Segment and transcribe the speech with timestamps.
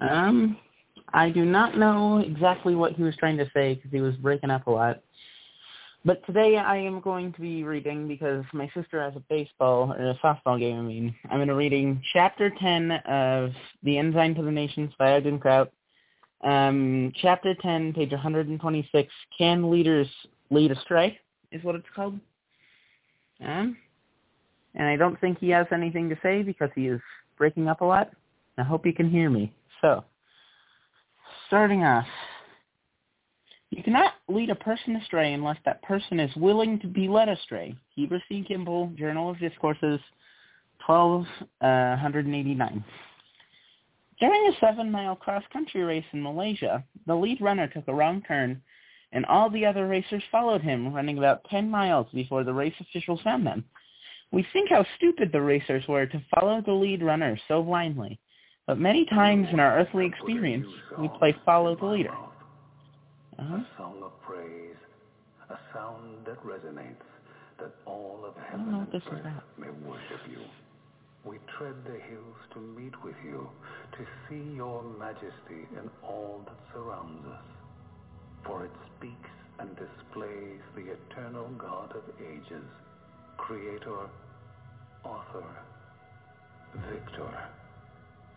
[0.00, 0.56] Um,
[1.12, 4.50] I do not know exactly what he was trying to say because he was breaking
[4.50, 5.00] up a lot.
[6.04, 10.10] But today I am going to be reading because my sister has a baseball or
[10.10, 10.78] a softball game.
[10.78, 13.50] I mean, I'm going to reading chapter 10 of
[13.82, 15.72] The Ensign to the Nations by Ogden Kraut.
[16.44, 19.12] Um, chapter 10, page 126.
[19.36, 20.06] Can leaders
[20.50, 21.18] lead astray?
[21.50, 22.18] Is what it's called.
[23.44, 23.76] Um,
[24.74, 27.00] and I don't think he has anything to say because he is
[27.36, 28.10] breaking up a lot.
[28.56, 29.52] I hope you can hear me.
[29.80, 30.04] So,
[31.46, 32.06] starting off,
[33.70, 37.74] you cannot lead a person astray unless that person is willing to be led astray.
[37.94, 38.44] Heber C.
[38.46, 40.00] Kimball, Journal of Discourses,
[40.86, 42.68] 1289.
[42.68, 42.82] Uh,
[44.18, 48.60] During a seven-mile cross-country race in Malaysia, the lead runner took a wrong turn,
[49.12, 53.20] and all the other racers followed him, running about 10 miles before the race officials
[53.22, 53.64] found them.
[54.32, 58.18] We think how stupid the racers were to follow the lead runner so blindly.
[58.68, 60.66] But many times in our earthly experience,
[60.98, 62.12] we play follow the leader.
[62.12, 63.54] Uh-huh.
[63.54, 64.76] A song of praise,
[65.48, 67.08] a sound that resonates,
[67.58, 70.40] that all of heaven and earth may worship you.
[71.24, 73.48] We tread the hills to meet with you,
[73.92, 77.44] to see your majesty in all that surrounds us.
[78.44, 79.30] For it speaks
[79.60, 82.68] and displays the eternal God of ages,
[83.38, 84.10] creator,
[85.04, 85.46] author,
[86.90, 87.48] victor.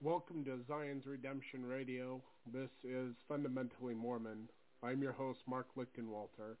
[0.00, 2.22] Welcome to Zion's Redemption Radio.
[2.46, 4.48] This is Fundamentally Mormon.
[4.80, 6.54] I'm your host, Mark Lichtenwalter.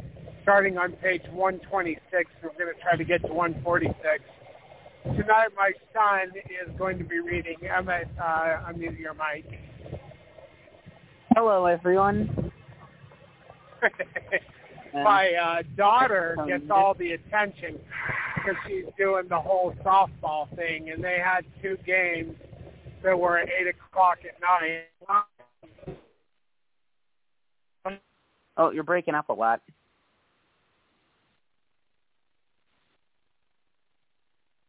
[0.40, 2.30] starting on page 126.
[2.42, 4.24] We're going to try to get to 146.
[5.04, 7.56] Tonight my son is going to be reading.
[7.66, 9.44] Emmett, uh, using your mic.
[11.34, 12.52] Hello, everyone.
[14.94, 17.78] My uh, daughter gets all the attention.
[18.42, 22.34] because she's doing the whole softball thing, and they had two games
[23.02, 24.86] that were at eight o'clock at night.
[28.56, 29.60] Oh, you're breaking up a lot.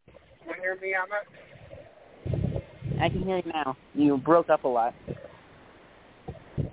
[0.07, 0.15] Can
[0.45, 1.27] you hear me, Emmett?
[3.01, 3.75] I can hear you now.
[3.93, 4.95] You broke up a lot.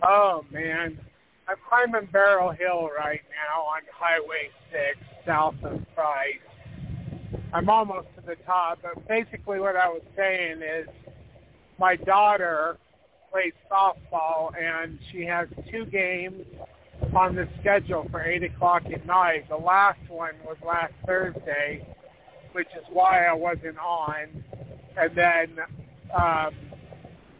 [0.02, 0.96] Oh man,
[1.48, 6.38] I'm climbing Barrel Hill right now on Highway 6 south of Price.
[7.52, 10.86] I'm almost to the top, but basically what I was saying is
[11.80, 12.78] my daughter
[13.32, 16.44] plays softball and she has two games
[17.12, 19.48] on the schedule for 8 o'clock at night.
[19.48, 21.84] The last one was last Thursday,
[22.52, 24.44] which is why I wasn't on.
[24.96, 25.58] And then
[26.14, 26.54] um,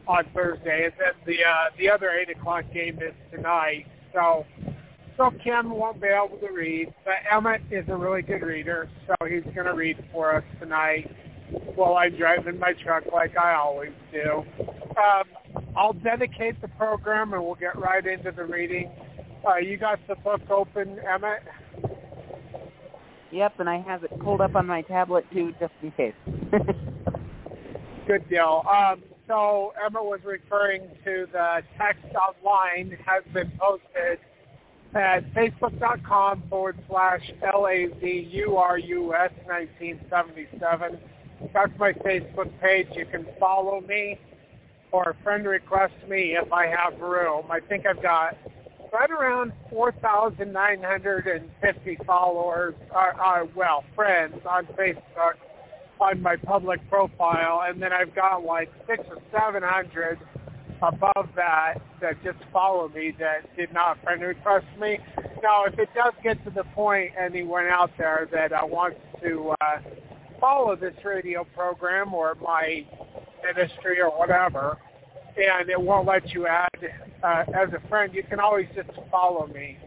[0.07, 3.87] on Thursday, and then the uh, the other 8 o'clock game is tonight.
[4.13, 4.47] So
[5.21, 9.15] so Kim won't be able to read, but Emmett is a really good reader, so
[9.27, 11.15] he's going to read for us tonight
[11.75, 14.45] while I'm driving my truck like I always do.
[14.61, 15.25] Um,
[15.77, 18.91] I'll dedicate the program and we'll get right into the reading.
[19.47, 21.43] Uh, you got the book open, Emmett?
[23.33, 26.15] Yep, and I have it pulled up on my tablet too, just in case.
[28.07, 28.65] Good deal.
[28.69, 34.19] Um, so Emmett was referring to the text online has been posted
[34.95, 40.99] at facebook.com forward slash L-A-Z-U-R-U-S 1977.
[41.55, 42.89] That's my Facebook page.
[42.95, 44.19] You can follow me
[44.91, 47.45] or friend request me if I have room.
[47.51, 48.37] I think I've got
[48.93, 55.35] right around 4,950 followers, uh, uh, well, friends on Facebook
[56.01, 60.19] on my public profile, and then I've got like six or seven hundred
[60.83, 64.99] above that that just follow me that did not friend request me.
[65.43, 69.55] Now, if it does get to the point anyone out there that uh, wants to
[69.61, 69.79] uh,
[70.41, 72.87] follow this radio program or my
[73.45, 74.79] ministry or whatever,
[75.41, 76.69] and it won't let you add
[77.23, 79.79] uh, as a friend, you can always just follow me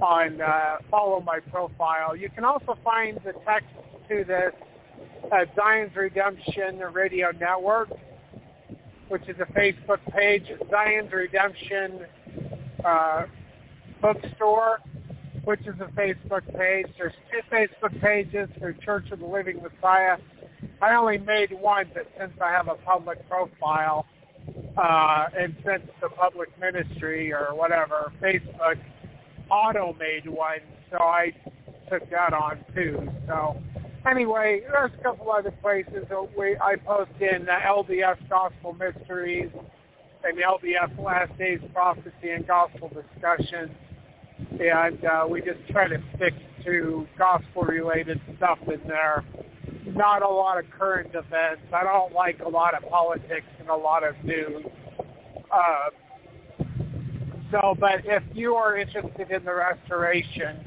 [0.00, 2.16] on uh, follow my profile.
[2.16, 3.68] You can also find the text
[4.08, 4.52] to this
[5.32, 7.90] at Zion's Redemption Radio Network,
[9.08, 12.06] which is a Facebook page, Zion's Redemption
[12.84, 13.24] uh,
[14.00, 14.78] Bookstore,
[15.44, 16.86] which is a Facebook page.
[16.96, 20.16] There's two Facebook pages for Church of the Living Messiah.
[20.80, 24.06] I only made one, but since I have a public profile,
[24.78, 28.78] uh, and since the public ministry or whatever, Facebook
[29.50, 30.60] auto made one,
[30.90, 31.32] so I
[31.90, 33.08] took that on too.
[33.26, 33.60] So
[34.08, 39.50] anyway, there's a couple other places that we I post in the LDS Gospel Mysteries
[40.24, 43.70] and the LDS Last Days Prophecy and Gospel Discussions,
[44.60, 46.34] and uh, we just try to stick
[46.64, 49.24] to gospel-related stuff in there.
[49.94, 51.62] Not a lot of current events.
[51.72, 54.64] I don't like a lot of politics and a lot of news.
[55.50, 55.90] Uh,
[57.50, 60.58] so, but if you are interested in the restoration,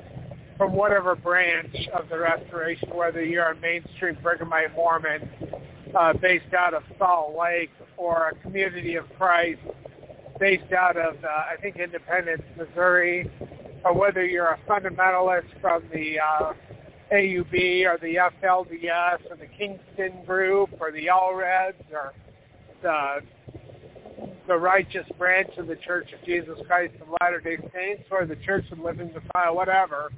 [0.62, 5.28] from whatever branch of the restoration, whether you're a mainstream Brighamite Mormon
[5.96, 9.60] uh, based out of Salt Lake or a community of Christ
[10.40, 13.28] based out of, uh, I think, Independence, Missouri,
[13.84, 16.54] or whether you're a fundamentalist from the uh,
[17.12, 22.14] AUB or the FLDS or the Kingston Group or the Allreds or
[22.82, 23.22] the
[24.48, 28.66] the righteous branch of the Church of Jesus Christ of Latter-day Saints or the Church
[28.72, 30.12] of Living Messiah, whatever,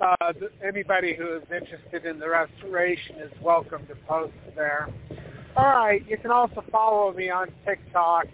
[0.00, 0.32] uh,
[0.66, 4.88] anybody who is interested in the restoration is welcome to post there.
[5.56, 8.26] All right, you can also follow me on TikTok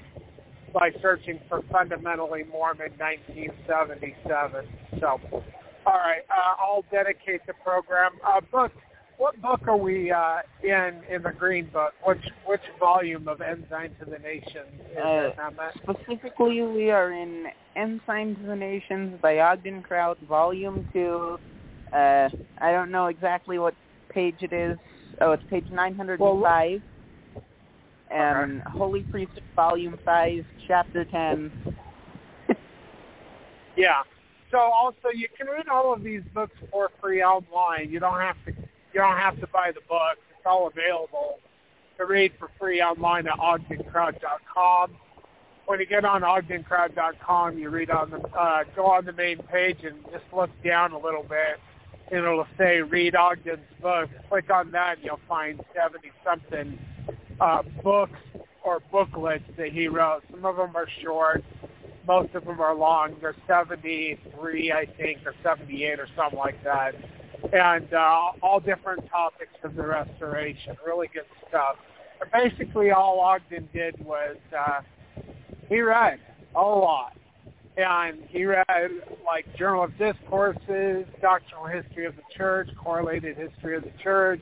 [0.72, 4.66] by searching for Fundamentally Mormon 1977.
[5.00, 5.42] So,
[5.86, 8.12] all right, uh, I'll dedicate the program.
[8.26, 8.72] Uh, book,
[9.18, 11.94] what book are we uh, in in the Green Book?
[12.04, 17.46] Which which volume of Ensign to the Nations is uh, it, Specifically, we are in
[17.76, 21.38] Ensign to the Nations by Ogden Kraut, Volume 2,
[21.92, 22.28] uh,
[22.58, 23.74] I don't know exactly what
[24.08, 24.76] page it is.
[25.20, 26.18] Oh, it's page 905.
[26.20, 26.82] Well,
[28.10, 28.62] and.
[28.62, 31.76] Holy Priesthood, Volume 5, Chapter 10.
[33.76, 34.02] yeah.
[34.50, 37.90] So also, you can read all of these books for free online.
[37.90, 38.52] You don't have to.
[38.52, 40.16] You don't have to buy the book.
[40.30, 41.38] It's all available
[41.98, 44.96] to read for free online at ogdenkraut.com.
[45.66, 49.78] When you get on ogdenkraut.com, you read on the uh, go on the main page
[49.82, 51.58] and just look down a little bit
[52.10, 54.08] and it'll say read Ogden's book.
[54.28, 56.78] Click on that and you'll find 70 something
[57.40, 58.18] uh, books
[58.64, 60.22] or booklets that he wrote.
[60.30, 61.44] Some of them are short.
[62.06, 63.16] Most of them are long.
[63.20, 66.94] They're 73, I think, or 78 or something like that.
[67.52, 70.76] and uh, all different topics of the restoration.
[70.86, 71.76] Really good stuff.
[72.18, 74.80] But basically, all Ogden did was uh,
[75.68, 76.20] he read
[76.54, 77.12] a lot.
[77.76, 78.64] And he read
[79.24, 84.40] like Journal of Discourses, Doctrinal History of the Church, Correlated History of the Church,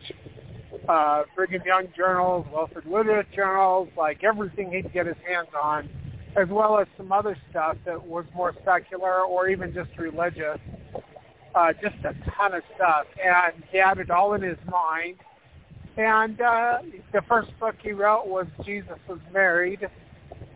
[0.89, 5.89] uh, Brigham Young journals, Wilford Woodruff journals, like everything he'd get his hands on,
[6.37, 10.59] as well as some other stuff that was more secular or even just religious.
[11.55, 13.07] Uh, just a ton of stuff.
[13.25, 15.19] And he had it all in his mind.
[15.97, 16.79] And uh,
[17.13, 19.89] the first book he wrote was Jesus was Married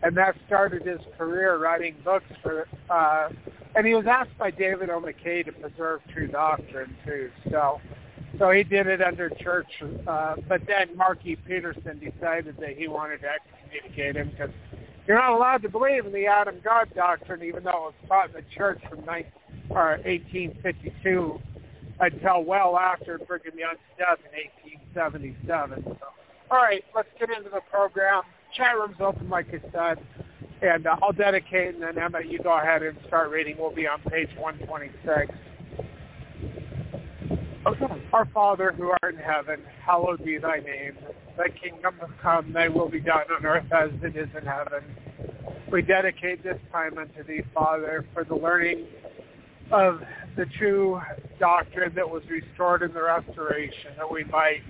[0.03, 2.67] and that started his career writing books for.
[2.89, 3.29] Uh,
[3.75, 4.99] and he was asked by David O.
[4.99, 7.29] McKay to preserve true doctrine too.
[7.51, 7.79] So,
[8.37, 9.67] so he did it under church.
[10.07, 11.35] Uh, but then Mark E.
[11.35, 14.51] Petersen decided that he wanted to excommunicate him because
[15.07, 18.27] you're not allowed to believe in the Adam God doctrine, even though it was taught
[18.29, 19.31] in the church from 19,
[19.71, 21.39] or 1852
[21.99, 25.83] until well after Brigham Young's death in 1877.
[25.85, 26.07] So,
[26.51, 28.23] all right, let's get into the program
[28.55, 30.05] chat room's open, like I said,
[30.61, 33.57] and uh, I'll dedicate, and then Emmett, you go ahead and start reading.
[33.59, 35.31] We'll be on page 126.
[37.65, 40.97] Our Father who art in heaven, hallowed be thy name.
[41.37, 44.83] Thy kingdom come, thy will be done on earth as it is in heaven.
[45.71, 48.87] We dedicate this time unto thee, Father, for the learning
[49.71, 50.01] of
[50.35, 51.01] the true
[51.39, 54.61] doctrine that was restored in the restoration, that we might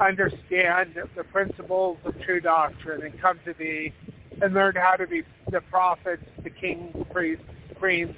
[0.00, 3.92] understand the principles of true doctrine and come to thee
[4.40, 7.44] and learn how to be the prophets, the kings, priests,
[7.78, 8.14] queens,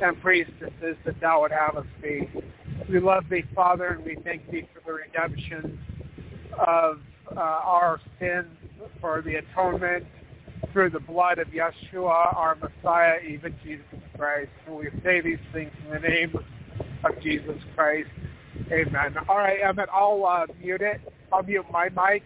[0.00, 2.30] and priestesses that thou would have us be.
[2.88, 5.78] We love thee, Father, and we thank thee for the redemption
[6.66, 7.00] of
[7.36, 8.46] uh, our sins,
[9.00, 10.04] for the atonement
[10.72, 13.84] through the blood of Yeshua, our Messiah, even Jesus
[14.16, 14.50] Christ.
[14.66, 16.36] And we say these things in the name
[17.04, 18.08] of Jesus Christ.
[18.72, 19.16] Amen.
[19.28, 21.00] All right, Emmett, I'll uh, mute it.
[21.32, 22.22] I'll mute my mic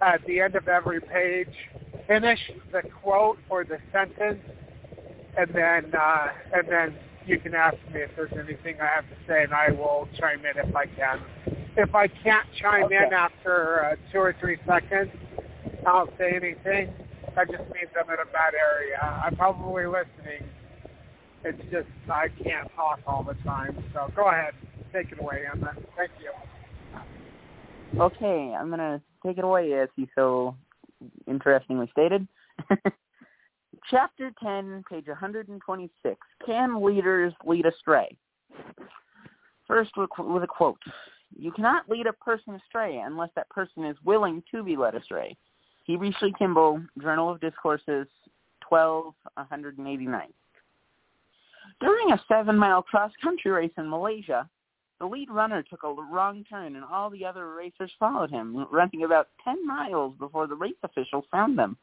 [0.00, 1.48] at the end of every page.
[2.06, 2.38] Finish
[2.72, 4.40] the quote or the sentence,
[5.36, 6.96] and then uh, and then
[7.28, 10.40] you can ask me if there's anything I have to say, and I will chime
[10.44, 11.20] in if I can.
[11.76, 12.96] If I can't chime okay.
[13.06, 15.10] in after uh, two or three seconds,
[15.86, 16.92] I'll say anything.
[17.36, 18.98] That just means I'm in a bad area.
[19.24, 20.48] I'm probably listening.
[21.44, 23.76] It's just I can't talk all the time.
[23.92, 24.54] So go ahead
[24.92, 25.76] take it away that.
[25.96, 26.32] Thank you.
[28.00, 30.56] Okay, I'm going to take it away as you so
[31.26, 32.26] interestingly stated.
[33.90, 36.16] Chapter 10, page 126.
[36.44, 38.16] Can leaders lead astray?
[39.66, 40.78] First with a quote.
[41.38, 45.36] You cannot lead a person astray unless that person is willing to be led astray.
[45.84, 46.32] Heber C.
[46.38, 48.06] Kimball, Journal of Discourses,
[48.60, 50.22] 12, 189.
[51.80, 54.48] During a seven-mile cross-country race in Malaysia,
[55.00, 59.04] the lead runner took a wrong turn and all the other racers followed him, running
[59.04, 61.76] about 10 miles before the race officials found them.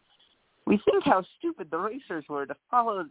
[0.65, 3.05] We think how stupid the racers were to follow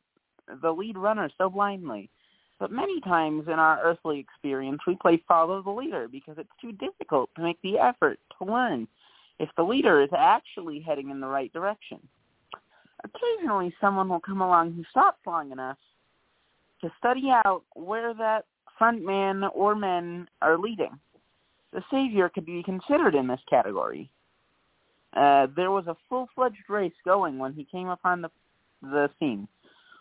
[0.62, 2.11] the lead runner so blindly.
[2.58, 6.73] But many times in our earthly experience, we play follow the leader because it's too
[6.73, 8.87] difficult to make the effort to learn
[9.38, 11.99] if the leader is actually heading in the right direction.
[13.04, 15.78] Occasionally, someone will come along who stops long enough
[16.80, 18.44] to study out where that
[18.78, 20.99] front man or men are leading.
[21.73, 24.11] The Savior could be considered in this category.
[25.14, 28.30] Uh, there was a full-fledged race going when he came upon the,
[28.83, 29.47] the scene.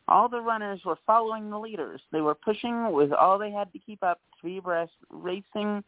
[0.07, 2.01] All the runners were following the leaders.
[2.11, 5.83] They were pushing with all they had to keep up be abreast, racing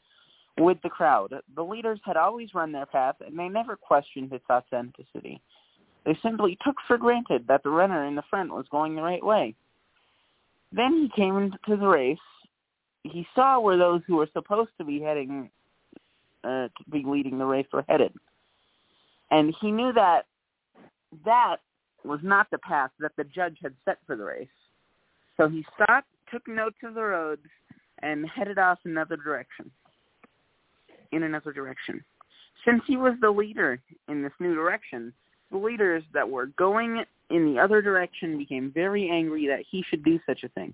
[0.58, 1.34] with the crowd.
[1.55, 5.41] The leaders had always run their path, and they never questioned its authenticity.
[6.05, 9.24] They simply took for granted that the runner in the front was going the right
[9.24, 9.55] way.
[10.72, 12.17] Then he came into the race,
[13.03, 15.50] he saw where those who were supposed to be heading
[16.44, 18.13] uh, to be leading the race were headed,
[19.32, 20.25] and he knew that
[21.24, 21.58] that
[22.03, 24.48] was not the path that the judge had set for the race.
[25.38, 27.46] So he stopped, took notes of the roads,
[28.01, 29.72] and headed off another direction.
[31.12, 32.03] In another direction.
[32.65, 35.13] Since he was the leader in this new direction,
[35.51, 40.03] the leaders that were going in the other direction became very angry that he should
[40.03, 40.74] do such a thing.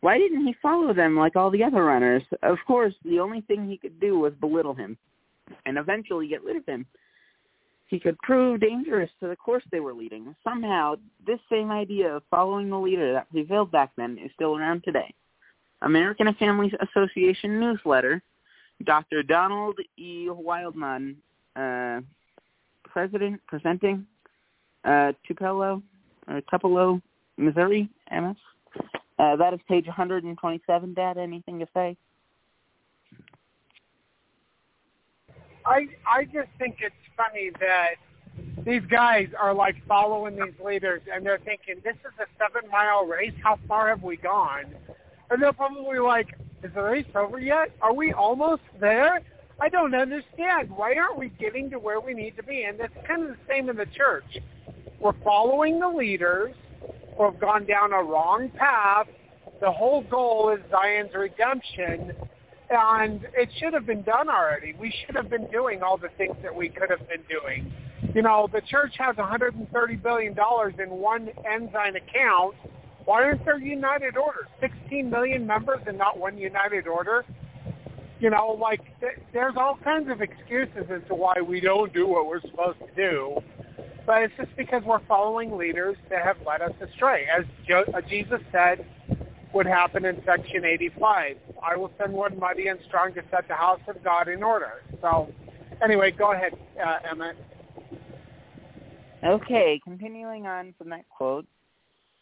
[0.00, 2.22] Why didn't he follow them like all the other runners?
[2.42, 4.96] Of course, the only thing he could do was belittle him
[5.66, 6.86] and eventually get rid of him.
[7.90, 10.36] He could prove dangerous to the course they were leading.
[10.44, 10.94] Somehow,
[11.26, 15.12] this same idea of following the leader that prevailed back then is still around today.
[15.82, 18.22] American Family Association newsletter,
[18.84, 19.24] Dr.
[19.24, 20.28] Donald E.
[20.28, 21.16] Wildmon,
[21.56, 22.00] uh,
[22.84, 24.06] president, presenting,
[24.84, 25.82] uh, Tupelo,
[26.28, 27.02] or Tupelo,
[27.38, 28.36] Missouri, MS.
[29.18, 31.18] Uh, that is page 127, Dad.
[31.18, 31.96] Anything to say?
[35.70, 37.94] I I just think it's funny that
[38.64, 43.04] these guys are like following these leaders and they're thinking, this is a seven mile
[43.06, 43.32] race.
[43.42, 44.74] How far have we gone?
[45.30, 46.34] And they're probably like,
[46.64, 47.70] is the race over yet?
[47.80, 49.20] Are we almost there?
[49.60, 50.70] I don't understand.
[50.70, 52.64] Why aren't we getting to where we need to be?
[52.64, 54.38] And it's kind of the same in the church.
[54.98, 56.52] We're following the leaders
[57.16, 59.06] who have gone down a wrong path.
[59.60, 62.12] The whole goal is Zion's redemption.
[62.70, 64.74] And it should have been done already.
[64.78, 67.72] We should have been doing all the things that we could have been doing.
[68.14, 70.36] You know, the church has $130 billion
[70.78, 72.54] in one Ensign account.
[73.04, 74.46] Why aren't there united orders?
[74.60, 77.24] 16 million members and not one united order?
[78.20, 82.06] You know, like th- there's all kinds of excuses as to why we don't do
[82.06, 83.40] what we're supposed to do.
[84.06, 87.26] But it's just because we're following leaders that have led us astray.
[87.36, 88.86] As jo- uh, Jesus said
[89.52, 93.54] would happen in section 85, I will send one mighty and strong to set the
[93.54, 94.82] house of God in order.
[95.00, 95.32] So
[95.82, 96.52] anyway, go ahead,
[96.84, 97.36] uh, Emmett.
[99.24, 101.46] Okay, continuing on from that quote.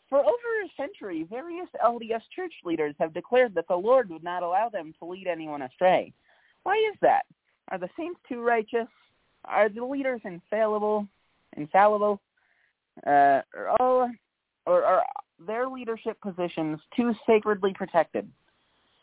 [0.08, 4.42] For over a century, various LDS church leaders have declared that the Lord would not
[4.42, 6.14] allow them to lead anyone astray.
[6.62, 7.23] Why is that?
[7.70, 8.88] Are the saints too righteous?
[9.44, 11.06] Are the leaders infallible?
[11.56, 12.20] Infallible?
[13.06, 14.11] Uh, or all,
[14.66, 15.04] or are
[15.47, 18.30] their leadership positions too sacredly protected?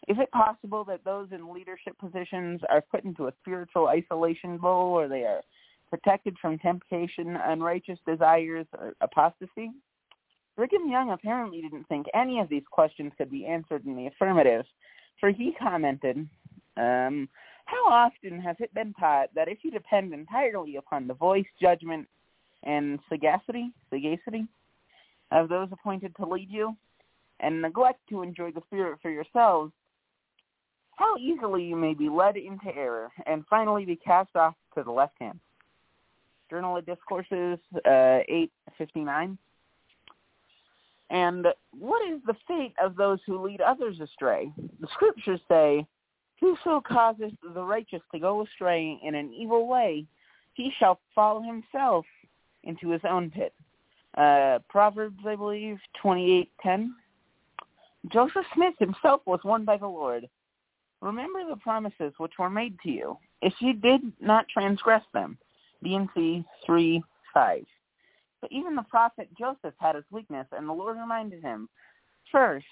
[0.07, 4.93] Is it possible that those in leadership positions are put into a spiritual isolation bowl,
[4.93, 5.41] or they are
[5.89, 9.71] protected from temptation, unrighteous desires, or apostasy?
[10.55, 14.65] Brigham Young apparently didn't think any of these questions could be answered in the affirmative,
[15.19, 16.17] for he commented,
[16.77, 17.27] um,
[17.65, 22.07] how often has it been taught that if you depend entirely upon the voice, judgment,
[22.63, 24.45] and sagacity, sagacity
[25.31, 26.75] of those appointed to lead you,
[27.39, 29.71] and neglect to enjoy the Spirit for yourselves,
[30.95, 34.91] how easily you may be led into error and finally be cast off to the
[34.91, 35.39] left hand.
[36.49, 39.37] Journal of Discourses, uh, 859.
[41.09, 44.51] And what is the fate of those who lead others astray?
[44.79, 45.85] The scriptures say,
[46.39, 50.05] Whoso causeth the righteous to go astray in an evil way,
[50.53, 52.05] he shall fall himself
[52.63, 53.53] into his own pit.
[54.15, 56.93] Uh, Proverbs, I believe, 28:10.
[58.11, 60.29] Joseph Smith himself was won by the Lord.
[61.01, 65.37] Remember the promises which were made to you, if you did not transgress them.
[65.83, 67.65] D&C 3, 5.
[68.41, 71.69] But even the prophet Joseph had his weakness, and the Lord reminded him,
[72.31, 72.65] First,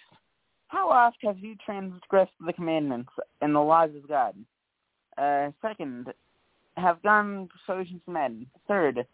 [0.67, 4.35] how oft have you transgressed the commandments and the laws of God?
[5.17, 6.11] Uh, second,
[6.77, 8.47] have gone to men.
[8.67, 9.05] Third,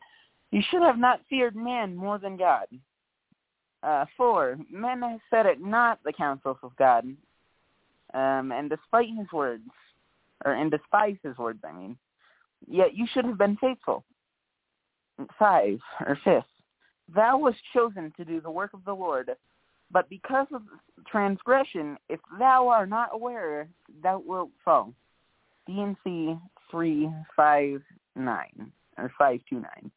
[0.51, 2.67] you should have not feared man more than God.
[3.81, 7.05] Uh, four, men have set it not the counsels of God,
[8.13, 9.63] um, and despite his words,
[10.43, 11.97] or and despise his words, I mean,
[12.67, 14.03] yet you should have been faithful.
[15.37, 16.45] Five, or fifth,
[17.13, 19.31] thou wast chosen to do the work of the Lord,
[19.91, 20.61] but because of
[21.07, 23.67] transgression, if thou art not aware,
[24.03, 24.93] thou wilt fall.
[25.67, 26.35] D&C
[26.71, 29.91] 359, or 529.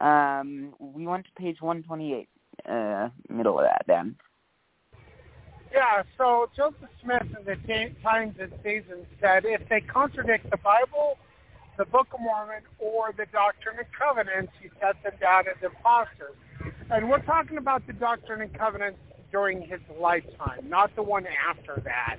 [0.00, 2.28] Um, we went to page 128,
[2.68, 4.16] uh, middle of that, Dan.
[5.72, 11.18] Yeah, so Joseph Smith in the Times and Seasons said if they contradict the Bible,
[11.76, 16.36] the Book of Mormon, or the Doctrine and Covenants, he set them down as imposters.
[16.90, 21.80] And we're talking about the Doctrine and Covenants during his lifetime, not the one after
[21.84, 22.18] that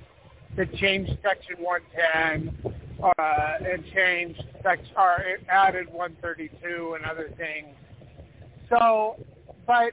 [0.56, 3.12] that changed Section 110 uh,
[3.60, 4.42] and changed
[4.96, 7.74] or added 132 and other things.
[8.68, 9.16] So,
[9.66, 9.92] but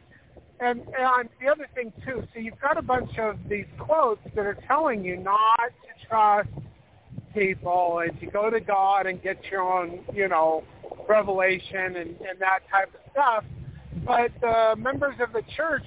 [0.59, 4.45] and and the other thing too, so you've got a bunch of these quotes that
[4.45, 6.49] are telling you not to trust
[7.33, 10.63] people and to go to God and get your own, you know,
[11.07, 13.43] revelation and, and that type of stuff.
[14.05, 15.85] But the members of the church,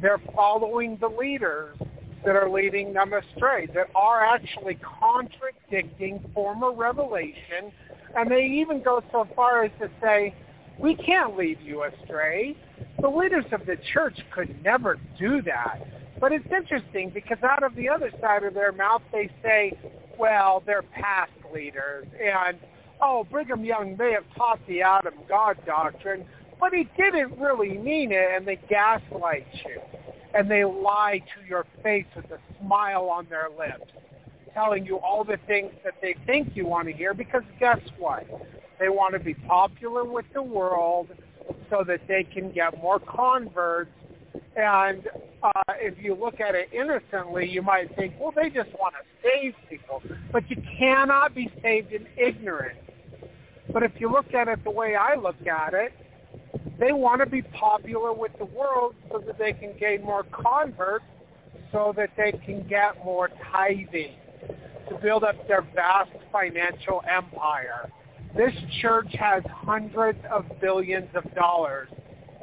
[0.00, 1.76] they're following the leaders
[2.24, 7.72] that are leading them astray, that are actually contradicting former revelation.
[8.16, 10.34] And they even go so far as to say,
[10.78, 12.56] we can't lead you astray.
[13.00, 15.78] The leaders of the church could never do that.
[16.20, 19.78] But it's interesting because out of the other side of their mouth they say,
[20.18, 22.06] well, they're past leaders.
[22.22, 22.58] And,
[23.02, 26.24] oh, Brigham Young may have taught the Adam God doctrine,
[26.60, 29.80] but he didn't really mean it, and they gaslight you.
[30.34, 33.90] And they lie to your face with a smile on their lips,
[34.52, 38.26] telling you all the things that they think you want to hear, because guess what?
[38.80, 41.08] They want to be popular with the world
[41.70, 43.90] so that they can get more converts
[44.56, 45.08] and
[45.42, 49.28] uh, if you look at it innocently, you might think, well, they just want to
[49.28, 50.02] save people.
[50.32, 52.78] But you cannot be saved in ignorance.
[53.72, 55.92] But if you look at it the way I look at it,
[56.78, 61.04] they want to be popular with the world so that they can gain more converts
[61.72, 64.14] so that they can get more tithing
[64.88, 67.90] to build up their vast financial empire.
[68.36, 71.88] This church has hundreds of billions of dollars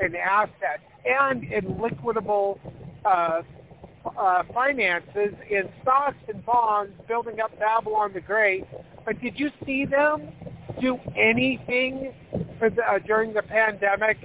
[0.02, 2.60] in assets and in liquidable
[3.06, 3.42] uh,
[4.18, 8.66] uh, finances in stocks and bonds building up Babylon the Great.
[9.06, 10.30] But did you see them
[10.80, 12.14] do anything
[12.60, 14.18] for the, uh, during the pandemic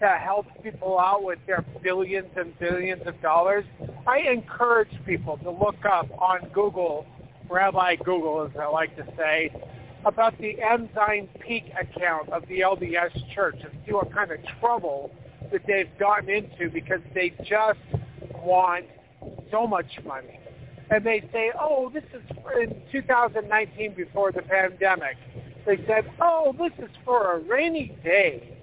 [0.00, 3.64] to help people out with their billions and billions of dollars?
[4.06, 7.06] I encourage people to look up on Google,
[7.48, 9.50] Rabbi Google as I like to say,
[10.04, 15.10] about the Ensign Peak account of the LDS Church and see what kind of trouble
[15.50, 17.78] that they've gotten into because they just
[18.42, 18.84] want
[19.50, 20.38] so much money.
[20.90, 22.22] And they say, oh, this is
[22.60, 25.16] in 2019 before the pandemic.
[25.66, 28.58] They said, oh, this is for a rainy day.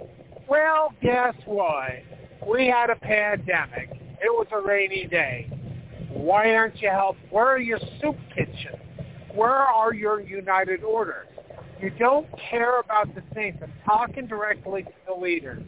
[0.48, 1.92] Well, guess what?
[2.48, 3.90] We had a pandemic.
[4.22, 5.50] It was a rainy day.
[6.10, 7.18] Why aren't you help?
[7.30, 8.82] Where are your soup kitchens?
[9.34, 11.28] Where are your united orders?
[11.82, 13.60] You don't care about the saints.
[13.64, 15.64] I'm talking directly to the leaders.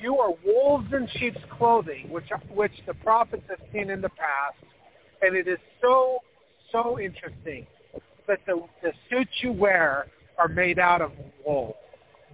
[0.00, 4.56] You are wolves in sheep's clothing, which which the prophets have seen in the past,
[5.20, 6.20] and it is so
[6.70, 7.66] so interesting
[8.26, 10.06] that the the suits you wear
[10.38, 11.12] are made out of
[11.44, 11.76] wool.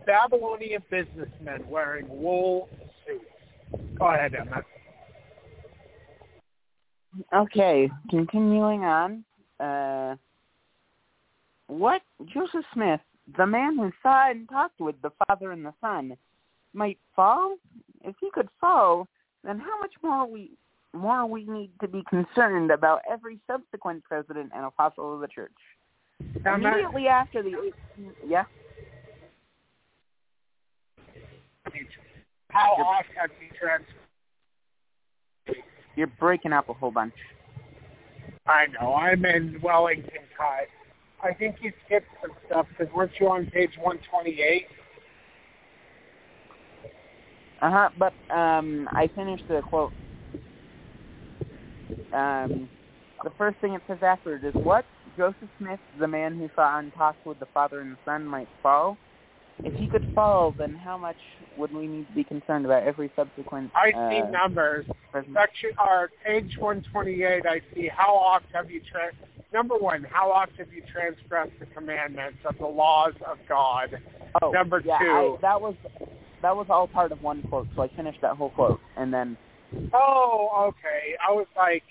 [0.06, 2.68] Babylonian businessmen wearing wool
[3.06, 3.24] suits.
[3.98, 4.64] Go ahead, Emmett.
[7.34, 9.24] Okay, continuing on.
[9.60, 10.16] Uh,
[11.66, 13.00] what Joseph Smith,
[13.36, 16.16] the man who saw and talked with the Father and the Son,
[16.72, 17.56] might fall?
[18.04, 19.06] If he could fall,
[19.44, 20.52] then how much more we
[20.94, 25.52] more we need to be concerned about every subsequent president and apostle of the church.
[26.20, 27.72] Immediately after the
[28.26, 28.44] yeah.
[32.50, 33.84] How oft have you trans?
[35.96, 37.14] You're breaking up a whole bunch.
[38.46, 38.94] I know.
[38.94, 40.68] I'm in Wellington Cut.
[41.22, 44.66] I think you skipped some stuff because weren't you on page 128?
[47.60, 47.88] Uh huh.
[47.98, 49.92] But um, I finished the quote.
[52.12, 52.68] Um,
[53.24, 54.84] the first thing it says after it is what
[55.18, 56.80] Joseph Smith, the man who saw
[57.24, 58.96] with the Father and the Son, might fall.
[59.64, 61.16] If he could fall, then how much
[61.56, 63.72] would we need to be concerned about every subsequent?
[63.74, 64.86] I uh, see numbers.
[65.12, 67.44] Section or page 128.
[67.44, 69.10] I see how oft have you tra-
[69.52, 74.00] number one, how often have you transgressed the commandments of the laws of God?
[74.40, 75.74] Oh, number yeah, two, I, that was
[76.42, 79.36] that was all part of one quote, so I finished that whole quote, and then.
[79.92, 81.16] Oh, okay.
[81.26, 81.82] I was like,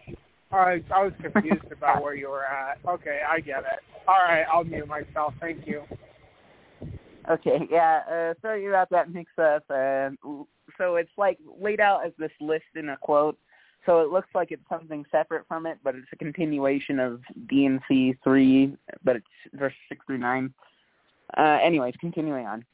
[0.52, 2.80] right, I was confused about where you were at.
[2.88, 3.80] Okay, I get it.
[4.08, 5.34] All right, I'll mute myself.
[5.42, 5.84] Thank you.
[7.30, 9.64] Okay, yeah, uh, sorry about that mix-up.
[9.70, 10.10] Uh,
[10.78, 13.38] so it's like laid out as this list in a quote.
[13.86, 18.16] So it looks like it's something separate from it, but it's a continuation of D&C
[18.24, 20.54] 3, but it's verse 6 through 9.
[21.38, 22.66] Uh, anyways, continuing on.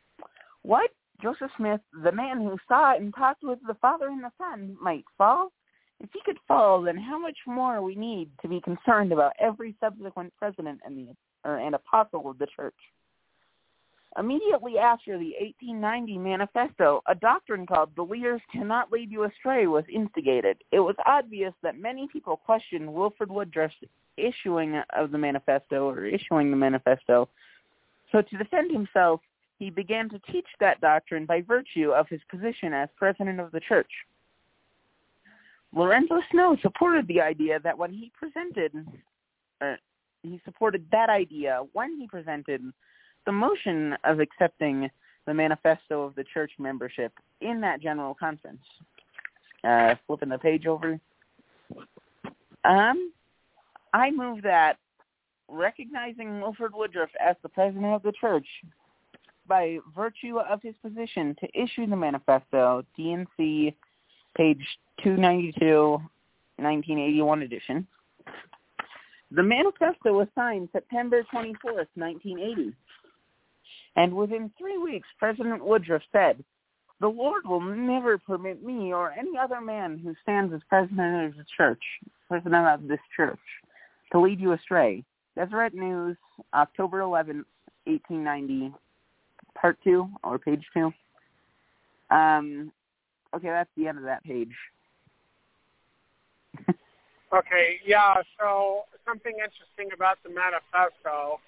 [0.62, 4.32] What Joseph Smith, the man who saw it and talked with the Father and the
[4.38, 5.52] Son, might fall?
[6.04, 9.74] If he could fall, then how much more we need to be concerned about every
[9.80, 12.76] subsequent president and the or, and apostle of the church.
[14.18, 19.86] Immediately after the 1890 manifesto, a doctrine called the leaders cannot lead you astray was
[19.92, 20.58] instigated.
[20.72, 23.74] It was obvious that many people questioned Wilford Woodruff's
[24.18, 27.28] issuing of the manifesto or issuing the manifesto.
[28.12, 29.22] So to defend himself,
[29.58, 33.62] he began to teach that doctrine by virtue of his position as president of the
[33.62, 33.90] church.
[35.76, 38.74] Lorenzo Snow supported the idea that when he presented,
[39.62, 39.76] uh,
[40.22, 42.62] he supported that idea when he presented
[43.26, 44.90] the motion of accepting
[45.26, 48.62] the manifesto of the church membership in that general conference.
[49.64, 51.00] Uh, flipping the page over.
[52.66, 53.14] Um,
[53.94, 54.78] I move that
[55.48, 58.48] recognizing Wilford Woodruff as the president of the church
[59.48, 63.76] by virtue of his position to issue the manifesto, D&C,
[64.36, 64.66] page
[65.04, 66.00] 292,
[66.58, 67.88] 1981 edition.
[69.32, 72.74] The manifesto was signed September 24th, 1980.
[73.96, 76.44] And within three weeks, President Woodruff said,
[77.00, 81.38] the Lord will never permit me or any other man who stands as president of
[81.38, 81.82] the church,
[82.30, 83.40] president of this church,
[84.12, 85.04] to lead you astray.
[85.36, 86.16] Deseret News,
[86.54, 87.44] October 11,
[87.86, 88.74] 1890,
[89.60, 90.94] part two or page two.
[92.10, 92.72] Um,
[93.36, 94.54] okay, that's the end of that page.
[97.34, 98.16] okay, yeah.
[98.40, 101.40] So something interesting about the manifesto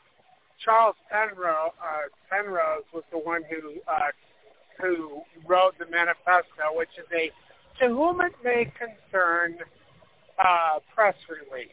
[0.64, 4.12] Charles Penrose, uh, Penrose was the one who uh,
[4.82, 7.32] who wrote the manifesto, which is a
[7.80, 9.58] to whom it may concern
[10.40, 11.70] uh, press release.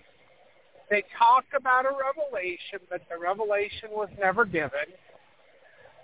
[0.90, 4.92] They talk about a revelation, but the revelation was never given.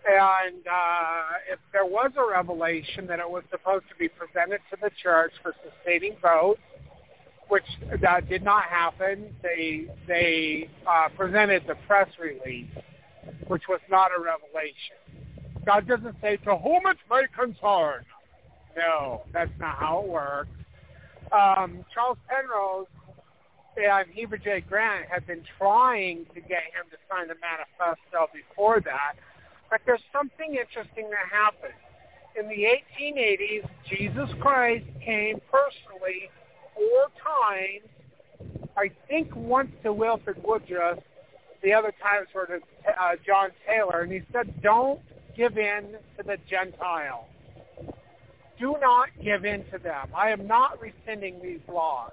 [0.07, 4.77] And uh, if there was a revelation, that it was supposed to be presented to
[4.81, 6.61] the church for sustaining votes,
[7.49, 7.65] which
[8.07, 9.27] uh, did not happen.
[9.43, 12.71] They they uh, presented the press release,
[13.49, 14.97] which was not a revelation.
[15.67, 18.05] God doesn't say to whom it may concern.
[18.77, 20.51] No, that's not how it works.
[21.33, 22.87] Um, Charles Penrose
[23.77, 24.61] and Heber J.
[24.61, 29.15] Grant had been trying to get him to sign the manifesto before that,
[29.71, 31.75] but there's something interesting that happened.
[32.39, 32.67] In the
[33.01, 36.31] 1880s, Jesus Christ came personally
[36.75, 37.89] four times.
[38.77, 40.99] I think once to Wilford Woodruff,
[41.63, 45.01] the other times were to uh, John Taylor, and he said, "Don't
[45.37, 47.27] give in to the Gentiles."
[48.59, 50.09] do not give in to them.
[50.15, 52.13] I am not rescinding these laws.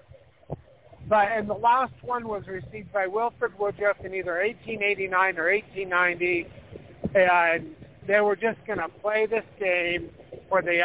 [1.07, 6.47] But and the last one was received by Wilford Woodruff in either 1889 or 1890,
[7.13, 7.75] and
[8.07, 10.09] they were just going to play this game
[10.49, 10.81] where they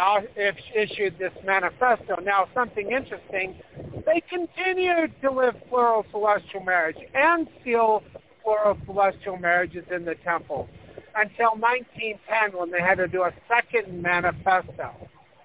[0.75, 2.17] issued this manifesto.
[2.23, 3.61] Now, something interesting,
[4.07, 8.03] they continued to live plural celestial marriage and seal
[8.43, 10.69] plural celestial marriages in the temple
[11.15, 14.93] until 1910 when they had to do a second manifesto.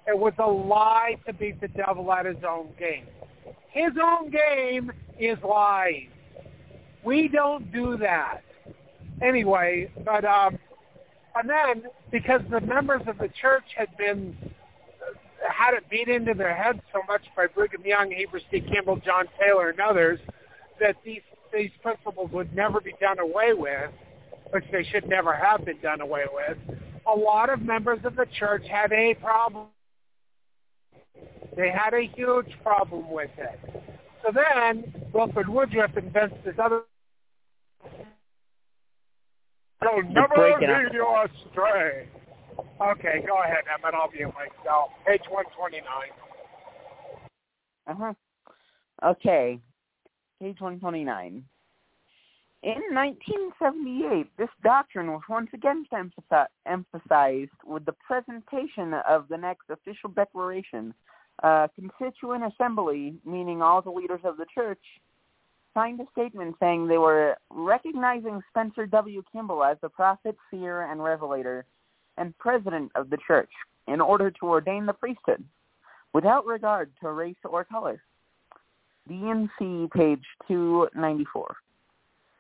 [0.08, 3.06] It was a lie to beat the devil at his own game.
[3.70, 6.08] His own game is lies.
[7.04, 8.42] We don't do that.
[9.22, 10.58] Anyway, but um,
[11.36, 16.34] and then because the members of the church had been uh, had it beat into
[16.34, 18.62] their heads so much by Brigham Young, Heber C.
[18.62, 20.20] Kimball, John Taylor, and others
[20.80, 21.22] that these
[21.54, 23.92] these principles would never be done away with,
[24.52, 26.58] which they should never have been done away with.
[27.08, 29.68] A lot of members of the church had a problem
[31.56, 33.60] they had a huge problem with it.
[34.24, 36.82] So then Wilford Woodruff invents this other
[39.82, 42.08] I'll never lead you astray.
[42.82, 43.94] Okay, go ahead, Emmett.
[43.94, 44.90] I'll mute myself.
[45.06, 45.86] Page 129.
[47.88, 48.14] Uh-huh.
[49.04, 49.60] Okay.
[50.42, 51.44] Page 129.
[52.64, 55.86] In 1978, this doctrine was once again
[56.66, 60.94] emphasized with the presentation of the next official declaration
[61.44, 64.82] uh, Constituent Assembly, meaning all the leaders of the church,
[65.76, 69.22] signed a statement saying they were recognizing Spencer W.
[69.32, 71.66] Kimball as the prophet, seer, and revelator
[72.18, 73.52] and president of the church
[73.88, 75.44] in order to ordain the priesthood
[76.14, 78.02] without regard to race or color.
[79.08, 81.56] D&C, page 294.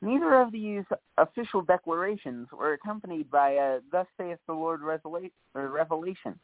[0.01, 0.83] Neither of these
[1.17, 6.39] official declarations were accompanied by a Thus saith the Lord revelation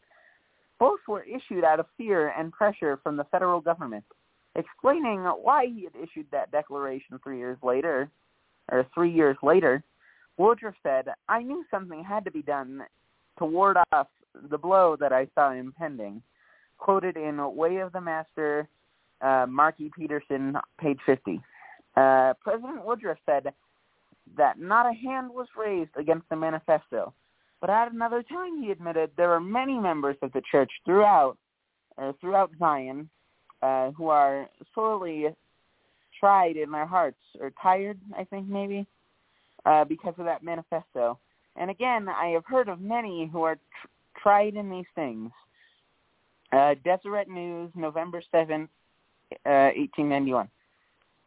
[0.82, 4.04] both were issued out of fear and pressure from the federal government.
[4.56, 8.10] Explaining why he had issued that declaration three years later,
[8.70, 9.84] or three years later,
[10.38, 12.82] Woodruff said, I knew something had to be done
[13.40, 14.08] to ward off
[14.50, 16.22] the blow that I saw impending.
[16.78, 18.68] Quoted in Way of the Master,
[19.22, 21.42] uh, Marky Peterson, page 50.
[21.96, 23.54] Uh, President Woodruff said
[24.38, 27.14] that not a hand was raised against the manifesto.
[27.60, 31.38] But at another time, he admitted there were many members of the church throughout,
[31.98, 33.10] uh, throughout Zion,
[33.62, 35.28] uh, who are sorely
[36.20, 38.86] tried in their hearts or tired, I think maybe,
[39.66, 41.20] uh, because of that manifesto.
[41.56, 45.32] And again, I have heard of many who are tr- tried in these things.
[46.52, 48.70] Uh, Deseret News, November seventh,
[49.46, 50.50] uh, 1891.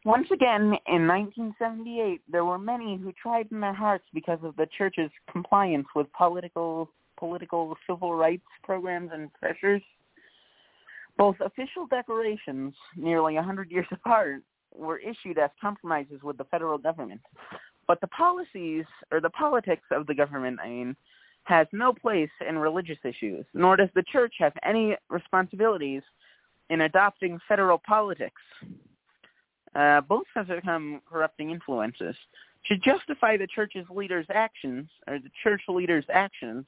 [0.04, 4.68] Once again, in 1978, there were many who tried in their hearts because of the
[4.76, 9.80] church's compliance with political, political civil rights programs and pressures.
[11.16, 14.42] Both official declarations, nearly a 100 years apart,
[14.74, 17.20] were issued as compromises with the federal government.
[17.86, 20.96] But the policies, or the politics of the government, I mean,
[21.44, 26.02] has no place in religious issues, nor does the church have any responsibilities
[26.70, 28.40] in adopting federal politics
[29.74, 32.14] uh, both have become corrupting influences.
[32.66, 36.64] To justify the church's leaders' actions, or the church leaders' actions,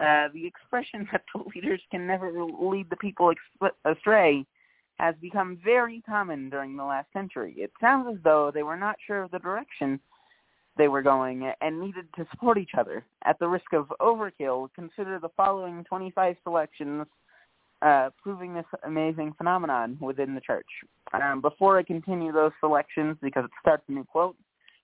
[0.00, 3.32] uh, the expression that the leaders can never lead the people
[3.84, 4.44] astray
[4.98, 7.54] has become very common during the last century.
[7.56, 10.00] It sounds as though they were not sure of the direction
[10.76, 13.04] they were going and needed to support each other.
[13.24, 17.06] At the risk of overkill, consider the following 25 selections
[17.82, 20.66] uh, proving this amazing phenomenon within the church.
[21.12, 24.36] Um, before I continue those selections, because it starts a new quote,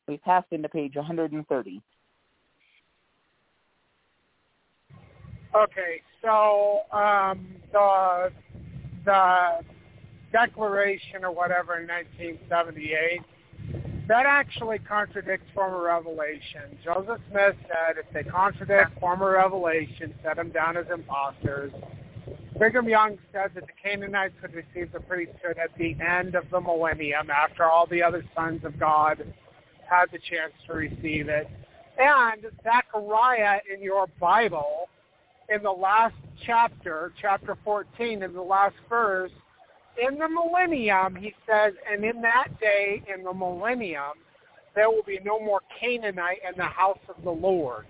[0.06, 1.82] We passed into page 130.
[5.54, 8.30] Okay, so um, the
[9.04, 9.60] the
[10.32, 13.20] Declaration or whatever in 1978
[14.08, 16.76] that actually contradicts former revelation.
[16.84, 21.72] Joseph Smith said if they contradict former revelation, set them down as imposters.
[22.58, 26.60] Brigham Young said that the Canaanites would receive the priesthood at the end of the
[26.60, 29.24] millennium after all the other sons of God
[29.88, 31.48] had the chance to receive it.
[31.98, 34.88] And Zechariah in your Bible,
[35.48, 36.14] in the last
[36.46, 39.30] chapter, chapter 14, in the last verse,
[40.00, 44.14] in the millennium, he says, and in that day, in the millennium,
[44.74, 47.86] there will be no more Canaanite in the house of the Lord.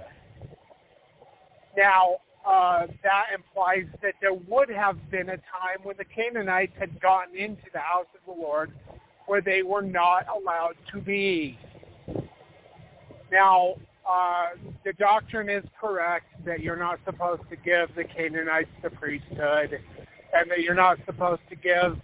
[1.76, 7.00] Now, uh, that implies that there would have been a time when the Canaanites had
[7.00, 8.70] gotten into the house of the Lord
[9.26, 11.58] where they were not allowed to be.
[13.32, 13.76] Now,
[14.08, 14.48] uh,
[14.84, 19.80] the doctrine is correct that you're not supposed to give the Canaanites the priesthood
[20.34, 21.96] and that you're not supposed to give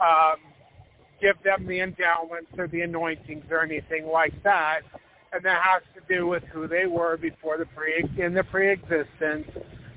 [0.00, 0.36] um,
[1.20, 4.80] give them the endowments or the anointings or anything like that.
[5.32, 9.46] And that has to do with who they were before the pre in the pre-existence.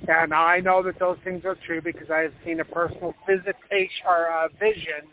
[0.08, 4.06] And I know that those things are true because I have seen a personal visitation
[4.08, 5.08] or a vision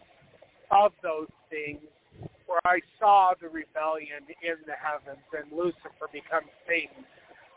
[0.70, 1.80] of those things
[2.46, 7.04] where I saw the rebellion in the heavens and Lucifer become Satan.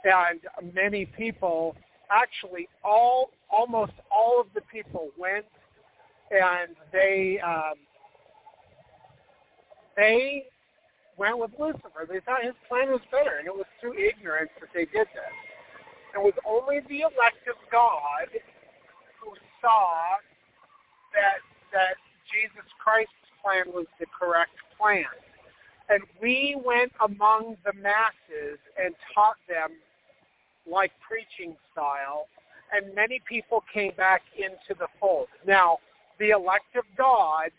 [0.03, 1.75] And many people,
[2.09, 5.45] actually all, almost all of the people went
[6.31, 7.75] and they, um,
[9.95, 10.45] they
[11.17, 12.07] went with Lucifer.
[12.07, 15.35] They thought his plan was better, and it was through ignorance that they did this.
[16.15, 18.31] It was only the elect of God
[19.21, 20.17] who saw
[21.13, 21.43] that
[21.75, 21.99] that
[22.31, 25.05] Jesus Christ's plan was the correct plan.
[25.89, 29.71] And we went among the masses and taught them
[30.69, 32.27] like preaching style,
[32.71, 35.27] and many people came back into the fold.
[35.47, 35.79] Now,
[36.19, 37.51] the elect of God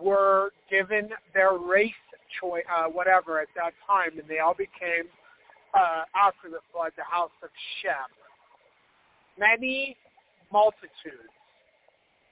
[0.00, 1.92] were given their race
[2.40, 5.08] choice, uh, whatever, at that time, and they all became,
[5.74, 8.08] uh, after the flood, the house of Shem.
[9.38, 9.96] Many
[10.52, 11.32] multitudes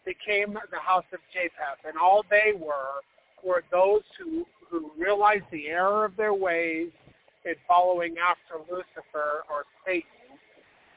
[0.05, 3.01] became the house of Japheth, and all they were
[3.45, 6.91] were those who, who realized the error of their ways
[7.45, 10.05] in following after Lucifer or Satan,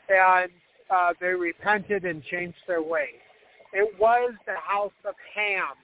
[0.10, 0.52] and
[0.90, 3.22] uh, they repented and changed their ways.
[3.72, 5.76] It was the house of Ham,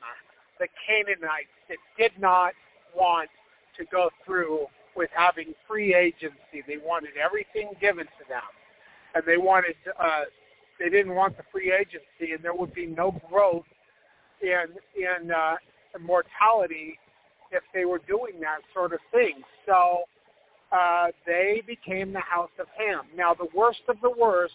[0.60, 2.54] the Canaanites, that did not
[2.96, 3.30] want
[3.78, 6.64] to go through with having free agency.
[6.68, 8.42] They wanted everything given to them,
[9.16, 10.24] and they wanted uh,
[10.80, 13.66] they didn't want the free agency, and there would be no growth
[14.42, 15.56] in in uh,
[15.98, 17.00] mortality
[17.52, 19.42] if they were doing that sort of thing.
[19.66, 20.02] So
[20.72, 23.06] uh, they became the house of Ham.
[23.16, 24.54] Now, the worst of the worst,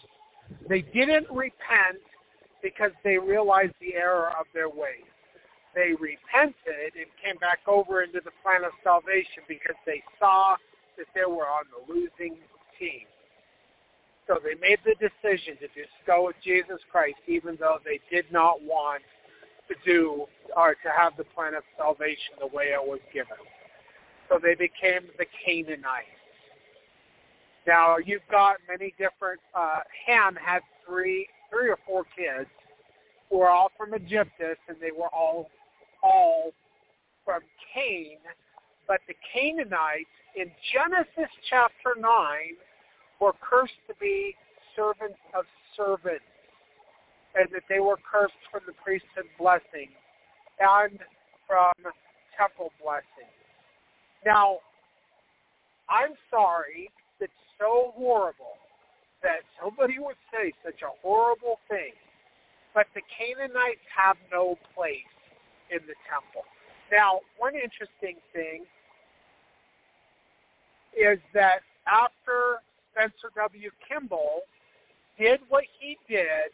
[0.69, 1.99] they didn't repent
[2.63, 5.03] because they realized the error of their ways
[5.75, 10.55] they repented and came back over into the plan of salvation because they saw
[10.97, 12.39] that they were on the losing
[12.79, 13.03] team.
[14.25, 18.25] So they made the decision to just go with Jesus Christ even though they did
[18.31, 19.03] not want
[19.67, 20.25] to do
[20.55, 23.37] or to have the plan of salvation the way it was given.
[24.29, 26.07] So they became the Canaanites.
[27.67, 29.39] Now you've got many different.
[29.53, 32.49] Uh, Ham had three, three or four kids
[33.29, 35.49] who were all from Egyptus, and they were all
[36.03, 36.51] all
[37.25, 37.41] from
[37.73, 38.17] Cain,
[38.87, 42.11] but the Canaanites in Genesis chapter 9
[43.19, 44.35] were cursed to be
[44.75, 46.25] servants of servants,
[47.35, 49.89] and that they were cursed from the priesthood blessing
[50.59, 50.99] and
[51.47, 51.73] from
[52.37, 53.29] temple blessing.
[54.25, 54.59] Now,
[55.89, 58.57] I'm sorry, it's so horrible
[59.21, 61.93] that somebody would say such a horrible thing,
[62.73, 65.15] but the Canaanites have no place
[65.71, 66.43] in the temple.
[66.91, 68.65] Now, one interesting thing
[70.95, 72.61] is that after
[72.91, 73.69] Spencer W.
[73.87, 74.41] Kimball
[75.19, 76.51] did what he did,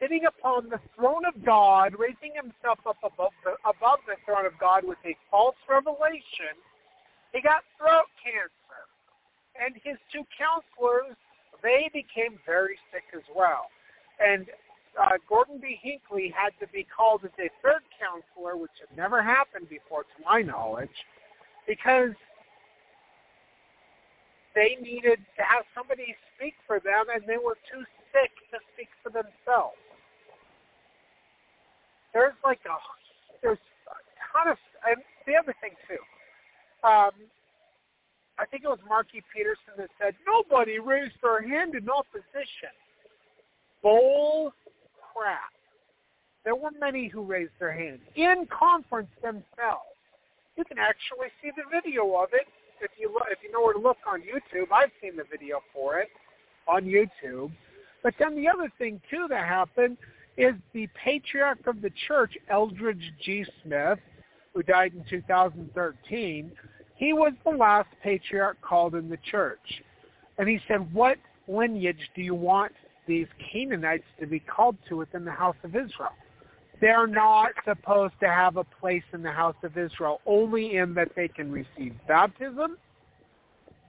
[0.00, 4.56] sitting upon the throne of God, raising himself up above the, above the throne of
[4.58, 6.56] God with a false revelation,
[7.32, 8.82] he got throat cancer.
[9.60, 11.14] And his two counselors,
[11.62, 13.68] they became very sick as well.
[14.18, 14.46] And
[14.98, 15.78] uh, Gordon B.
[15.80, 20.18] Hinckley had to be called as a third counselor, which had never happened before to
[20.24, 20.96] my knowledge,
[21.68, 22.16] because
[24.54, 28.88] they needed to have somebody speak for them, and they were too sick to speak
[29.02, 29.78] for themselves.
[32.12, 32.76] There's like a
[33.42, 33.96] there's a
[34.32, 34.58] ton of
[34.88, 36.02] and the other thing too.
[36.86, 37.12] Um,
[38.38, 42.72] I think it was Marky Peterson that said nobody raised their hand in opposition.
[43.82, 44.52] Bull
[45.12, 45.52] crap.
[46.44, 49.92] There were many who raised their hand in conference themselves.
[50.56, 52.48] You can actually see the video of it
[52.80, 54.72] if you look, if you know where to look on YouTube.
[54.72, 56.08] I've seen the video for it
[56.66, 57.52] on YouTube.
[58.02, 59.98] But then the other thing too that happened
[60.36, 63.44] is the patriarch of the church, Eldred G.
[63.62, 63.98] Smith,
[64.54, 66.52] who died in 2013.
[66.96, 69.82] He was the last patriarch called in the church.
[70.38, 71.18] And he said, what
[71.48, 72.72] lineage do you want
[73.06, 76.14] these Canaanites to be called to within the house of Israel?
[76.80, 81.10] They're not supposed to have a place in the house of Israel, only in that
[81.14, 82.78] they can receive baptism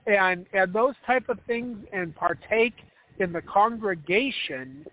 [0.06, 2.74] and and those type of things and partake
[3.18, 4.84] in the congregation,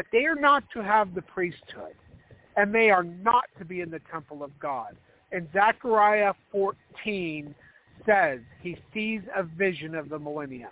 [0.00, 1.92] but they are not to have the priesthood,
[2.56, 4.96] and they are not to be in the temple of God.
[5.30, 7.54] And Zechariah 14
[8.06, 10.70] says he sees a vision of the millennium.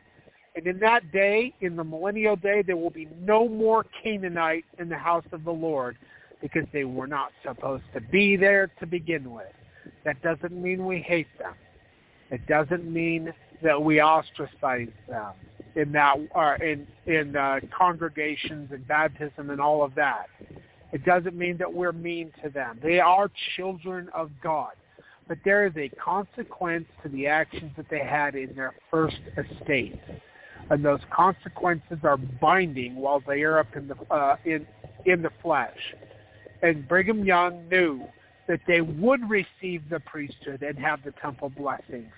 [0.57, 4.89] And in that day, in the millennial day, there will be no more Canaanite in
[4.89, 5.99] the house of the Lord
[6.41, 9.53] because they were not supposed to be there to begin with.
[10.07, 11.53] That doesn't mean we hate them.
[12.31, 15.35] It doesn't mean that we ostracize them
[15.79, 20.27] in that uh, in in uh, congregations and baptism and all of that.
[20.93, 22.79] It doesn't mean that we're mean to them.
[22.83, 24.73] They are children of God.
[25.27, 30.01] But there is a consequence to the actions that they had in their first estate.
[30.71, 34.67] And those consequences are binding while they are up in the uh, in
[35.05, 35.79] in the flesh
[36.63, 38.05] and Brigham Young knew
[38.47, 42.13] that they would receive the priesthood and have the temple blessings.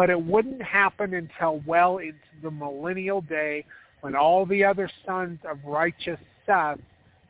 [0.00, 3.66] But it wouldn't happen until well into the millennial day
[4.00, 6.78] when all the other sons of righteous Seth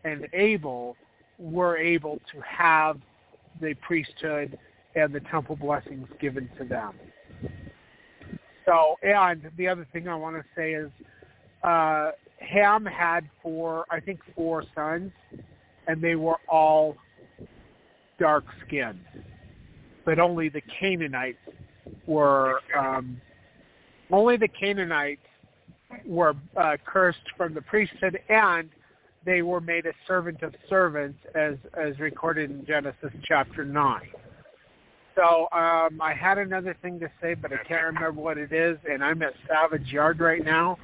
[0.04, 0.96] and Abel
[1.36, 3.00] were able to have
[3.60, 4.56] the priesthood
[4.94, 6.94] and the temple blessings given to them.
[8.66, 10.92] So, and the other thing I want to say is
[11.64, 15.10] uh, Ham had four, I think four sons,
[15.88, 16.96] and they were all
[18.20, 19.04] dark skinned.
[20.04, 21.38] But only the Canaanites
[22.06, 23.20] were um,
[24.10, 25.20] only the Canaanites
[26.04, 28.68] were uh, cursed from the priesthood, and
[29.24, 34.08] they were made a servant of servants, as as recorded in Genesis chapter nine.
[35.16, 38.78] So um, I had another thing to say, but I can't remember what it is,
[38.90, 40.78] and I'm at Savage Yard right now,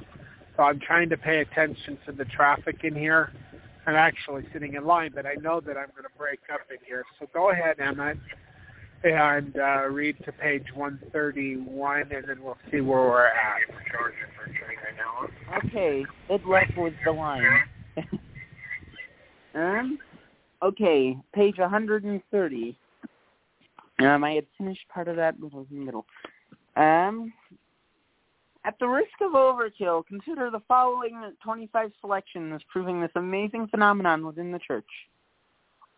[0.55, 3.31] so I'm trying to pay attention to the traffic in here.
[3.87, 6.77] I'm actually sitting in line, but I know that I'm going to break up in
[6.85, 7.05] here.
[7.19, 8.17] So go ahead, Emmett,
[9.03, 13.59] and uh, read to page 131, and then we'll see where we're at.
[15.65, 17.61] Okay, good luck with the line.
[19.55, 19.99] um,
[20.61, 22.77] okay, page 130.
[23.99, 26.05] Um, I had finished part of that, but was in the middle.
[26.75, 27.33] Um,
[28.65, 34.51] at the risk of overkill, consider the following 25 selections proving this amazing phenomenon within
[34.51, 34.85] the church.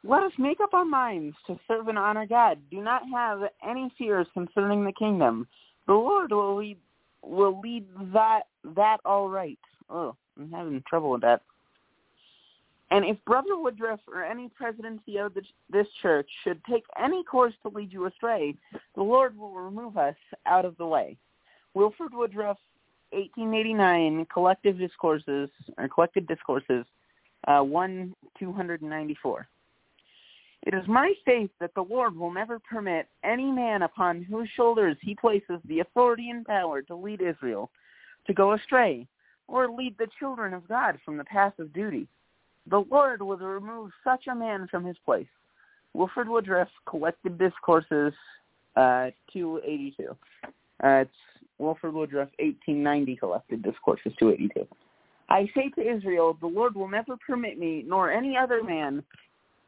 [0.03, 2.59] Let us make up our minds to serve and honor God.
[2.71, 5.47] Do not have any fears concerning the kingdom.
[5.87, 6.77] The Lord will lead
[7.21, 8.43] will lead that
[8.75, 9.59] that all right.
[9.89, 11.41] Oh, I'm having trouble with that.
[12.91, 15.33] And if Brother Woodruff or any presidency of
[15.69, 18.55] this church should take any course to lead you astray,
[18.95, 20.15] the Lord will remove us
[20.47, 21.15] out of the way.
[21.75, 22.57] Wilford Woodruff,
[23.11, 26.85] 1889, Collective Discourses, or Collected Discourses,
[27.47, 29.47] uh, 1 294.
[30.63, 34.97] It is my faith that the Lord will never permit any man upon whose shoulders
[35.01, 37.69] he places the authority and power to lead Israel
[38.27, 39.07] to go astray
[39.47, 42.07] or lead the children of God from the path of duty.
[42.69, 45.27] The Lord will remove such a man from his place.
[45.93, 48.13] Wilford Woodruff, Collected Discourses,
[48.75, 50.15] uh, 282.
[50.83, 51.11] Uh, it's
[51.57, 54.67] Wilford Woodruff, 1890, collected Discourses 282.
[55.29, 59.03] I say to Israel, the Lord will never permit me, nor any other man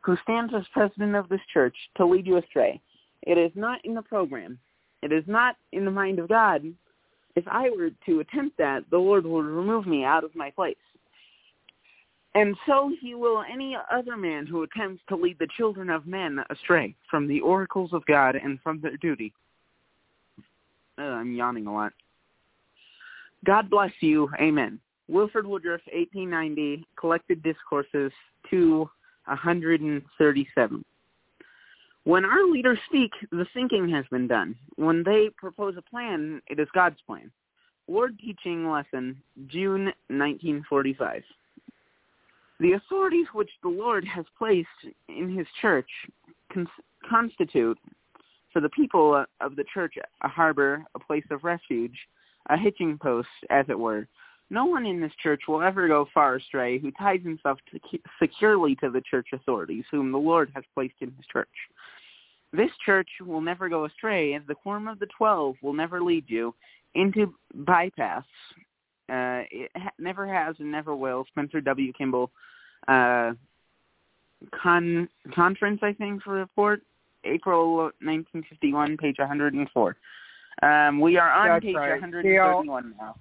[0.02, 2.82] who stands as president of this church, to lead you astray.
[3.24, 4.58] It is not in the program.
[5.02, 6.64] It is not in the mind of God.
[7.36, 10.76] If I were to attempt that, the Lord would remove me out of my place.
[12.34, 16.40] And so he will any other man who attempts to lead the children of men
[16.50, 19.34] astray from the oracles of God and from their duty.
[20.98, 21.94] Uh, I'm yawning a lot.
[23.46, 24.30] God bless you.
[24.40, 24.80] Amen.
[25.10, 28.14] Wilford Woodruff, 1890, Collected Discourses,
[28.50, 28.90] 2,
[29.32, 30.86] 137.
[32.04, 34.56] When our leaders speak, the thinking has been done.
[34.76, 37.32] When they propose a plan, it is God's plan.
[37.88, 41.24] Ward Teaching Lesson, June 1945.
[42.60, 44.68] The authorities which the Lord has placed
[45.08, 45.90] in his church
[46.54, 46.68] cons-
[47.10, 47.78] constitute
[48.52, 51.98] for the people of the church a harbor, a place of refuge,
[52.50, 54.08] a hitching post, as it were.
[54.52, 58.76] No one in this church will ever go far astray who ties himself to, securely
[58.76, 61.48] to the church authorities, whom the Lord has placed in his church.
[62.52, 66.26] This church will never go astray, as the quorum of the twelve will never lead
[66.28, 66.54] you
[66.96, 68.26] into bypass.
[69.08, 71.26] Uh, it ha- never has and never will.
[71.30, 71.94] Spencer W.
[71.94, 72.30] Kimball,
[72.90, 73.32] uh,
[74.62, 76.82] con- conference, I think, for report,
[77.24, 79.96] April 1951, page 104.
[80.62, 81.92] Um, we are on That's page right.
[82.02, 83.16] 131 now.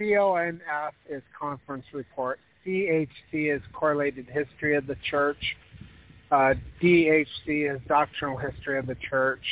[0.00, 2.40] CONF is conference report.
[2.66, 5.56] CHC is correlated history of the church.
[6.30, 9.44] Uh, DHC is doctrinal history of the church.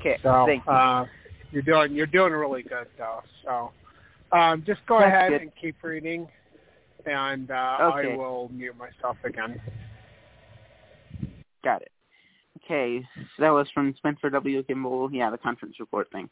[0.00, 0.72] Okay, So thank you.
[0.72, 1.06] uh,
[1.50, 3.22] you're doing you're doing really good though.
[3.44, 3.70] So
[4.36, 5.42] um, just go That's ahead good.
[5.42, 6.28] and keep reading,
[7.06, 8.12] and uh, Okay.
[8.12, 9.60] I will mute myself again.
[11.64, 11.90] Got it.
[12.64, 14.62] Okay, so that was from Spencer W.
[14.62, 15.10] Kimball.
[15.12, 16.28] Yeah, the conference report thing.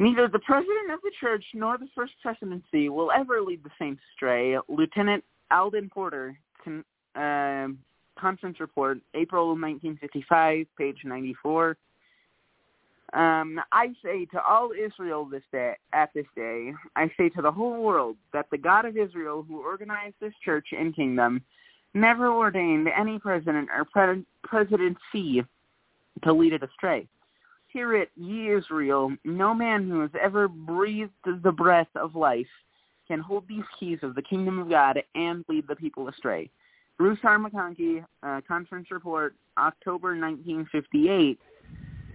[0.00, 4.00] Neither the president of the church nor the first presidency will ever lead the saints
[4.14, 4.56] astray.
[4.66, 6.82] Lieutenant Alden Porter, con,
[7.14, 7.78] um
[8.18, 11.76] conference report, April 1955, page 94.
[13.12, 17.50] Um, I say to all Israel this day, at this day, I say to the
[17.50, 21.42] whole world that the God of Israel, who organized this church and kingdom,
[21.92, 25.44] never ordained any president or pre- presidency
[26.22, 27.06] to lead it astray.
[27.72, 32.46] Hear it, ye Israel, no man who has ever breathed the breath of life
[33.06, 36.50] can hold these keys of the kingdom of God and lead the people astray.
[36.98, 37.38] Bruce R.
[37.38, 41.38] McConkie, uh, Conference Report, October 1958,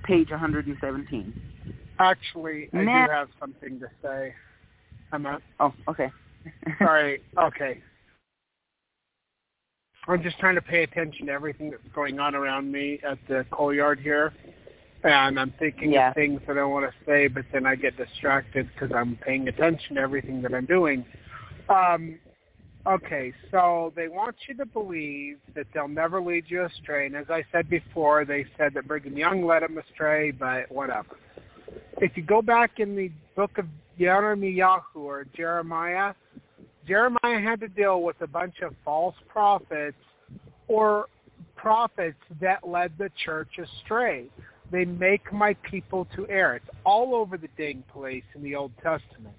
[0.04, 1.34] page 117.
[2.00, 3.06] Actually, I Nah.
[3.06, 4.36] do have something to say.
[5.12, 6.12] I'm not Oh, okay.
[6.80, 7.22] sorry.
[7.38, 7.82] Okay.
[10.08, 13.46] I'm just trying to pay attention to everything that's going on around me at the
[13.52, 14.34] coal yard here.
[15.06, 16.10] And I'm thinking Yeah.
[16.10, 19.48] of things that I want to say, but then I get distracted because I'm paying
[19.48, 21.06] attention to everything that I'm doing.
[21.70, 22.20] Um,
[22.88, 27.06] okay, so they want you to believe that they'll never lead you astray.
[27.06, 31.18] And as I said before, they said that Brigham Young led them astray, but whatever.
[32.02, 33.68] If you go back in the book of
[34.00, 36.16] Jeremiah or Jeremiah,
[36.88, 39.98] Jeremiah had to deal with a bunch of false prophets
[40.68, 41.06] or
[41.56, 44.30] prophets that led the church astray.
[44.72, 46.56] They make my people to err.
[46.56, 49.36] It's all over the dang place in the Old Testament.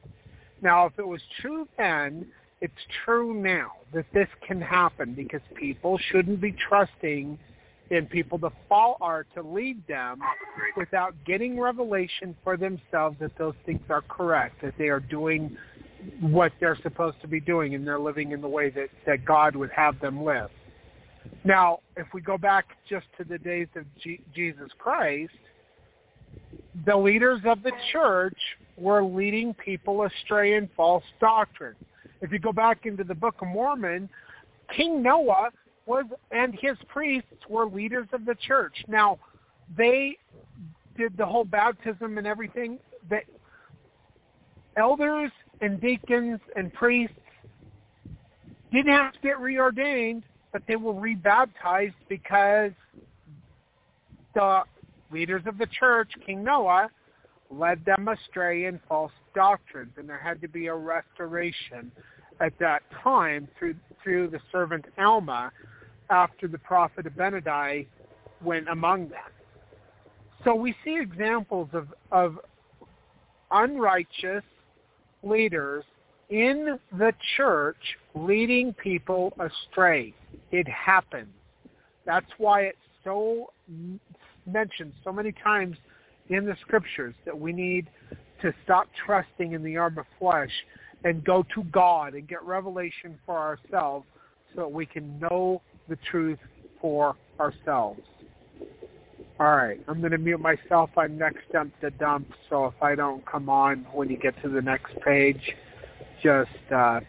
[0.63, 2.27] Now, if it was true then,
[2.61, 2.73] it's
[3.05, 7.39] true now that this can happen because people shouldn't be trusting
[7.91, 10.21] in people to fall or to lead them
[10.77, 15.57] without getting revelation for themselves that those things are correct, that they are doing
[16.21, 19.55] what they're supposed to be doing and they're living in the way that, that God
[19.55, 20.51] would have them live.
[21.45, 25.33] Now, if we go back just to the days of G- Jesus Christ,
[26.85, 28.37] the leaders of the church
[28.77, 31.77] were leading people astray in false doctrine.
[32.21, 34.09] If you go back into the Book of Mormon,
[34.77, 35.51] King Noah
[35.87, 38.75] was and his priests were leaders of the church.
[38.89, 39.19] Now,
[39.77, 40.17] they
[40.97, 42.79] did the whole baptism and everything.
[43.09, 43.23] That
[44.77, 47.15] elders and deacons and priests
[48.73, 50.23] didn't have to get reordained,
[50.57, 52.71] but they were rebaptized because
[54.35, 54.63] the
[55.13, 56.89] leaders of the church, King Noah,
[57.51, 61.93] led them astray in false doctrines, and there had to be a restoration
[62.41, 65.53] at that time through through the servant Alma
[66.09, 67.87] after the prophet Abinadi
[68.43, 69.31] went among them.
[70.43, 72.39] So we see examples of, of
[73.51, 74.45] unrighteous
[75.23, 75.85] leaders
[76.31, 77.77] in the church
[78.15, 80.15] leading people astray.
[80.51, 81.35] It happens.
[82.05, 83.53] That's why it's so
[84.47, 85.77] mentioned so many times
[86.29, 87.89] in the scriptures that we need
[88.43, 90.51] to stop trusting in the arm of flesh
[91.05, 94.07] and go to God and get revelation for ourselves
[94.55, 96.39] so that we can know the truth
[96.81, 98.01] for ourselves.
[99.39, 100.91] All right, I'm going to mute myself.
[100.97, 104.49] I'm next up to dump, so if I don't come on when you get to
[104.49, 105.41] the next page,
[106.23, 107.01] just uh,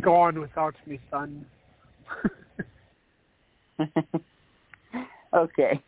[0.00, 1.46] go on without me, son.
[5.34, 5.80] okay.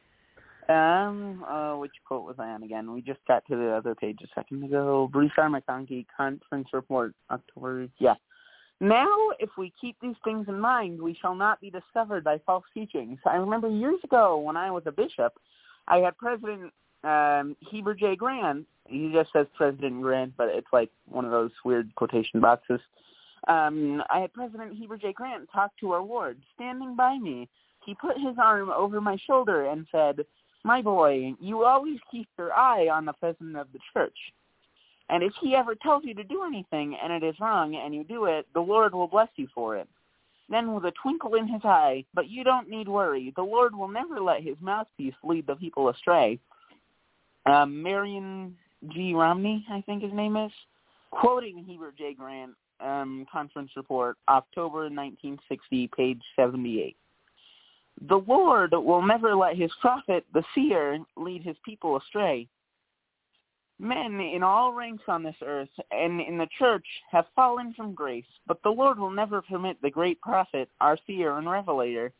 [0.68, 2.92] Um, uh, which quote was I on again?
[2.92, 5.08] We just got to the other page a second ago.
[5.12, 5.48] Bruce R.
[5.48, 7.88] McConkie, Conference Report, October.
[7.98, 8.14] Yeah.
[8.80, 9.08] Now,
[9.38, 13.18] if we keep these things in mind, we shall not be discovered by false teachings.
[13.26, 15.34] I remember years ago when I was a bishop,
[15.86, 16.72] I had President
[17.04, 18.16] um, Heber J.
[18.16, 18.66] Grant.
[18.86, 22.80] He just says President Grant, but it's like one of those weird quotation boxes.
[23.46, 25.12] Um, I had President Heber J.
[25.12, 27.48] Grant talk to our ward, standing by me,
[27.84, 30.24] he put his arm over my shoulder and said,
[30.64, 34.16] My boy, you always keep your eye on the president of the church.
[35.10, 38.04] And if he ever tells you to do anything and it is wrong and you
[38.04, 39.88] do it, the Lord will bless you for it.
[40.48, 43.32] Then with a twinkle in his eye, but you don't need worry.
[43.36, 46.38] The Lord will never let his mouthpiece lead the people astray.
[47.46, 48.56] Um, Marion
[48.92, 49.14] G.
[49.14, 50.52] Romney, I think his name is,
[51.10, 52.14] quoting Heber J.
[52.14, 56.96] Grant um, conference report, October 1960, page 78.
[58.08, 62.48] The Lord will never let his prophet, the seer, lead his people astray.
[63.78, 68.24] Men in all ranks on this earth and in the church have fallen from grace,
[68.46, 72.12] but the Lord will never permit the great prophet, our seer and revelator,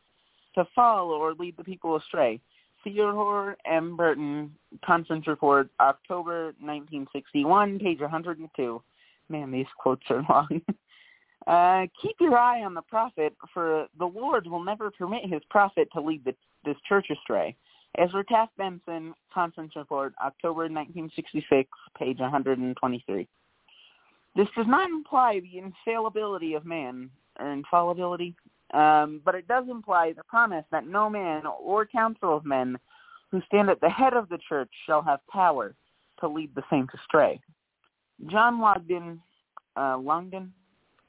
[0.55, 2.41] to fall or lead the people astray.
[2.83, 3.97] Theodore M.
[3.97, 4.53] Burton,
[4.85, 8.81] Conference Report, October 1961, page 102.
[9.29, 10.61] Man, these quotes are long.
[11.47, 15.87] uh, keep your eye on the prophet, for the Lord will never permit his prophet
[15.93, 17.55] to lead the, this church astray.
[17.97, 23.27] Ezra Taft Benson, Conference Report, October 1966, page 123.
[24.35, 27.09] This does not imply the infallibility of man,
[27.39, 28.35] or infallibility,
[28.73, 32.77] um, but it does imply the promise that no man or council of men
[33.31, 35.73] who stand at the head of the church shall have power
[36.19, 37.39] to lead the saints astray.
[38.27, 39.19] John Longden,
[39.75, 40.51] uh, Longden,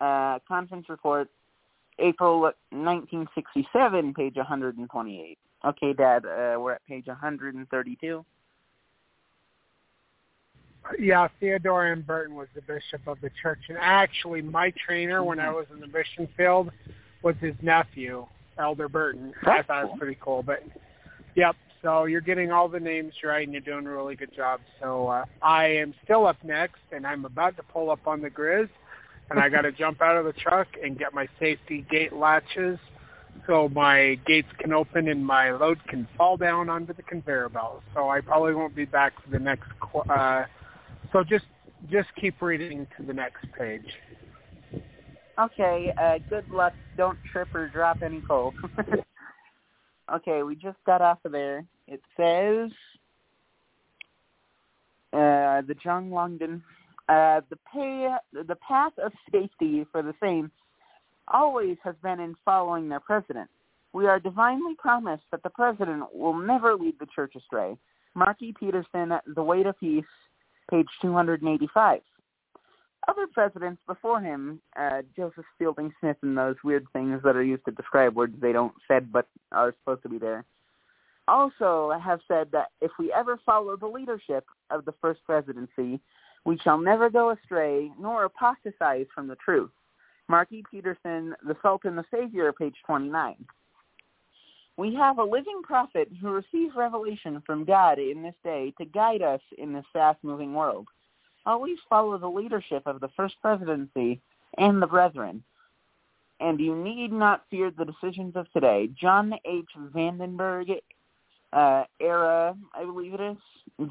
[0.00, 1.28] uh, conference report,
[1.98, 2.40] April
[2.70, 5.38] 1967, page 128.
[5.64, 8.24] Okay, Dad, uh, we're at page 132.
[10.98, 12.02] Yeah, Theodore M.
[12.02, 15.56] Burton was the bishop of the church, and actually, my trainer when I mm-hmm.
[15.56, 16.70] was in the mission field
[17.22, 18.26] was his nephew,
[18.58, 19.32] Elder Burton.
[19.44, 20.44] That's I thought it was pretty cool.
[20.44, 20.62] But
[21.34, 24.60] yep, so you're getting all the names right, and you're doing a really good job.
[24.80, 28.30] So uh, I am still up next, and I'm about to pull up on the
[28.30, 28.68] Grizz,
[29.30, 32.78] and I got to jump out of the truck and get my safety gate latches
[33.46, 37.82] so my gates can open and my load can fall down onto the conveyor belt.
[37.94, 39.68] So I probably won't be back for the next.
[40.08, 40.44] Uh,
[41.12, 41.44] so just
[41.90, 43.86] just keep reading to the next page.
[45.38, 45.92] Okay.
[45.96, 46.72] Uh, good luck.
[46.96, 48.54] Don't trip or drop any coal.
[50.14, 51.64] okay, we just got off of there.
[51.86, 52.70] It says
[55.12, 56.62] uh, the John Longden.
[57.08, 60.50] Uh, the pay, the path of safety for the same
[61.32, 63.48] always has been in following their president.
[63.92, 67.76] We are divinely promised that the president will never lead the church astray.
[68.14, 70.04] Marky Peterson, The Way to Peace,
[70.70, 72.00] page 285.
[73.08, 77.64] Other presidents before him, uh, Joseph Fielding Smith and those weird things that are used
[77.66, 80.44] to describe words they don't said but are supposed to be there,
[81.28, 86.00] also have said that if we ever follow the leadership of the first presidency,
[86.44, 89.70] we shall never go astray nor apostatize from the truth.
[90.28, 90.64] Marky e.
[90.68, 93.36] Peterson, The Salt and the Savior, page 29.
[94.76, 99.22] We have a living prophet who receives revelation from God in this day to guide
[99.22, 100.88] us in this fast-moving world.
[101.46, 104.20] Always follow the leadership of the First Presidency
[104.58, 105.44] and the Brethren.
[106.40, 108.90] And you need not fear the decisions of today.
[109.00, 109.64] John H.
[109.94, 110.80] Vandenberg,
[111.52, 113.36] uh, era, I believe it is,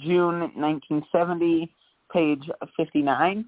[0.02, 1.72] June 1970,
[2.12, 2.44] page
[2.76, 3.46] 59.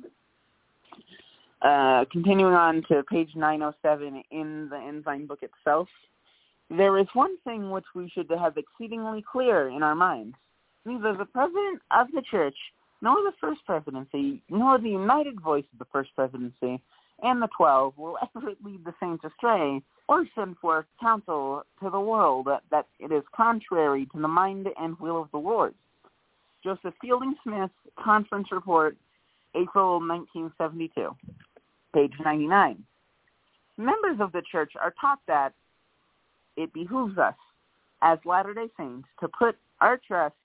[1.61, 5.89] Uh, continuing on to page 907 in the Ensign book itself,
[6.69, 10.35] there is one thing which we should have exceedingly clear in our minds.
[10.85, 12.55] Neither the president of the church,
[13.01, 16.81] nor the first presidency, nor the united voice of the first presidency
[17.23, 21.99] and the twelve will ever lead the saints astray or send forth counsel to the
[21.99, 25.73] world that, that it is contrary to the mind and will of the Lord.
[26.63, 28.95] Joseph Fielding Smith, Conference Report,
[29.55, 31.15] April 1972
[31.93, 32.83] page 99.
[33.77, 35.53] Members of the church are taught that
[36.55, 37.35] it behooves us
[38.01, 40.35] as Latter-day Saints to put our trust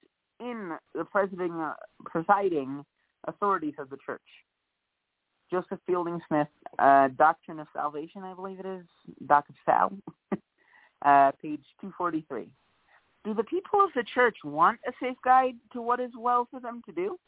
[0.43, 1.75] in the presiding, uh,
[2.05, 2.85] presiding
[3.27, 4.21] authorities of the church.
[5.51, 8.85] Joseph Fielding Smith, uh, Doctrine of Salvation, I believe it is,
[9.27, 9.93] Doc of Sal,
[11.03, 12.49] uh, page 243.
[13.25, 16.59] Do the people of the church want a safe guide to what is well for
[16.59, 17.19] them to do?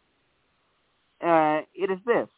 [1.24, 2.28] Uh, it is this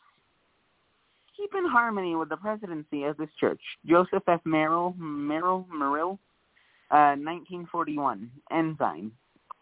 [1.37, 3.61] keep in harmony with the presidency of this church.
[3.85, 4.41] Joseph F.
[4.45, 6.19] Merrill, Merrill, Merrill,
[6.91, 9.13] uh, 1941, Ensign,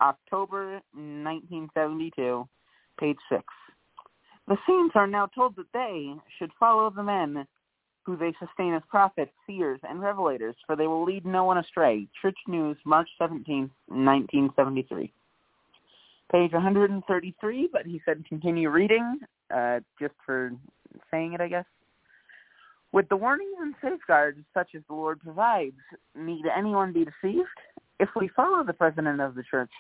[0.05, 2.47] October 1972,
[3.01, 3.43] page 6.
[4.47, 7.47] The saints are now told that they should follow the men
[8.03, 12.07] who they sustain as prophets, seers, and revelators, for they will lead no one astray.
[12.21, 15.13] Church News, March 17, 1973.
[16.31, 19.21] Page 133, but he said continue reading,
[19.55, 20.53] uh, just for
[21.11, 21.65] saying it, I guess.
[22.93, 25.81] With the warnings and safeguards such as the Lord provides,
[26.15, 27.49] need anyone be deceived?
[28.01, 29.71] If we follow the president of the church,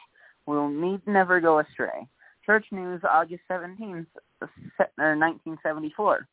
[0.46, 2.06] we'll need never go astray.
[2.44, 4.06] Church News, August 17th,
[4.40, 6.28] 1974.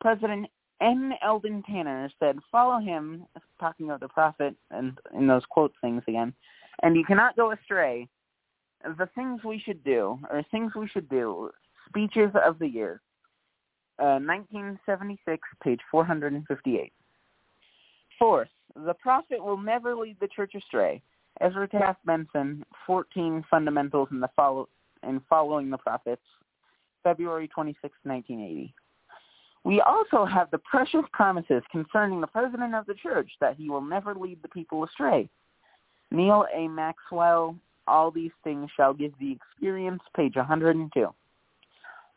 [0.00, 0.46] President
[0.80, 1.12] N.
[1.22, 3.26] Eldon Tanner said, follow him,
[3.58, 6.32] talking of the prophet and in those quote things again,
[6.82, 8.08] and you cannot go astray.
[8.82, 11.50] The things we should do, or things we should do,
[11.86, 13.02] speeches of the year.
[13.98, 16.92] 1976, uh, page 458.
[18.18, 21.02] Fourth, the prophet will never lead the church astray.
[21.40, 24.68] Ezra Taft Benson, 14 Fundamentals in the follow
[25.02, 26.22] in Following the Prophets,
[27.02, 28.74] February 26, 1980.
[29.64, 33.80] We also have the precious promises concerning the president of the church that he will
[33.80, 35.28] never lead the people astray.
[36.10, 36.68] Neal A.
[36.68, 41.08] Maxwell, All These Things Shall Give the Experience, page 102.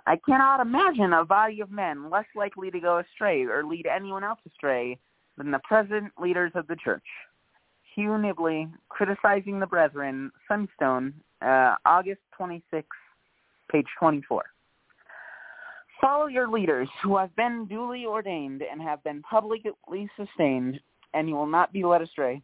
[0.06, 4.24] I cannot imagine a body of men less likely to go astray or lead anyone
[4.24, 4.98] else astray
[5.38, 7.04] than the present leaders of the church.
[7.96, 12.88] Hugh Nibley, Criticizing the Brethren, Sunstone, uh, August 26,
[13.72, 14.44] page 24.
[16.02, 20.80] Follow your leaders who have been duly ordained and have been publicly sustained,
[21.14, 22.42] and you will not be led astray.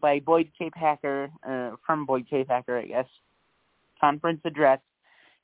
[0.00, 0.68] By Boyd K.
[0.70, 2.44] Packer, uh, from Boyd K.
[2.44, 3.06] Packer, I guess.
[3.98, 4.80] Conference address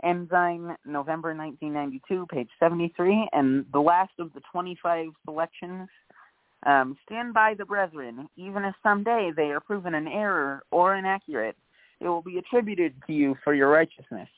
[0.03, 5.89] Ensign, November 1992, page 73, and the last of the 25 selections.
[6.65, 11.57] Um, stand by the brethren, even if someday they are proven an error or inaccurate,
[12.01, 14.29] it will be attributed to you for your righteousness,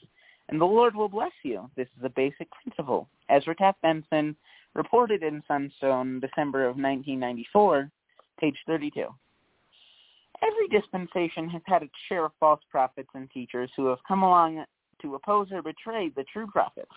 [0.49, 1.70] and the Lord will bless you.
[1.77, 3.09] This is a basic principle.
[3.29, 4.37] Ezra Taft Benson
[4.75, 7.91] reported in Sunstone, December of 1994,
[8.39, 9.07] page 32.
[10.43, 14.64] Every dispensation has had its share of false prophets and teachers who have come along
[15.01, 16.91] to oppose or betray the true prophets.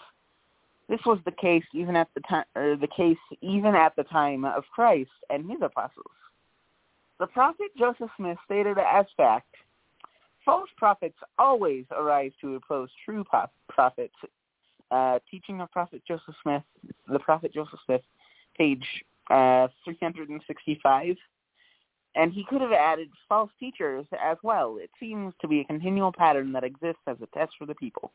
[0.89, 4.45] This was the case even at the time, or the case even at the time
[4.45, 6.05] of Christ and his apostles.
[7.19, 9.53] The prophet Joseph Smith stated as fact,
[10.45, 13.25] false prophets always arise to oppose true
[13.69, 14.13] prophets.
[14.89, 16.63] Uh, teaching of Prophet Joseph Smith,
[17.09, 18.01] the Prophet Joseph Smith,
[18.57, 18.85] page
[19.29, 21.17] uh, 365
[22.17, 24.77] and he could have added false teachers as well.
[24.81, 28.11] It seems to be a continual pattern that exists as a test for the people.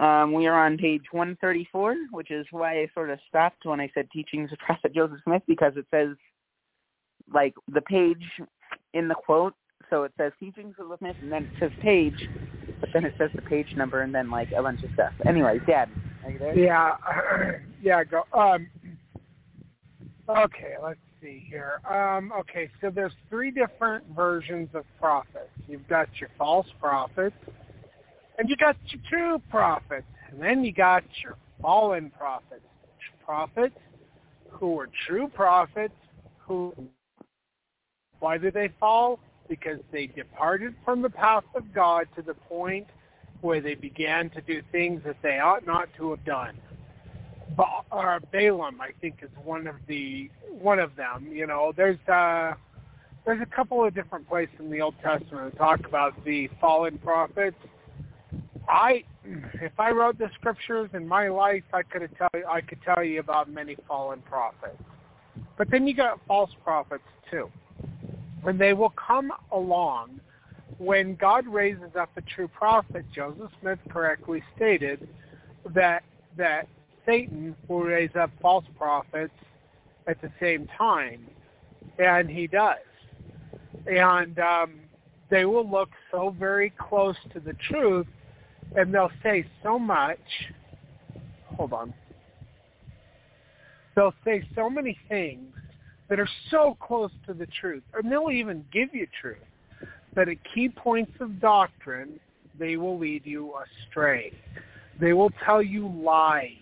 [0.00, 3.90] Um, we are on page 134, which is why I sort of stopped when I
[3.92, 6.16] said teachings of Prophet Joseph Smith, because it says,
[7.32, 8.24] like, the page
[8.94, 9.54] in the quote,
[9.90, 12.14] so it says teachings of Smith, and then it says page,
[12.80, 15.12] but then it says the page number, and then, like, a bunch of stuff.
[15.26, 15.90] Anyway, Dad,
[16.24, 16.58] are you there?
[16.58, 16.96] Yeah,
[17.82, 18.22] yeah, go.
[18.32, 18.70] Um,
[20.30, 21.82] okay, let's see here.
[21.86, 25.50] Um, okay, so there's three different versions of prophets.
[25.68, 27.36] You've got your false prophets,
[28.40, 32.64] and you got your true prophets, and then you got your fallen prophets.
[33.24, 33.76] Prophets
[34.50, 35.94] who were true prophets,
[36.38, 36.74] who
[38.18, 39.20] why did they fall?
[39.48, 42.86] Because they departed from the path of God to the point
[43.40, 46.56] where they began to do things that they ought not to have done
[47.56, 51.28] ba- or Balaam, I think, is one of the one of them.
[51.30, 52.54] You know, there's uh,
[53.24, 56.98] there's a couple of different places in the Old Testament that talk about the fallen
[56.98, 57.56] prophets.
[58.68, 59.04] I,
[59.60, 63.02] if I wrote the scriptures in my life, I could tell you, I could tell
[63.02, 64.82] you about many fallen prophets.
[65.56, 67.50] But then you got false prophets too,
[68.44, 70.20] and they will come along
[70.78, 73.04] when God raises up a true prophet.
[73.14, 75.08] Joseph Smith correctly stated
[75.74, 76.02] that
[76.36, 76.68] that
[77.04, 79.34] Satan will raise up false prophets
[80.06, 81.26] at the same time,
[81.98, 82.78] and he does.
[83.86, 84.80] And um,
[85.28, 88.06] they will look so very close to the truth,
[88.76, 90.18] and they'll say so much.
[91.56, 91.94] Hold on.
[93.96, 95.52] They'll say so many things
[96.08, 99.38] that are so close to the truth, and they'll even give you truth.
[100.14, 102.18] But at key points of doctrine,
[102.58, 103.52] they will lead you
[103.88, 104.32] astray.
[105.00, 106.56] They will tell you lies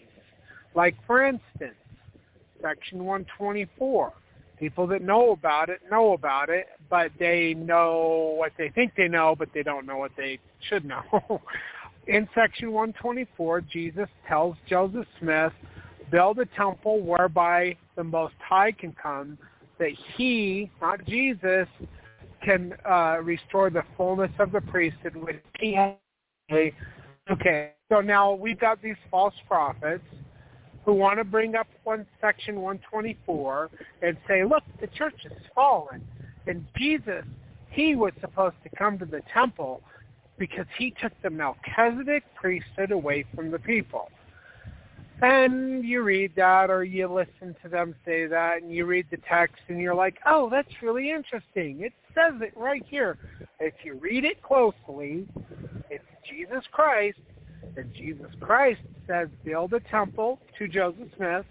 [0.78, 1.74] like, for instance,
[2.62, 4.12] Section 124.
[4.58, 9.08] People that know about it know about it, but they know what they think they
[9.08, 10.38] know, but they don't know what they
[10.68, 11.02] should know.
[12.08, 15.52] In Section 124, Jesus tells Joseph Smith,
[16.10, 19.36] build a temple whereby the Most High can come,
[19.78, 21.68] that he, not Jesus,
[22.42, 25.36] can uh, restore the fullness of the priesthood with
[27.30, 30.04] Okay, so now we've got these false prophets
[30.86, 33.68] who want to bring up one section 124
[34.00, 36.02] and say, look, the church has fallen.
[36.46, 37.24] And Jesus,
[37.68, 39.82] he was supposed to come to the temple
[40.38, 44.10] because he took the Melchizedek priesthood away from the people.
[45.20, 49.16] And you read that or you listen to them say that and you read the
[49.28, 51.80] text and you're like, oh, that's really interesting.
[51.80, 53.18] It says it right here.
[53.58, 55.26] If you read it closely,
[55.90, 57.18] it's Jesus Christ.
[57.76, 61.46] And Jesus Christ says, build a temple to Joseph Smith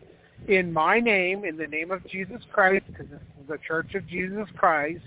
[0.48, 4.08] in my name, in the name of Jesus Christ, because this is the Church of
[4.08, 5.04] Jesus Christ,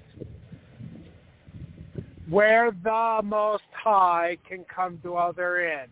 [2.31, 5.91] where the Most High can come to other end.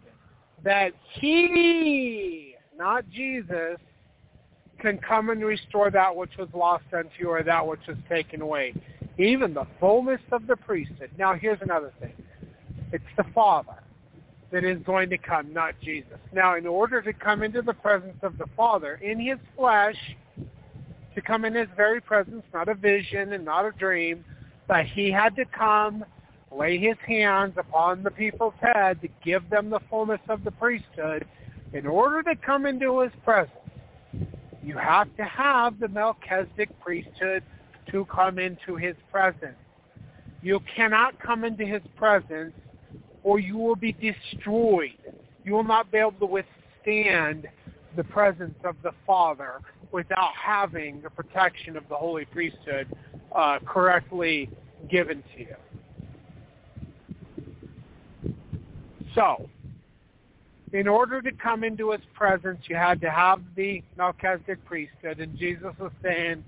[0.65, 3.77] That he not Jesus,
[4.79, 8.41] can come and restore that which was lost unto you or that which was taken
[8.41, 8.73] away.
[9.19, 11.11] Even the fullness of the priesthood.
[11.19, 12.13] Now here's another thing.
[12.93, 13.83] It's the Father
[14.53, 16.19] that is going to come, not Jesus.
[16.33, 19.97] Now in order to come into the presence of the Father in his flesh,
[21.17, 24.25] to come in his very presence, not a vision and not a dream,
[24.69, 26.05] but he had to come,
[26.51, 31.27] lay his hands upon the people's head to give them the fullness of the priesthood
[31.73, 33.53] in order to come into his presence,
[34.63, 37.43] you have to have the Melchizedek priesthood
[37.91, 39.57] to come into his presence.
[40.43, 42.55] You cannot come into his presence
[43.23, 44.97] or you will be destroyed.
[45.45, 47.49] You will not be able to withstand
[47.97, 49.61] the presence of the Father
[49.93, 52.89] without having the protection of the Holy Priesthood
[53.35, 54.51] uh, correctly
[54.91, 55.57] given to you.
[59.19, 59.51] So,
[60.73, 65.19] in order to come into his presence, you had to have the Melchizedek priesthood.
[65.19, 66.45] And Jesus was saying,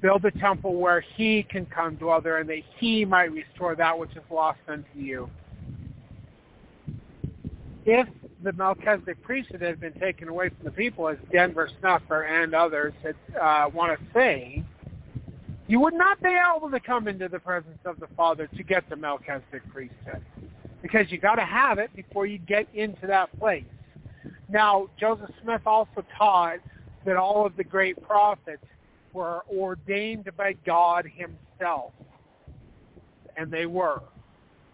[0.00, 3.98] build a temple where he can come dwell there and that he might restore that
[3.98, 5.28] which is lost unto you.
[7.84, 8.06] If
[8.40, 12.92] the Melchizedek priesthood had been taken away from the people, as Denver Snuffer and others
[13.02, 14.62] had, uh, want to say,
[15.66, 18.88] you would not be able to come into the presence of the Father to get
[18.88, 20.22] the Melchizedek priesthood
[20.86, 23.64] because you got to have it before you get into that place.
[24.48, 26.58] Now, Joseph Smith also taught
[27.04, 28.62] that all of the great prophets
[29.12, 31.92] were ordained by God himself.
[33.36, 34.00] And they were.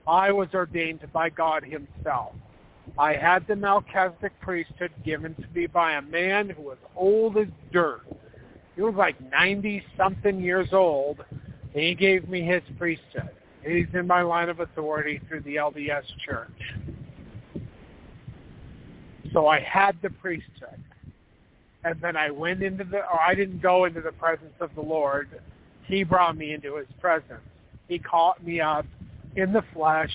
[0.07, 2.33] I was ordained by God himself.
[2.99, 7.47] I had the Melchizedek priesthood given to me by a man who was old as
[7.73, 8.03] dirt.
[8.77, 13.31] He was like 90-something years old, and he gave me his priesthood.
[13.65, 16.51] He's in my line of authority through the LDS church.
[19.33, 20.81] So I had the priesthood.
[21.85, 24.81] And then I went into the, or I didn't go into the presence of the
[24.81, 25.29] Lord.
[25.87, 27.41] He brought me into his presence.
[27.89, 28.87] He caught me up
[29.37, 30.13] in the flesh,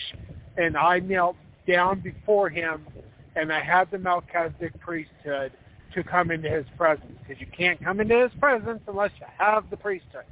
[0.56, 1.36] and I knelt
[1.68, 2.88] down before him,
[3.36, 5.52] and I had the Melchizedek priesthood
[5.94, 7.12] to come into his presence.
[7.22, 10.24] Because you can't come into his presence unless you have the priesthood.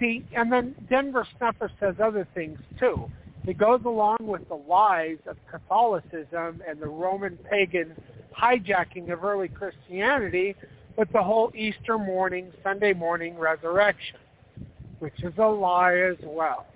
[0.00, 3.10] See, and then Denver Snuffer says other things too.
[3.46, 7.94] It goes along with the lies of Catholicism and the Roman pagan
[8.36, 10.54] hijacking of early Christianity
[10.96, 14.18] with the whole Easter morning, Sunday morning resurrection,
[14.98, 16.66] which is a lie as well.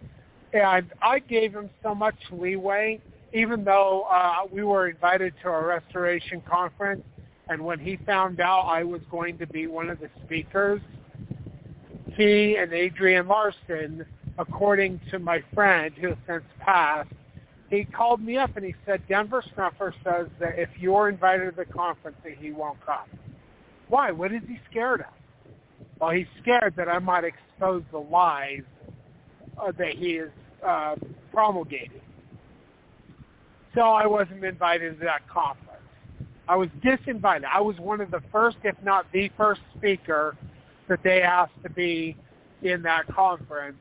[0.53, 3.01] And I gave him so much leeway,
[3.33, 7.03] even though uh, we were invited to a restoration conference,
[7.49, 10.81] and when he found out I was going to be one of the speakers,
[12.17, 14.05] he and Adrian Larsen,
[14.39, 17.11] according to my friend who has since passed,
[17.71, 21.57] he called me up and he said, Denver Snuffer says that if you're invited to
[21.57, 23.09] the conference that he won't come.
[23.89, 24.11] Why?
[24.11, 25.07] What is he scared of?
[25.99, 28.63] Well, he's scared that I might expose the lies
[29.59, 30.31] uh, that he is
[30.67, 30.97] uh,
[31.33, 32.01] promulgating.
[33.75, 35.69] So I wasn't invited to that conference.
[36.49, 37.45] I was disinvited.
[37.51, 40.37] I was one of the first, if not the first speaker
[40.89, 42.17] that they asked to be
[42.63, 43.79] in that conference.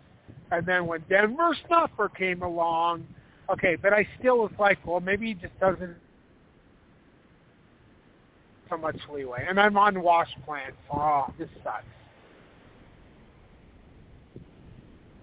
[0.52, 3.08] And then when Denver Snuffer came along,
[3.50, 5.96] okay, but I still was like, well, maybe he just doesn't
[8.70, 9.46] so much leeway.
[9.48, 10.78] And I'm on wash plants.
[10.92, 11.84] Oh, this sucks.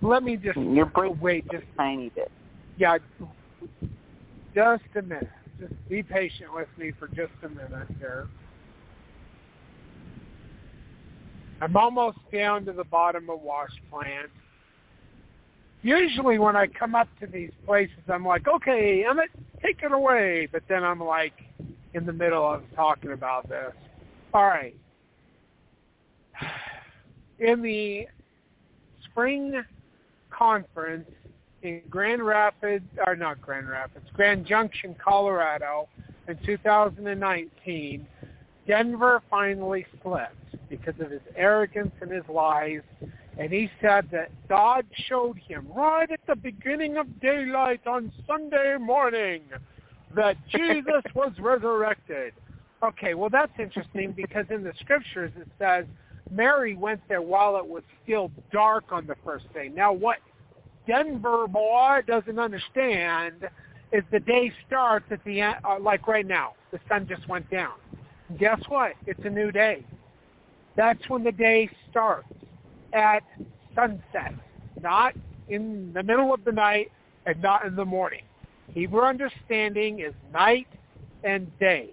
[0.01, 2.31] Let me just You're wait just a tiny bit.
[2.76, 2.99] Yeah,
[4.55, 5.29] just a minute.
[5.59, 8.29] Just be patient with me for just a minute here.
[11.61, 14.30] I'm almost down to the bottom of wash plant.
[15.82, 19.30] Usually when I come up to these places, I'm like, okay, Emmett,
[19.62, 20.48] take it away.
[20.50, 21.34] But then I'm like
[21.94, 23.72] in the middle of talking about this.
[24.34, 24.76] All right.
[27.40, 28.09] In the
[29.04, 29.62] spring
[30.30, 31.09] conference
[31.62, 35.88] in Grand Rapids, or not Grand Rapids, Grand Junction, Colorado
[36.26, 38.06] in 2019,
[38.68, 40.34] Denver finally slipped
[40.68, 42.82] because of his arrogance and his lies.
[43.38, 48.76] And he said that God showed him right at the beginning of daylight on Sunday
[48.78, 49.42] morning
[50.14, 52.34] that Jesus was resurrected.
[52.82, 55.86] Okay, well that's interesting because in the scriptures it says
[56.30, 59.70] Mary went there while it was still dark on the first day.
[59.74, 60.18] Now what
[60.86, 63.48] Denver boy doesn't understand
[63.92, 66.52] is the day starts at the end, uh, like right now.
[66.70, 67.72] The sun just went down.
[68.37, 68.93] Guess what?
[69.07, 69.85] It's a new day.
[70.76, 72.26] That's when the day starts
[72.93, 73.22] at
[73.74, 74.35] sunset,
[74.81, 75.14] not
[75.49, 76.91] in the middle of the night
[77.24, 78.22] and not in the morning.
[78.74, 80.68] Hebrew understanding is night
[81.24, 81.91] and day.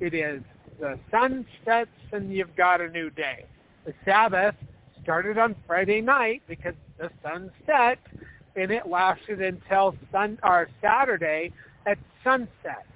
[0.00, 0.42] It is
[0.78, 3.44] the sun sets and you've got a new day.
[3.86, 4.54] The Sabbath
[5.02, 7.98] started on Friday night because the sun set
[8.54, 11.50] and it lasted until sun or Saturday
[11.86, 12.86] at sunset.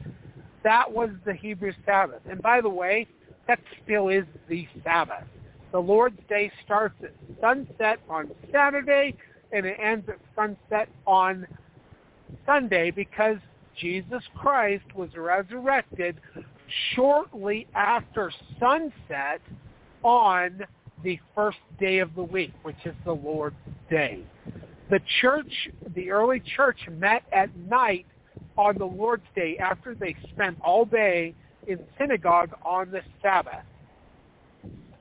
[0.64, 2.20] That was the Hebrew Sabbath.
[2.28, 3.06] And by the way,
[3.46, 5.24] that still is the Sabbath.
[5.72, 9.14] The Lord's Day starts at sunset on Saturday
[9.52, 11.46] and it ends at sunset on
[12.46, 13.36] Sunday because
[13.80, 16.16] Jesus Christ was resurrected
[16.94, 19.40] shortly after sunset
[20.02, 20.60] on
[21.02, 23.56] the first day of the week, which is the Lord's
[23.88, 24.24] Day.
[24.90, 28.06] The church, the early church met at night
[28.58, 31.32] on the Lord's Day after they spent all day
[31.68, 33.64] in synagogue on the Sabbath.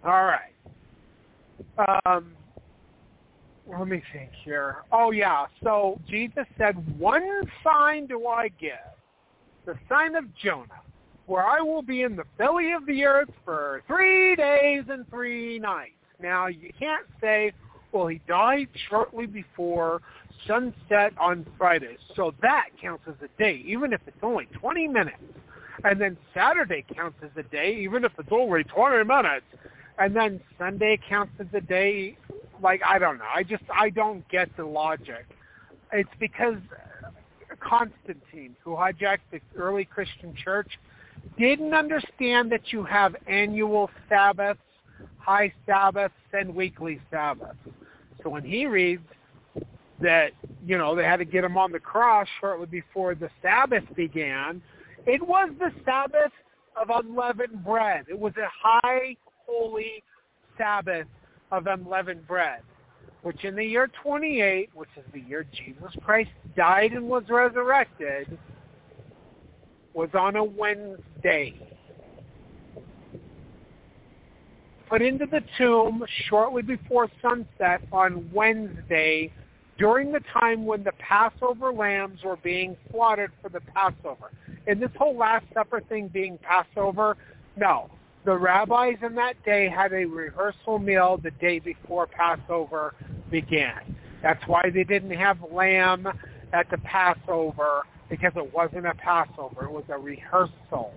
[0.05, 0.53] All right.
[2.05, 2.33] Um,
[3.67, 4.77] let me think here.
[4.91, 8.71] Oh yeah, so Jesus said, "One sign do I give,
[9.65, 10.81] the sign of Jonah,
[11.25, 15.59] where I will be in the belly of the earth for three days and three
[15.59, 17.51] nights." Now you can't say,
[17.91, 20.01] "Well, he died shortly before
[20.45, 25.17] sunset on Friday, so that counts as a day, even if it's only 20 minutes."
[25.83, 29.45] And then Saturday counts as a day, even if it's only 20 minutes.
[29.99, 32.17] And then Sunday counts as a day
[32.61, 33.25] like I don't know.
[33.33, 35.25] I just I don't get the logic.
[35.91, 36.57] It's because
[37.59, 40.71] Constantine, who hijacked the early Christian church,
[41.37, 44.59] didn't understand that you have annual Sabbaths,
[45.17, 47.57] high Sabbaths, and weekly Sabbaths.
[48.23, 49.05] So when he reads
[50.01, 50.31] that,
[50.65, 54.61] you know, they had to get him on the cross shortly before the Sabbath began,
[55.05, 56.31] it was the Sabbath
[56.79, 58.05] of unleavened bread.
[58.09, 60.03] It was a high holy
[60.57, 61.07] Sabbath
[61.51, 62.61] of unleavened bread,
[63.23, 68.37] which in the year 28, which is the year Jesus Christ died and was resurrected,
[69.93, 71.55] was on a Wednesday.
[74.89, 79.31] Put into the tomb shortly before sunset on Wednesday
[79.77, 84.31] during the time when the Passover lambs were being slaughtered for the Passover.
[84.65, 87.17] And this whole Last Supper thing being Passover,
[87.55, 87.89] no
[88.27, 92.93] the rabbis in that day had a rehearsal meal the day before Passover
[93.31, 93.95] began.
[94.21, 96.05] That's why they didn't have lamb
[96.51, 99.63] at the Passover because it wasn't a Passover.
[99.63, 100.93] It was a rehearsal.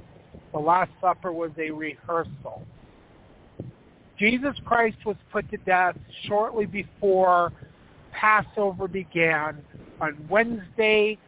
[0.52, 2.66] The Last Supper was a rehearsal.
[4.18, 7.52] Jesus Christ was put to death shortly before
[8.12, 9.62] Passover began
[10.00, 11.18] on Wednesday,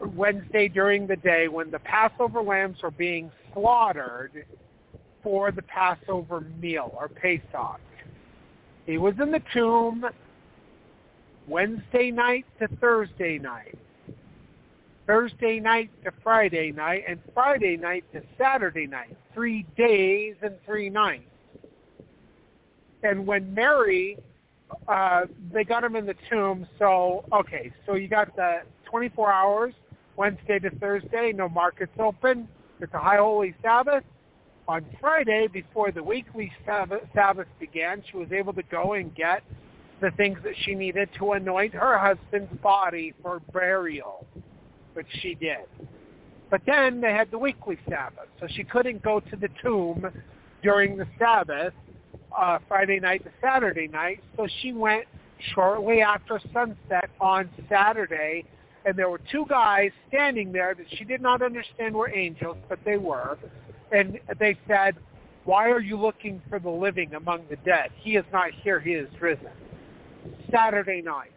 [0.00, 4.44] Wednesday during the day when the Passover lambs were being slaughtered
[5.22, 7.80] for the Passover meal or Pesach.
[8.86, 10.04] He was in the tomb
[11.46, 13.78] Wednesday night to Thursday night,
[15.06, 19.16] Thursday night to Friday night, and Friday night to Saturday night.
[19.34, 21.24] Three days and three nights.
[23.02, 24.18] And when Mary,
[24.88, 29.74] uh, they got him in the tomb, so, okay, so you got the 24 hours,
[30.16, 32.48] Wednesday to Thursday, no markets open.
[32.80, 34.04] It's a high holy Sabbath
[34.68, 39.42] on Friday, before the weekly Sabbath, Sabbath began, she was able to go and get
[40.00, 44.26] the things that she needed to anoint her husband's body for burial,
[44.94, 45.66] which she did.
[46.50, 50.06] But then they had the weekly Sabbath, so she couldn't go to the tomb
[50.62, 51.74] during the Sabbath,
[52.36, 55.04] uh, Friday night to Saturday night, so she went
[55.54, 58.44] shortly after sunset on Saturday,
[58.84, 62.78] and there were two guys standing there that she did not understand were angels, but
[62.84, 63.38] they were,
[63.90, 64.96] and they said,
[65.44, 67.90] why are you looking for the living among the dead?
[67.96, 68.78] He is not here.
[68.78, 69.48] He is risen.
[70.50, 71.32] Saturday night.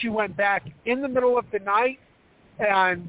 [0.00, 2.00] She went back in the middle of the night
[2.58, 3.08] and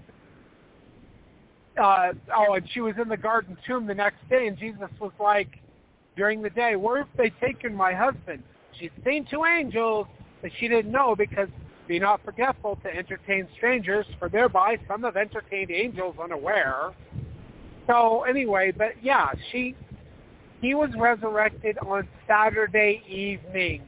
[1.82, 5.12] uh, oh, and she was in the garden tomb the next day, and Jesus was
[5.20, 5.60] like,
[6.16, 8.44] during the day, where have they taken my husband?
[8.80, 10.08] She's seen two angels,
[10.42, 11.50] but she didn't know because
[11.88, 16.94] be not forgetful to entertain strangers, for thereby some have entertained angels unaware.
[17.88, 19.76] So anyway, but yeah, she
[20.62, 23.84] he was resurrected on Saturday evening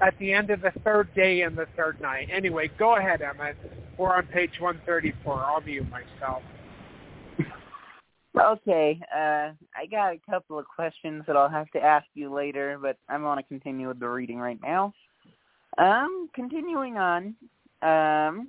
[0.00, 2.28] at the end of the third day and the third night.
[2.30, 3.56] Anyway, go ahead, Emmett.
[3.96, 5.34] We're on page 134.
[5.34, 6.42] I'll mute myself.
[8.36, 12.78] Okay, uh, I got a couple of questions that I'll have to ask you later,
[12.80, 14.92] but I want to continue with the reading right now.
[15.78, 17.34] Um, continuing on,
[17.82, 18.48] um,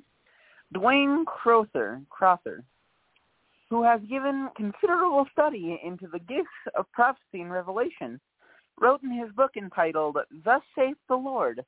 [0.74, 2.64] Duane Crother, Crother,
[3.70, 8.20] who has given considerable study into the gifts of prophecy and revelation,
[8.80, 11.64] wrote in his book entitled Thus Saith the Lord,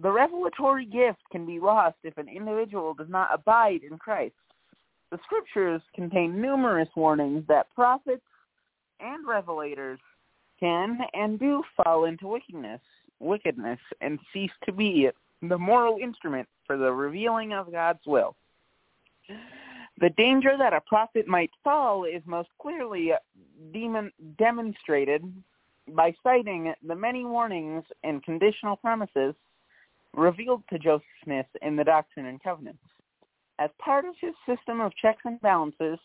[0.00, 4.34] the revelatory gift can be lost if an individual does not abide in Christ.
[5.12, 8.22] The scriptures contain numerous warnings that prophets
[8.98, 9.98] and revelators
[10.58, 12.80] can and do fall into wickedness,
[13.20, 15.10] wickedness and cease to be
[15.42, 18.34] the moral instrument for the revealing of God's will.
[20.00, 23.12] The danger that a prophet might fall is most clearly
[23.70, 25.30] demon, demonstrated
[25.88, 29.34] by citing the many warnings and conditional promises
[30.14, 32.80] revealed to Joseph Smith in the Doctrine and Covenants.
[33.58, 35.98] As part of his system of checks and balances,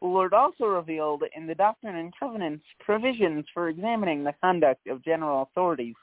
[0.00, 5.04] the Lord also revealed in the Doctrine and Covenants provisions for examining the conduct of
[5.04, 5.94] general authorities,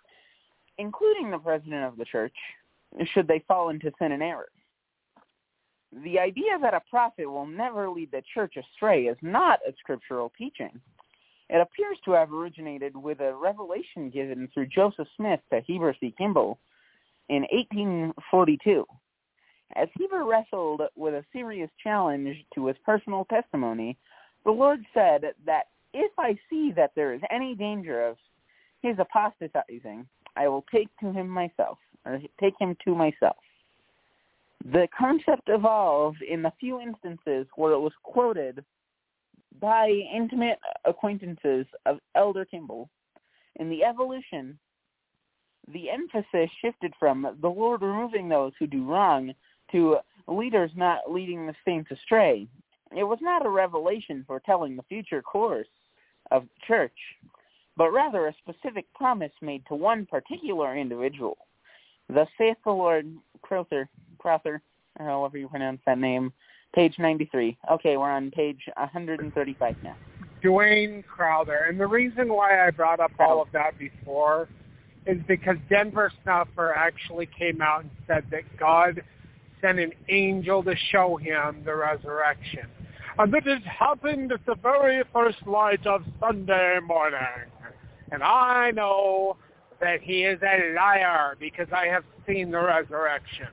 [0.77, 2.35] including the President of the Church,
[3.13, 4.49] should they fall into sin and error.
[6.03, 10.31] The idea that a prophet will never lead the church astray is not a scriptural
[10.35, 10.81] teaching.
[11.49, 16.13] It appears to have originated with a revelation given through Joseph Smith to Heber C.
[16.17, 16.57] Kimball
[17.29, 18.85] in 1842.
[19.75, 23.97] As Heber wrestled with a serious challenge to his personal testimony,
[24.45, 28.17] the Lord said that if I see that there is any danger of
[28.81, 33.37] his apostatizing, I will take to him myself, or take him to myself.
[34.65, 38.63] The concept evolved in the few instances where it was quoted
[39.59, 42.89] by intimate acquaintances of Elder Kimball.
[43.57, 44.57] In the evolution,
[45.71, 49.33] the emphasis shifted from the Lord removing those who do wrong
[49.73, 49.97] to
[50.27, 52.47] leaders not leading the saints astray.
[52.95, 55.67] It was not a revelation foretelling the future course
[56.31, 56.97] of the church,
[57.75, 61.37] but rather a specific promise made to one particular individual.
[62.07, 64.61] Thus saith the Lord, Crowther, Crowther,
[64.99, 66.31] or however you pronounce that name,
[66.73, 67.57] page 93.
[67.71, 69.95] Okay, we're on page 135 now.
[70.41, 71.65] Duane Crowther.
[71.69, 74.49] And the reason why I brought up all of that before
[75.05, 79.01] is because Denver Snuffer actually came out and said that God
[79.63, 82.67] sent an angel to show him the resurrection.
[83.17, 87.19] And this happened at the very first light of Sunday morning.
[88.11, 89.37] And I know
[89.79, 93.47] that he is a liar because I have seen the resurrection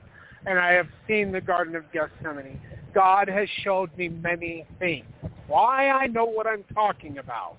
[0.45, 2.59] and I have seen the Garden of Gethsemane.
[2.93, 5.05] God has showed me many things.
[5.47, 7.57] Why I know what I'm talking about.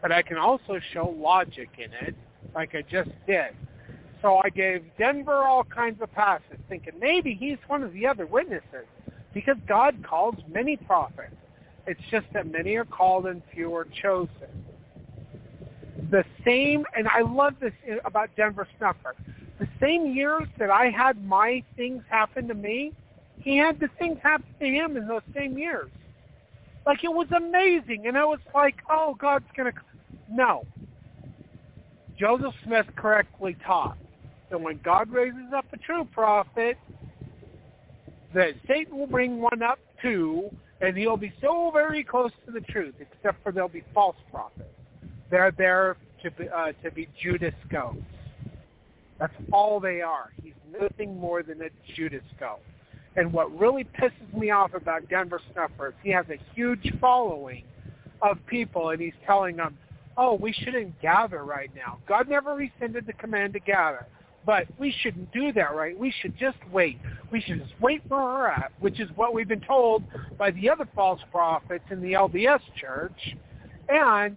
[0.00, 2.14] But I can also show logic in it,
[2.54, 3.54] like I just did.
[4.22, 8.26] So I gave Denver all kinds of passes, thinking maybe he's one of the other
[8.26, 8.86] witnesses,
[9.32, 11.34] because God calls many prophets.
[11.86, 14.64] It's just that many are called and few are chosen.
[16.10, 17.72] The same, and I love this
[18.04, 19.14] about Denver Snuffer.
[19.58, 22.92] The same years that I had my things happen to me,
[23.38, 25.90] he had the things happen to him in those same years.
[26.84, 29.72] Like it was amazing, and I was like, "Oh, God's gonna."
[30.30, 30.66] No,
[32.18, 33.96] Joseph Smith correctly taught
[34.50, 36.76] that when God raises up a true prophet,
[38.34, 42.60] that Satan will bring one up too, and he'll be so very close to the
[42.60, 44.68] truth, except for there'll be false prophets.
[45.30, 47.98] They're there to be, uh, to be Judas goats.
[49.18, 50.30] That's all they are.
[50.42, 52.60] He's nothing more than a Judas goat.
[53.16, 57.64] And what really pisses me off about Denver Snuffer is he has a huge following
[58.22, 59.76] of people, and he's telling them,
[60.16, 61.98] oh, we shouldn't gather right now.
[62.08, 64.06] God never rescinded the command to gather.
[64.46, 65.98] But we shouldn't do that, right?
[65.98, 66.98] We should just wait.
[67.30, 70.02] We should just wait we're at, which is what we've been told
[70.38, 73.36] by the other false prophets in the LDS church.
[73.88, 74.36] And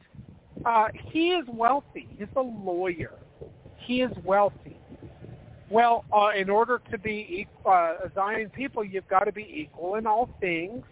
[0.66, 2.08] uh, he is wealthy.
[2.18, 3.14] He's a lawyer.
[3.78, 4.78] He is wealthy.
[5.70, 7.70] Well, uh, in order to be uh,
[8.06, 10.84] a Zion people, you've got to be equal in all things.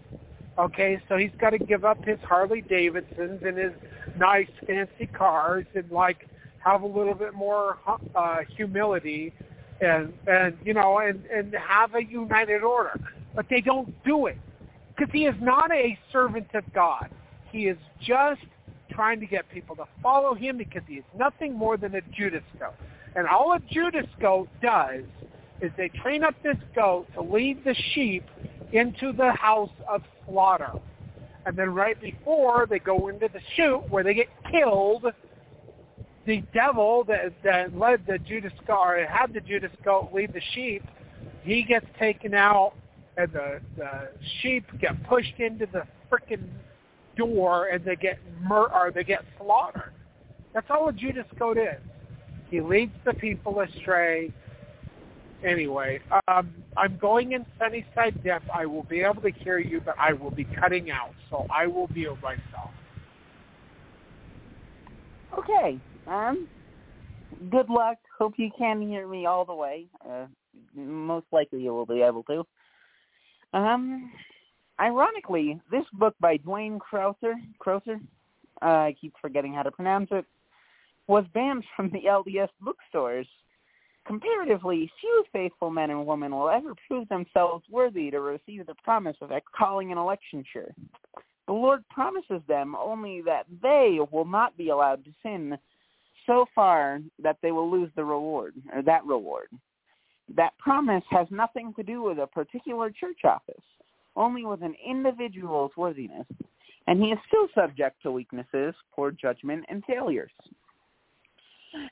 [0.58, 3.72] Okay, so he's got to give up his Harley Davidsons and his
[4.18, 6.28] nice fancy cars and like
[6.64, 7.78] have a little bit more
[8.16, 9.34] uh, humility
[9.82, 13.00] and and you know and and have a united order.
[13.36, 14.38] But they don't do it
[14.96, 17.10] because he is not a servant of God.
[17.52, 18.42] He is just
[18.90, 22.44] trying to get people to follow him because he is nothing more than a Judas
[22.60, 22.74] goat.
[23.16, 25.04] And all a Judas goat does
[25.62, 28.24] is they train up this goat to lead the sheep
[28.72, 30.72] into the house of slaughter.
[31.46, 35.06] And then right before they go into the chute where they get killed,
[36.26, 40.84] the devil that, that led the Judas or had the Judas goat lead the sheep,
[41.44, 42.74] he gets taken out
[43.18, 44.10] and the, the
[44.42, 46.48] sheep get pushed into the freaking
[47.18, 49.94] door and they get mur- or they get slaughtered.
[50.54, 51.80] That's all a Judas goat is.
[52.50, 54.32] He leads the people astray.
[55.44, 58.44] Anyway, um, I'm going in Sunnyside Deaf.
[58.54, 61.66] I will be able to hear you, but I will be cutting out, so I
[61.66, 62.72] will mute myself.
[65.38, 65.80] Okay.
[66.08, 66.48] Um.
[67.50, 67.98] Good luck.
[68.18, 69.88] Hope you can hear me all the way.
[70.08, 70.28] Uh,
[70.76, 72.46] most likely you will be able to.
[73.54, 74.12] Um.
[74.80, 78.00] Ironically, this book by Duane Crowther, Crowther,
[78.64, 80.26] uh, I keep forgetting how to pronounce it,
[81.08, 83.28] was banned from the LDS bookstores.
[84.08, 89.16] Comparatively, few faithful men and women will ever prove themselves worthy to receive the promise
[89.22, 90.74] of calling an election sure.
[91.46, 95.58] The Lord promises them only that they will not be allowed to sin
[96.26, 99.48] so far that they will lose the reward, or that reward.
[100.36, 103.64] That promise has nothing to do with a particular church office,
[104.16, 106.28] only with an individual's worthiness,
[106.88, 110.32] and he is still subject to weaknesses, poor judgment, and failures.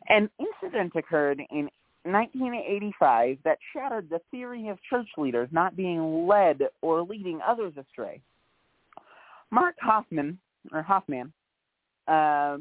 [0.10, 1.70] An incident occurred in
[2.04, 8.22] 1985 that shattered the theory of church leaders not being led or leading others astray.
[9.52, 10.38] Mark Hofmann,
[10.72, 11.32] or Hofmann,
[12.08, 12.58] uh,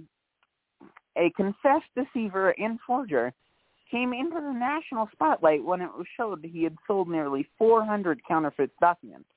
[1.17, 3.33] a confessed deceiver and forger,
[3.91, 8.71] came into the national spotlight when it was showed he had sold nearly 400 counterfeit
[8.81, 9.29] documents,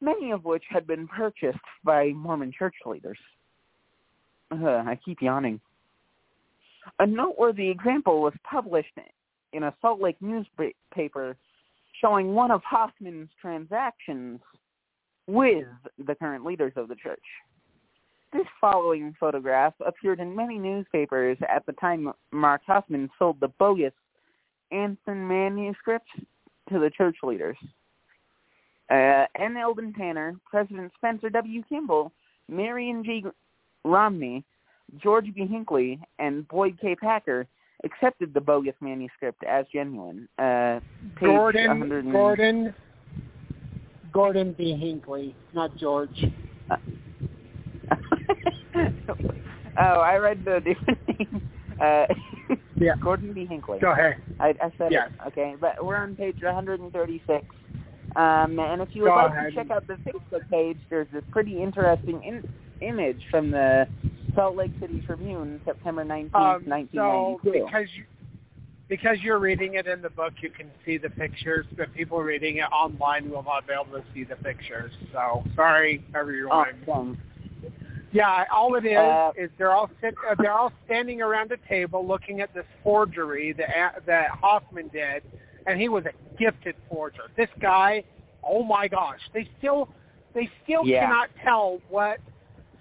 [0.00, 3.18] many of which had been purchased by Mormon church leaders.
[4.50, 5.60] Uh, I keep yawning.
[6.98, 8.92] A noteworthy example was published
[9.52, 11.36] in a Salt Lake newspaper
[12.00, 14.40] showing one of Hofmann's transactions
[15.26, 15.66] with
[16.04, 17.22] the current leaders of the church.
[18.34, 23.92] This following photograph appeared in many newspapers at the time Mark Hofmann sold the bogus
[24.72, 26.08] Anson manuscript
[26.68, 27.56] to the church leaders.
[28.90, 29.56] Uh, N.
[29.56, 31.62] Eldon Tanner, President Spencer W.
[31.68, 32.10] Kimball,
[32.48, 33.24] Marion G.
[33.84, 34.42] Romney,
[35.00, 35.46] George B.
[35.46, 36.96] Hinckley and Boyd K.
[36.96, 37.46] Packer
[37.84, 40.28] accepted the bogus manuscript as genuine.
[40.40, 40.80] Uh,
[41.20, 42.74] Gordon, 100 Gordon,
[44.12, 44.76] Gordon B.
[44.76, 46.24] Hinckley, not George.
[46.68, 46.76] Uh,
[49.80, 51.48] oh, I read the different name.
[51.80, 52.06] Uh,
[52.76, 52.94] yeah.
[53.00, 53.46] Gordon B.
[53.46, 53.78] Hinckley.
[53.80, 54.16] Go ahead.
[54.40, 54.98] I, I said it.
[55.28, 57.44] Okay, but we're on page 136.
[58.16, 59.50] Um, and if you would Go like ahead.
[59.50, 62.48] to check out the Facebook page, there's this pretty interesting in-
[62.80, 63.88] image from the
[64.36, 67.40] Salt Lake City Tribune, September 19th, Um, 1992.
[67.44, 68.04] so because you,
[68.88, 72.58] because you're reading it in the book, you can see the pictures, but people reading
[72.58, 74.92] it online will not be able to see the pictures.
[75.12, 76.68] So sorry, everyone.
[76.86, 77.18] Awesome.
[78.14, 81.56] Yeah, all it is Uh, is they're all sit, uh, they're all standing around a
[81.68, 85.24] table looking at this forgery that that Hofmann did,
[85.66, 87.24] and he was a gifted forger.
[87.36, 88.04] This guy,
[88.44, 89.88] oh my gosh, they still
[90.32, 91.06] they still Yeah.
[91.06, 92.20] cannot tell what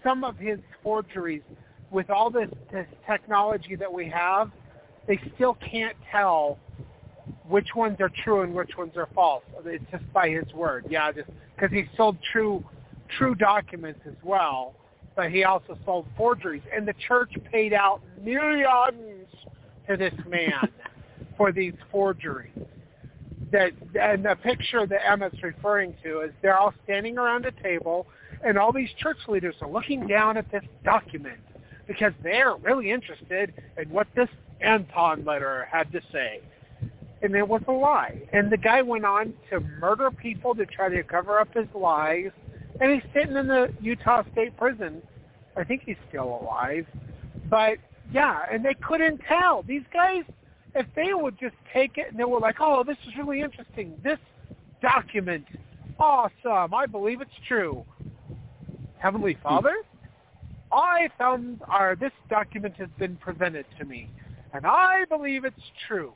[0.04, 1.42] some of his forgeries
[1.90, 4.52] with all this, this technology that we have,
[5.08, 6.60] they still can't tell
[7.48, 9.44] which ones are true and which ones are false.
[9.66, 10.86] It's just by his word.
[10.90, 12.64] Yeah, just because he sold true
[13.18, 14.76] true documents as well,
[15.16, 19.28] but he also sold forgeries, and the church paid out millions
[19.88, 20.70] to this man
[21.38, 22.52] for these forgeries.
[23.52, 28.08] That and the picture that Emma's referring to is they're all standing around a table,
[28.44, 31.40] and all these church leaders are looking down at this document
[31.88, 34.30] because they're really interested in what this
[34.62, 36.42] Anton letter had to say.
[37.22, 38.22] And it was a lie.
[38.34, 42.32] And the guy went on to murder people to try to cover up his lies.
[42.80, 45.02] And he's sitting in the Utah State Prison.
[45.56, 46.86] I think he's still alive.
[47.50, 47.78] But
[48.12, 49.64] yeah, and they couldn't tell.
[49.64, 50.24] These guys,
[50.76, 53.96] if they would just take it and they were like, oh, this is really interesting.
[54.04, 54.20] This
[54.82, 55.46] document,
[56.00, 56.74] awesome.
[56.74, 57.86] I believe it's true.
[58.98, 59.42] Heavenly hmm.
[59.42, 59.76] Father,
[60.72, 64.10] I found our this document has been presented to me,
[64.54, 65.56] and I believe it's
[65.88, 66.14] true.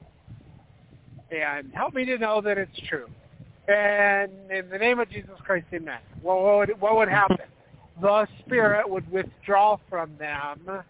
[1.30, 3.10] And help me to know that it's true.
[3.68, 6.00] And in the name of Jesus Christ, Amen.
[6.22, 7.38] What would, what would happen?
[8.02, 10.84] the Spirit would withdraw from them,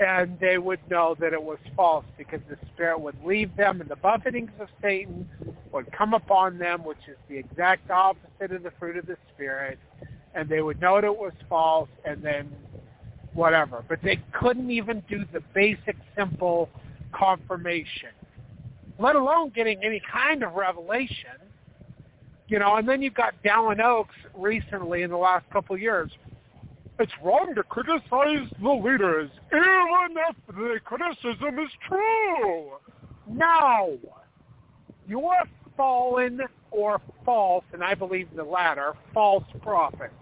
[0.00, 3.90] and they would know that it was false because the Spirit would leave them, and
[3.90, 5.28] the buffetings of Satan
[5.72, 9.78] would come upon them, which is the exact opposite of the fruit of the Spirit,
[10.34, 12.50] and they would know that it was false, and then
[13.34, 13.84] whatever.
[13.86, 16.70] But they couldn't even do the basic, simple
[17.12, 18.10] confirmation,
[18.98, 21.30] let alone getting any kind of revelation.
[22.52, 26.10] You know, and then you've got Dallin Oaks recently in the last couple of years.
[26.98, 32.72] It's wrong to criticize the leaders, even if the criticism is true.
[33.26, 33.96] No.
[35.08, 35.46] You are
[35.78, 40.12] fallen or false, and I believe the latter, false prophets.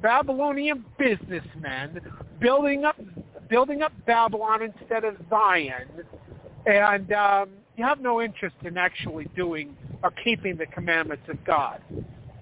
[0.00, 2.00] Babylonian businessmen
[2.40, 2.96] building up
[3.50, 5.86] building up Babylon instead of Zion,
[6.64, 11.80] and um, you have no interest in actually doing or keeping the commandments of God.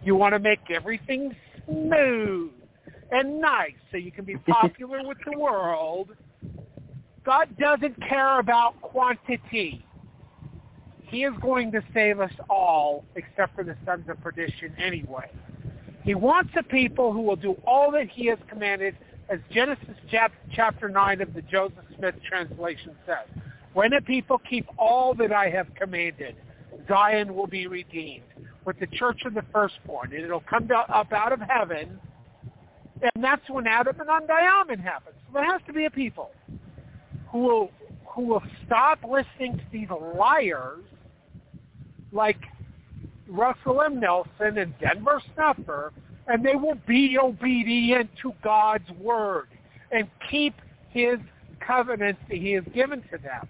[0.03, 1.37] You want to make everything
[1.67, 2.53] smooth
[3.13, 6.17] and nice so you can be popular with the world.
[7.25, 9.85] God doesn't care about quantity.
[11.03, 15.31] He is going to save us all except for the sons of perdition anyway.
[16.03, 18.97] He wants a people who will do all that he has commanded
[19.29, 19.97] as Genesis
[20.55, 23.43] chapter 9 of the Joseph Smith translation says.
[23.77, 26.35] When the people keep all that I have commanded,
[26.89, 28.23] Zion will be redeemed
[28.65, 32.01] with the church of the firstborn, and it'll come up out of heaven,
[33.03, 35.17] and that's when Adam-ondi-Ahman happens.
[35.27, 36.31] So there has to be a people
[37.31, 37.71] who will
[38.07, 40.85] who will stop listening to these liars
[42.13, 42.39] like
[43.29, 44.01] Russell M.
[44.01, 45.93] Nelson and Denver Snuffer,
[46.29, 49.49] and they will be obedient to God's word
[49.91, 50.55] and keep
[50.89, 51.19] his
[51.61, 53.47] covenants that he has given to them.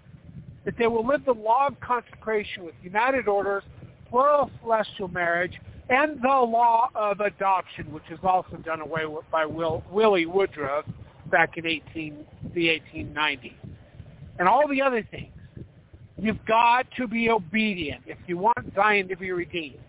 [0.67, 3.63] That they will live the law of consecration with united orders,
[4.09, 5.53] plural celestial marriage,
[5.87, 10.83] and the law of adoption, which is also done away with by Will, Willie Woodruff
[11.31, 12.17] back in 18,
[12.53, 13.53] the 1890s.
[14.39, 15.31] And all the other things.
[16.17, 19.79] You've got to be obedient if you want Zion to be redeemed.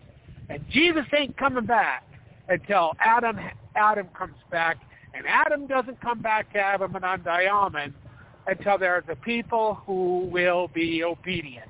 [0.48, 2.04] And Jesus ain't coming back
[2.48, 3.40] until Adam
[3.74, 4.78] Adam comes back,
[5.12, 7.94] and Adam doesn't come back to Adam-ondi-Ahman
[8.48, 11.68] until there's a people who will be obedient.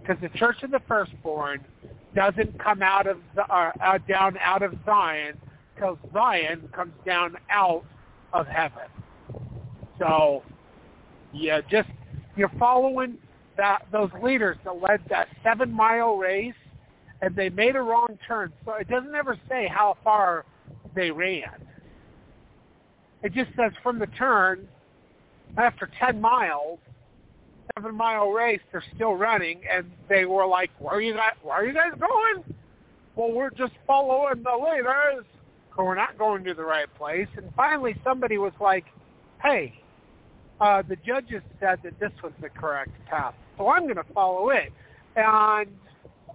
[0.00, 1.64] Because the church of the firstborn
[2.14, 3.18] doesn't come out of
[3.48, 5.38] uh, down out of Zion
[5.78, 7.84] till Zion comes down out
[8.32, 8.88] of heaven.
[9.98, 10.42] So,
[11.32, 11.88] yeah, just
[12.36, 13.16] you're following
[13.56, 16.54] that those leaders that led that seven mile race
[17.20, 18.52] and they made a wrong turn.
[18.64, 20.44] So it doesn't ever say how far
[20.94, 21.68] they ran.
[23.22, 24.66] It just says from the turn,
[25.56, 26.78] after 10 miles,
[27.76, 31.34] seven mile race, they're still running, and they were like, "Where are you guys?
[31.42, 32.54] Where are you guys going?"
[33.14, 35.24] Well, we're just following the leaders.
[35.76, 37.28] So we're not going to the right place.
[37.36, 38.84] And finally, somebody was like,
[39.42, 39.74] "Hey,
[40.60, 44.50] uh, the judges said that this was the correct path, so I'm going to follow
[44.50, 44.72] it."
[45.16, 45.68] And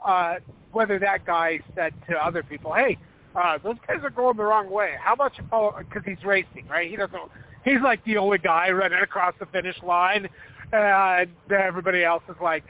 [0.03, 0.35] uh,
[0.71, 2.97] whether that guy said to other people, "Hey,
[3.35, 4.95] uh, those guys are going the wrong way.
[4.99, 6.89] How about you follow?" Because he's racing, right?
[6.89, 7.21] He doesn't.
[7.67, 10.29] He's like the only guy running across the finish line,
[10.71, 12.63] and everybody else is like,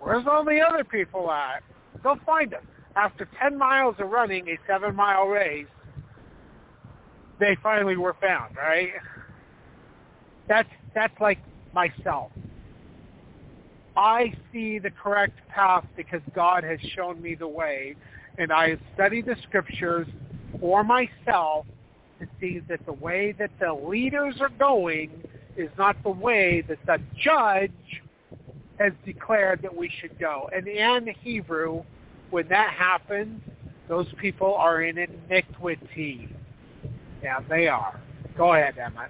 [0.00, 1.62] "Where's all the other people at?"
[2.02, 2.66] Go find them.
[2.94, 5.66] After ten miles of running a seven-mile race,
[7.38, 8.54] they finally were found.
[8.56, 8.92] Right?
[10.46, 11.38] That's that's like
[11.72, 12.30] myself.
[13.96, 17.96] I see the correct path because God has shown me the way,
[18.36, 20.06] and I have studied the scriptures
[20.60, 21.64] for myself
[22.20, 25.10] to see that the way that the leaders are going
[25.56, 28.02] is not the way that the judge
[28.78, 30.48] has declared that we should go.
[30.54, 31.84] And in Hebrew,
[32.30, 33.40] when that happens,
[33.88, 36.28] those people are in iniquity.
[37.22, 38.00] Yeah, they are.
[38.36, 39.08] Go ahead, Emma.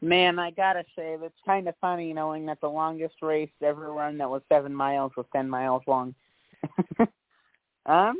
[0.00, 4.18] Man, I gotta say, it's kind of funny knowing that the longest race ever run
[4.18, 6.14] that was seven miles was ten miles long.
[7.86, 8.16] um,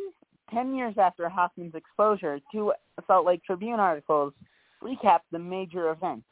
[0.54, 2.72] ten years after Hofmann's exposure, two
[3.06, 4.32] Salt Lake Tribune articles
[4.82, 6.26] recap the major events.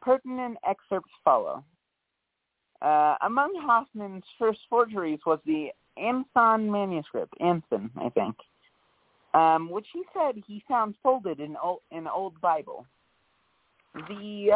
[0.00, 1.62] Pertinent excerpts follow.
[2.80, 5.68] Uh, among Hofmann's first forgeries was the
[5.98, 8.34] Anson manuscript, Anson, I think,
[9.34, 12.86] um, which he said he found folded in old, in old Bible.
[13.94, 14.52] The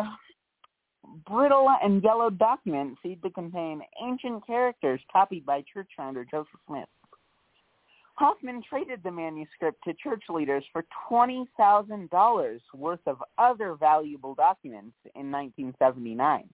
[1.28, 6.88] brittle and yellow document seemed to contain ancient characters copied by church founder Joseph Smith.
[8.16, 15.32] Hofmann traded the manuscript to church leaders for $20,000 worth of other valuable documents in
[15.32, 16.48] 1979.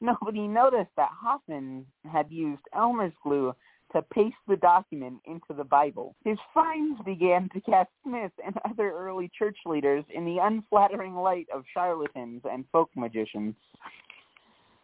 [0.00, 3.54] Nobody noticed that Hofmann had used Elmer's glue
[3.92, 6.14] to paste the document into the Bible.
[6.24, 11.46] His finds began to cast Smith and other early church leaders in the unflattering light
[11.52, 13.54] of charlatans and folk magicians.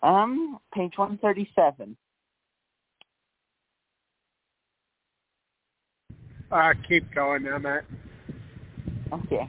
[0.02, 1.96] Um, page 137.
[6.50, 7.84] Uh, keep going, Emmett.
[9.12, 9.48] Okay.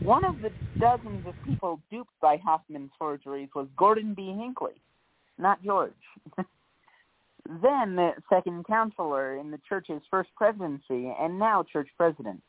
[0.00, 4.34] One of the dozens of people duped by Hofmann's forgeries was Gordon B.
[4.38, 4.80] Hinckley,
[5.38, 5.92] not George.
[7.62, 12.42] then the second counselor in the church's first presidency and now church president.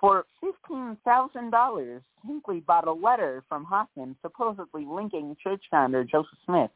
[0.00, 0.24] For
[0.70, 6.70] $15,000, Hinckley bought a letter from Hofmann supposedly linking church founder Joseph Smith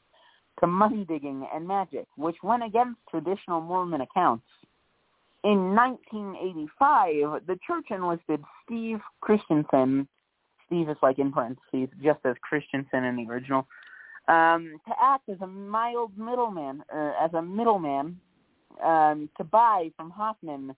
[0.61, 4.44] to money digging and magic, which went against traditional Mormon accounts.
[5.47, 10.09] In 1985, the church enlisted Steve Christensen,
[10.66, 13.64] Steve is like in parentheses, just as Christensen in the original,
[14.27, 18.18] um, to act as a mild middleman, or as a middleman,
[18.85, 20.74] um, to buy from Hofmann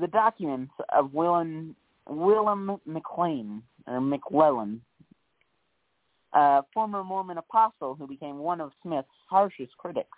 [0.00, 1.76] the documents of Willem,
[2.08, 4.80] Willem McLean, or McLellin,
[6.32, 10.16] a former Mormon apostle who became one of Smith's harshest critics.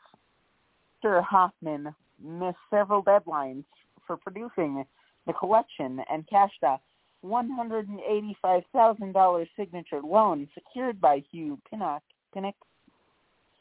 [1.04, 1.20] Mr.
[1.24, 1.92] Hofmann
[2.22, 3.64] missed several deadlines
[4.09, 4.85] for producing
[5.28, 6.80] the collection and cashed a
[7.24, 12.02] $185,000 signature loan secured by Hugh Pinnock,
[12.35, 12.56] Pinnock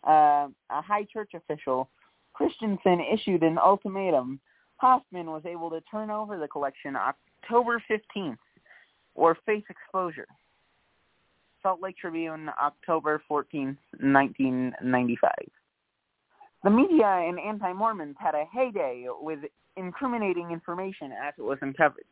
[0.07, 1.89] uh, a high church official.
[2.33, 4.39] Christensen issued an ultimatum.
[4.77, 8.37] Hofmann was able to turn over the collection October 15th
[9.15, 10.27] or face exposure.
[11.63, 15.31] Salt Lake Tribune, October 14th, 1995.
[16.63, 19.39] The media and anti-Mormons had a heyday with
[19.77, 22.05] incriminating information as it was uncovered.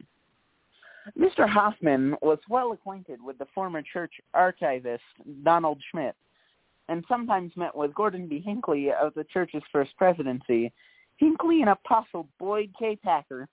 [1.18, 1.48] Mr.
[1.48, 5.04] Hofmann was well acquainted with the former church archivist
[5.44, 6.16] Donald Schmidt
[6.90, 8.42] and sometimes met with Gordon B.
[8.44, 10.72] Hinckley of the church's first presidency.
[11.18, 12.98] Hinckley and Apostle Boyd K.
[13.04, 13.48] Packer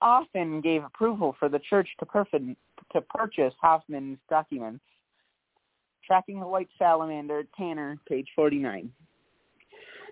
[0.00, 2.56] often gave approval for the church to, perf-
[2.92, 4.84] to purchase Hofmann's documents.
[6.06, 8.90] Tracking the White Salamander, Tanner, page 49.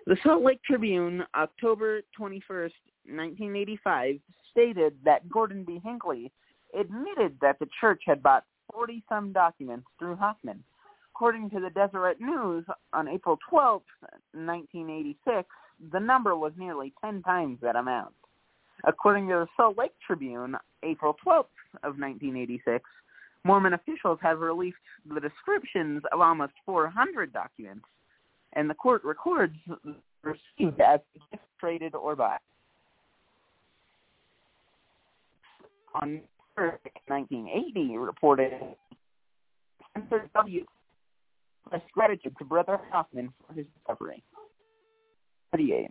[0.09, 2.73] The Salt Lake Tribune, October 21st,
[3.05, 4.15] 1985,
[4.49, 5.79] stated that Gordon B.
[5.83, 6.31] Hinckley
[6.73, 10.63] admitted that the church had bought 40-some documents through Hofmann.
[11.13, 13.83] According to the Deseret News, on April 12,
[14.33, 15.47] 1986,
[15.91, 18.15] the number was nearly 10 times that amount.
[18.85, 21.53] According to the Salt Lake Tribune, April 12th
[21.83, 22.83] of 1986,
[23.43, 27.85] Mormon officials have released the descriptions of almost 400 documents,
[28.53, 29.55] and the court records
[30.23, 30.99] received as
[31.59, 32.41] traded or bought.
[35.95, 36.21] On
[36.55, 38.51] 1980, reported
[39.93, 40.65] Senator W.
[41.63, 44.23] expressed gratitude to Brother Hofmann for his recovery.
[45.51, 45.89] 38.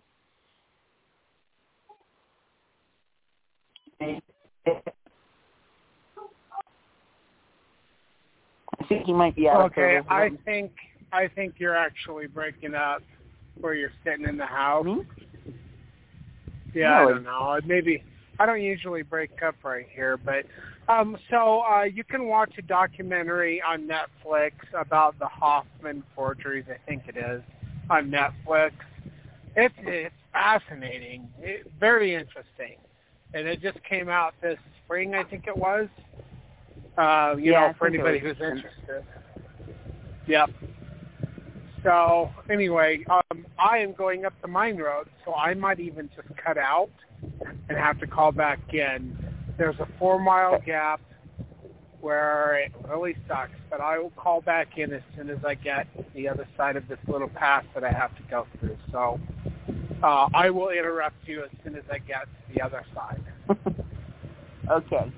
[4.01, 4.21] I
[8.89, 10.73] think he might be out Okay, I think
[11.13, 13.03] I think you're actually breaking up
[13.61, 14.85] where you're sitting in the house.
[14.85, 15.03] Me?
[16.75, 17.13] Yeah, Really?
[17.13, 17.61] I don't know.
[17.65, 18.03] Maybe
[18.39, 20.45] I don't usually break up right here, but
[20.89, 26.79] um so uh you can watch a documentary on Netflix about the Hofmann forgeries, I
[26.87, 27.43] think it is,
[27.91, 28.73] on Netflix.
[29.57, 31.29] It's it's fascinating.
[31.41, 32.77] It, very interesting.
[33.35, 35.89] And it just came out this spring, I think it was.
[36.97, 39.05] Uh, you Yeah, I know, for anybody who's interested.
[40.27, 40.51] Yep.
[41.83, 46.29] So anyway, um, I am going up the mine road, so I might even just
[46.37, 46.91] cut out
[47.69, 49.17] and have to call back in.
[49.57, 51.01] There's a four mile gap
[52.01, 55.87] where it really sucks, but I will call back in as soon as I get
[56.15, 58.77] the other side of this little path that I have to go through.
[58.93, 59.19] So
[60.03, 63.23] uh, I will interrupt you as soon as I get to the other side.
[64.71, 65.13] okay.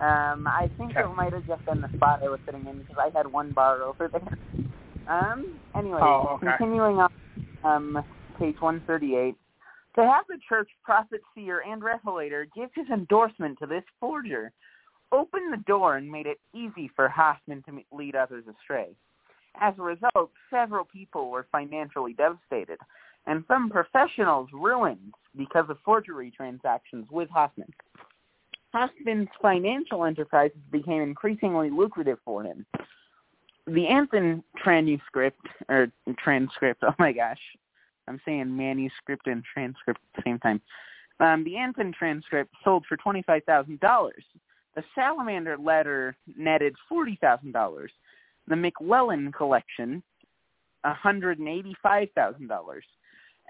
[0.00, 1.00] Um, I think Okay.
[1.00, 3.50] it might have just been the spot I was sitting in because I had one
[3.50, 4.38] bar over there.
[5.08, 6.46] Um, anyway, Oh, okay.
[6.58, 7.10] continuing on
[7.64, 8.04] um,
[8.38, 9.34] page 138.
[9.96, 14.52] To have the church prophet, seer, and revelator give his endorsement to this forger
[15.10, 18.90] opened the door and made it easy for Hofmann to lead others astray.
[19.60, 22.78] As a result, several people were financially devastated,
[23.26, 27.72] and some professionals ruined because of forgery transactions with Hofmann.
[28.74, 32.66] Hofmann's financial enterprises became increasingly lucrative for him.
[33.68, 35.88] The Anthon transcript, or
[36.18, 37.40] transcript, oh my gosh,
[38.06, 40.60] I'm saying manuscript and transcript at the same time.
[41.20, 44.10] Um, the Anthon transcript sold for $25,000.
[44.74, 47.88] The Salamander letter netted $40,000.
[48.46, 50.02] The McLellin collection,
[50.86, 52.80] $185,000.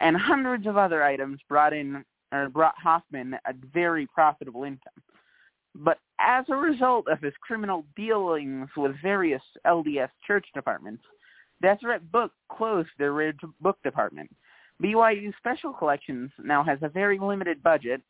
[0.01, 4.93] And hundreds of other items brought in or brought Hofmann a very profitable income.
[5.75, 11.03] But as a result of his criminal dealings with various LDS church departments,
[11.63, 14.31] Deseret Book closed their Ridge book department.
[14.83, 18.01] BYU Special Collections now has a very limited budget,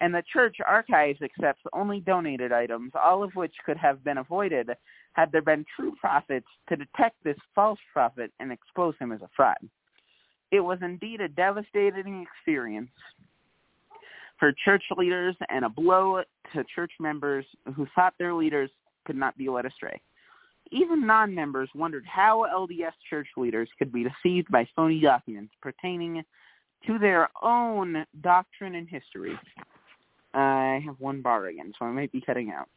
[0.00, 4.70] and the church archives accepts only donated items, all of which could have been avoided
[5.14, 9.30] had there been true prophets to detect this false prophet and expose him as a
[9.34, 9.56] fraud.
[10.50, 12.90] It was indeed a devastating experience
[14.42, 16.20] for church leaders and a blow
[16.52, 17.46] to church members
[17.76, 18.68] who thought their leaders
[19.06, 20.00] could not be led astray.
[20.72, 26.24] Even non-members wondered how LDS church leaders could be deceived by phony documents pertaining
[26.84, 29.38] to their own doctrine and history.
[30.34, 32.68] I have one bar again, so I might be cutting out.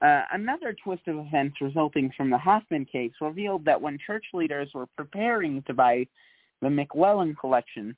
[0.00, 4.68] Uh, another twist of events resulting from the Hofmann case revealed that when church leaders
[4.72, 6.06] were preparing to buy
[6.62, 7.96] the McLellin collection,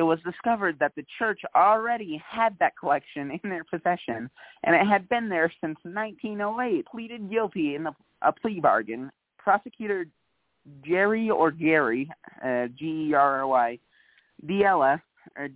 [0.00, 4.30] it was discovered that the church already had that collection in their possession,
[4.64, 6.86] and it had been there since 1908.
[6.86, 7.86] Pleaded guilty in
[8.22, 9.10] a plea bargain.
[9.36, 10.06] Prosecutor
[10.82, 12.10] Jerry or Gary,
[12.42, 13.78] uh, G-E-R-R-Y,
[15.36, 15.50] or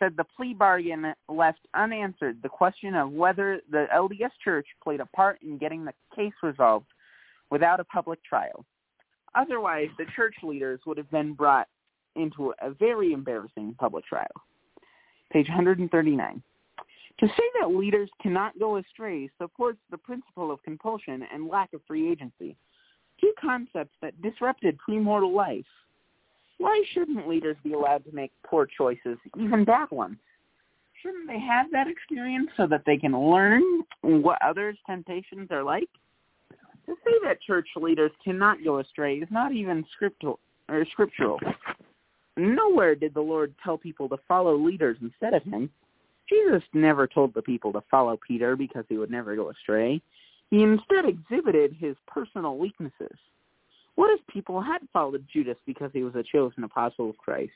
[0.00, 5.06] said the plea bargain left unanswered the question of whether the LDS Church played a
[5.06, 6.86] part in getting the case resolved
[7.48, 8.64] without a public trial.
[9.36, 11.68] Otherwise, the church leaders would have been brought
[12.16, 14.26] into a very embarrassing public trial.
[15.32, 16.42] Page 139.
[17.20, 21.80] To say that leaders cannot go astray supports the principle of compulsion and lack of
[21.86, 22.56] free agency,
[23.20, 25.64] two concepts that disrupted premortal life.
[26.58, 30.16] Why shouldn't leaders be allowed to make poor choices, even bad ones?
[31.02, 33.62] Shouldn't they have that experience so that they can learn
[34.02, 35.88] what others' temptations are like?
[36.86, 40.38] To say that church leaders cannot go astray is not even scriptural.
[40.92, 41.38] Scriptural.
[42.36, 45.70] Nowhere did the Lord tell people to follow leaders instead of him.
[46.28, 50.00] Jesus never told the people to follow Peter because he would never go astray.
[50.50, 53.16] He instead exhibited his personal weaknesses.
[53.96, 57.52] What if people had followed Judas because he was a chosen apostle of Christ?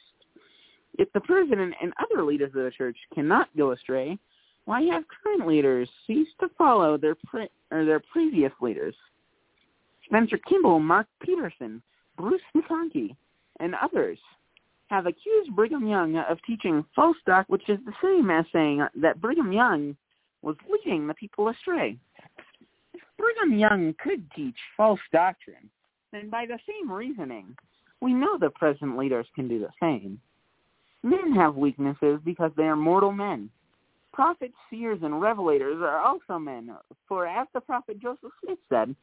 [0.98, 4.18] If the president and other leaders of the church cannot go astray,
[4.66, 8.94] why have current leaders cease to follow their pre- or their previous leaders?
[10.04, 11.82] Spencer Kimball, Mark Petersen,
[12.16, 13.16] Bruce McConkie,
[13.60, 14.18] and others
[14.88, 19.20] have accused Brigham Young of teaching false doctrine, which is the same as saying that
[19.20, 19.96] Brigham Young
[20.42, 21.98] was leading the people astray.
[22.94, 25.68] If Brigham Young could teach false doctrine,
[26.12, 27.56] then by the same reasoning,
[28.00, 30.20] we know the present leaders can do the same.
[31.02, 33.50] Men have weaknesses because they are mortal men.
[34.12, 36.70] Prophets, seers, and revelators are also men,
[37.08, 38.94] for as the prophet Joseph Smith said,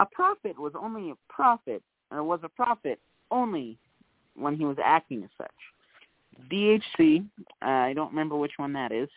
[0.00, 2.98] a prophet was only a prophet, or was a prophet
[3.30, 3.78] only
[4.36, 5.50] when he was acting as such.
[6.50, 7.24] DHC,
[7.62, 9.08] uh, I don't remember which one that is,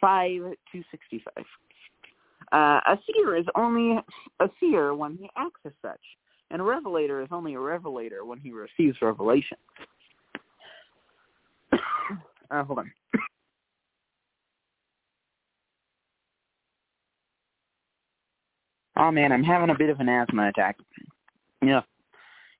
[0.00, 1.44] 5 to 65.
[2.52, 3.98] Uh, a seer is only
[4.40, 6.00] a seer when he acts as such,
[6.50, 9.56] and a revelator is only a revelator when he receives revelation.
[12.50, 12.92] uh, hold on.
[18.96, 20.76] oh man, I'm having a bit of an asthma attack.
[21.62, 21.80] Yeah.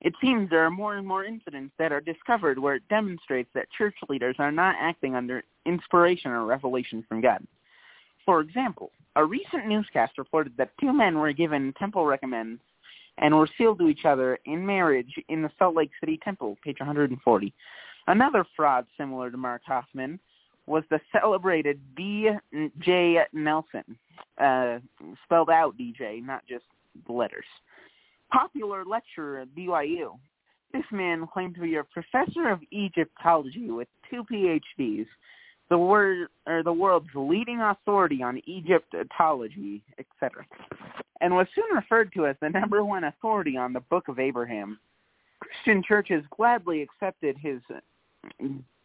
[0.05, 3.71] It seems there are more and more incidents that are discovered where it demonstrates that
[3.75, 7.43] church leaders are not acting under inspiration or revelation from God.
[8.23, 12.61] For example, a recent newscast reported that two men were given temple recommends
[13.17, 16.77] and were sealed to each other in marriage in the Salt Lake City Temple, page
[16.79, 17.51] 140.
[18.05, 20.19] Another fraud similar to Mark Hofmann
[20.67, 23.21] was the celebrated D.J.
[23.33, 23.97] Nelson,
[24.39, 24.77] uh,
[25.23, 26.65] spelled out DJ, not just
[27.07, 27.45] the letters
[28.31, 30.17] popular lecturer at BYU.
[30.73, 35.07] This man claimed to be a professor of Egyptology with two PhDs,
[35.69, 40.45] the word or the world's leading authority on Egyptology, etc.,
[41.21, 44.79] and was soon referred to as the number one authority on the Book of Abraham.
[45.39, 47.61] Christian churches gladly accepted his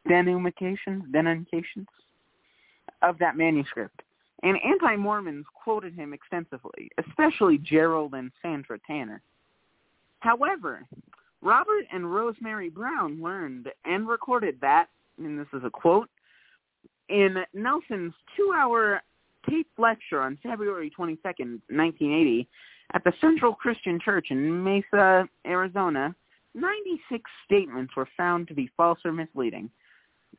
[0.07, 1.89] denunciations, denunciations
[3.03, 4.03] of that manuscript,
[4.43, 9.23] and anti-Mormons quoted him extensively, especially Jerald and Sandra Tanner.
[10.21, 10.87] However,
[11.43, 14.89] Robert and Rosemary Brown learned and recorded that,
[15.19, 16.09] and this is a quote,
[17.09, 19.03] in Nelson's two-hour
[19.49, 22.47] taped lecture on February 22nd, 1980,
[22.93, 26.15] at the Central Christian Church in Mesa, Arizona,
[26.55, 29.71] 96 statements were found to be false or misleading.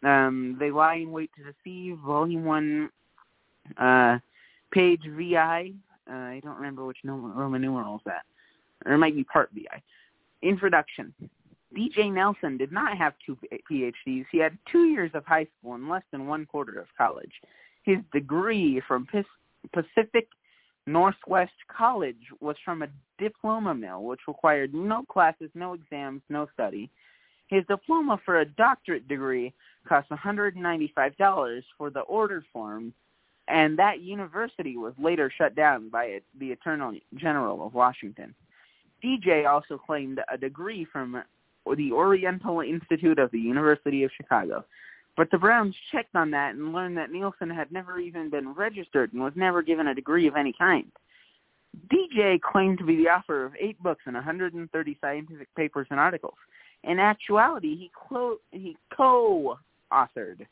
[0.04, 2.90] Um, they lie in wait to deceive, Volume 1,
[3.78, 4.20] uh,
[4.72, 5.74] page VI.
[6.10, 8.24] Uh, I don't remember which Roman numeral is that
[8.86, 9.82] or it might be part BI.
[10.42, 11.14] Introduction.
[11.76, 13.38] DJ Nelson did not have two
[13.72, 14.26] PhDs.
[14.32, 17.32] He had two years of high school and less than one quarter of college.
[17.84, 19.08] His degree from
[19.72, 20.28] Pacific
[20.88, 22.88] Northwest College was from a
[23.20, 26.90] diploma mill, which required no classes, no exams, no study.
[27.48, 29.54] His diploma for a doctorate degree
[29.88, 32.94] cost $195 for the order form,
[33.48, 38.34] and that university was later shut down by the Attorney General of Washington.
[39.04, 41.24] DJ also claimed a degree from
[41.76, 44.66] the Oriental Institute of the University of Chicago.
[45.18, 49.14] But the Browns checked on that and learned that Nielsen had never even been registered
[49.14, 50.90] and was never given a degree of any kind.
[51.92, 56.36] DJ claimed to be the author of eight books and 130 scientific papers and articles.
[56.84, 60.46] In actuality, he, clo- he co-authored,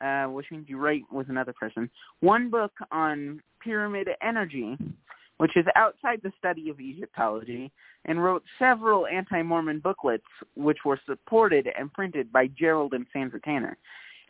[0.00, 1.90] uh, which means you write with another person,
[2.20, 4.78] one book on pyramid energy,
[5.38, 7.70] which is outside the study of Egyptology,
[8.04, 10.24] and wrote several anti-Mormon booklets,
[10.54, 13.76] which were supported and printed by Jerald and Sandra Tanner.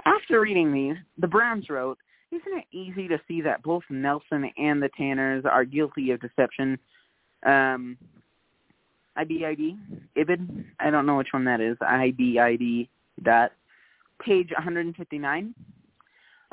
[0.05, 1.98] After reading these, the Browns wrote,
[2.30, 6.78] isn't it easy to see that both Nelson and the Tanners are guilty of deception?
[7.44, 7.97] Um,
[9.16, 9.76] IBID,
[10.16, 12.89] IBID, I don't know which one that is, IBID
[13.22, 13.52] dot,
[14.20, 15.55] page 159.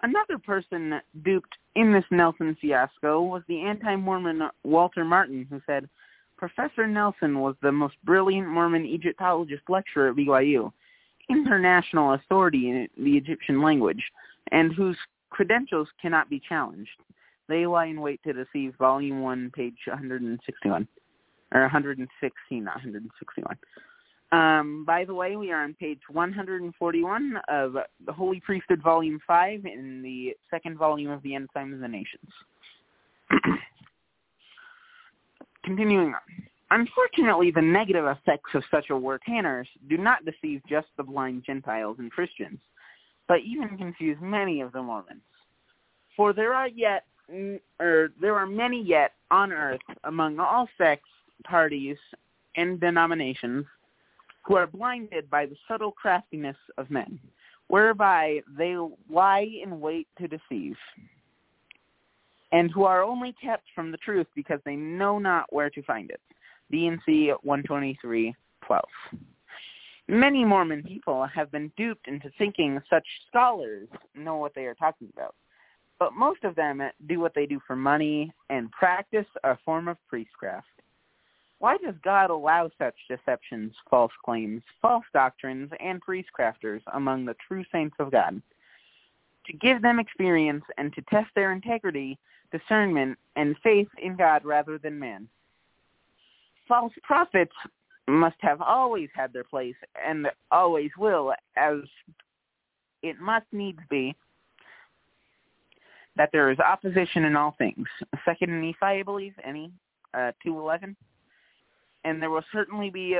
[0.06, 5.90] Another person duped in this Nelson fiasco was the anti-Mormon Walter Martin, who said,
[6.38, 10.72] Professor Nelson was the most brilliant Mormon Egyptologist lecturer at BYU,
[11.27, 14.03] international authority in the Egyptian language,
[14.52, 14.98] and whose
[15.32, 17.02] credentials cannot be challenged.
[17.49, 20.88] They lie in wait to deceive, Volume 1, page 161
[21.52, 23.57] or 116, not 161.
[24.31, 27.76] Um, by the way, we are on page 141 of
[28.06, 31.88] the Holy Priesthood, Volume 5, in the second volume of the End Times of the
[31.88, 32.30] Nations.
[35.64, 36.45] Continuing on.
[36.72, 41.43] Unfortunately, the negative effects of such a war tanners do not deceive just the blind
[41.45, 42.60] Gentiles and Christians,
[43.27, 45.22] but even confuse many of the Mormons.
[46.18, 47.06] For there are yet,
[47.80, 51.10] or there are many yet on earth among all sects
[51.43, 51.97] parties
[52.56, 53.65] and denominations
[54.45, 57.19] who are blinded by the subtle craftiness of men,
[57.67, 58.77] whereby they
[59.09, 60.76] lie in wait to deceive,
[62.51, 66.11] and who are only kept from the truth because they know not where to find
[66.11, 66.22] it.
[66.72, 68.81] D&C 123.12.
[70.07, 75.09] Many Mormon people have been duped into thinking such scholars know what they are talking
[75.13, 75.34] about,
[75.97, 79.97] but most of them do what they do for money and practice a form of
[80.07, 80.67] priestcraft.
[81.66, 87.64] Why does God allow such deceptions, false claims, false doctrines, and priestcrafters among the true
[87.72, 88.40] saints of God?
[89.48, 92.20] To give them experience and to test their integrity,
[92.52, 95.28] discernment, and faith in God rather than man.
[96.68, 97.56] False prophets
[98.08, 99.74] must have always had their place
[100.08, 101.78] and always will, as
[103.02, 104.16] it must needs be
[106.16, 107.88] that there is opposition in all things.
[108.24, 109.72] Second Nephi, I believe, any
[110.14, 110.96] uh, two eleven
[112.06, 113.19] and there will certainly be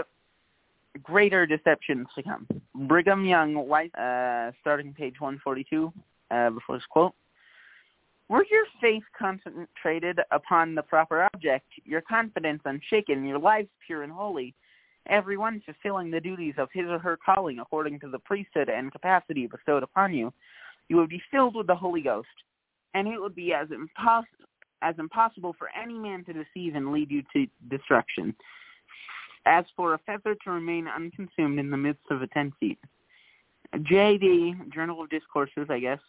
[1.04, 2.48] greater deceptions to come.
[2.88, 5.92] Brigham Young, White, uh, starting page 142,
[6.32, 7.14] uh, before this quote.
[8.30, 14.12] Were your faith concentrated upon the proper object, your confidence unshaken, your lives pure and
[14.12, 14.56] holy,
[15.08, 19.46] everyone fulfilling the duties of his or her calling according to the priesthood and capacity
[19.46, 20.34] bestowed upon you,
[20.90, 22.28] you would be filled with the Holy Ghost,
[22.96, 24.24] and it would be as, impos-
[24.82, 28.36] as impossible for any man to deceive and lead you to destruction
[29.46, 32.80] as for a feather to remain unconsumed in the midst of a ten feet.
[33.74, 36.00] JD, Journal of Discourses, I guess,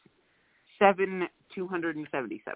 [0.79, 2.55] 7, 277.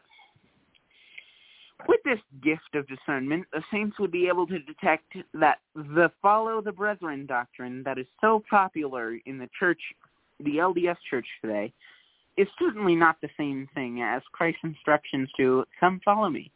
[1.89, 6.61] With this gift of discernment, the saints would be able to detect that the follow
[6.61, 9.81] the brethren doctrine that is so popular in the church,
[10.40, 11.73] the LDS church today,
[12.36, 16.51] is certainly not the same thing as Christ's instructions to come follow me.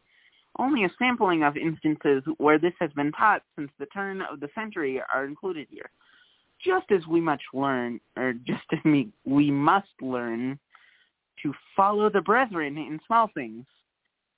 [0.59, 4.49] Only a sampling of instances where this has been taught since the turn of the
[4.55, 5.91] century are included here.
[6.65, 10.59] Just as we must learn, or just as we, we must learn
[11.43, 13.65] to follow the brethren in small things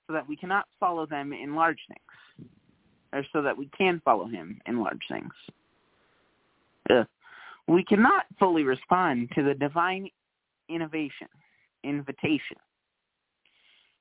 [0.07, 2.49] so that we cannot follow them in large things,
[3.13, 5.33] or so that we can follow him in large things.
[6.91, 7.07] Ugh.
[7.69, 10.09] We cannot fully respond to the divine
[10.69, 11.29] innovation,
[11.85, 12.57] invitation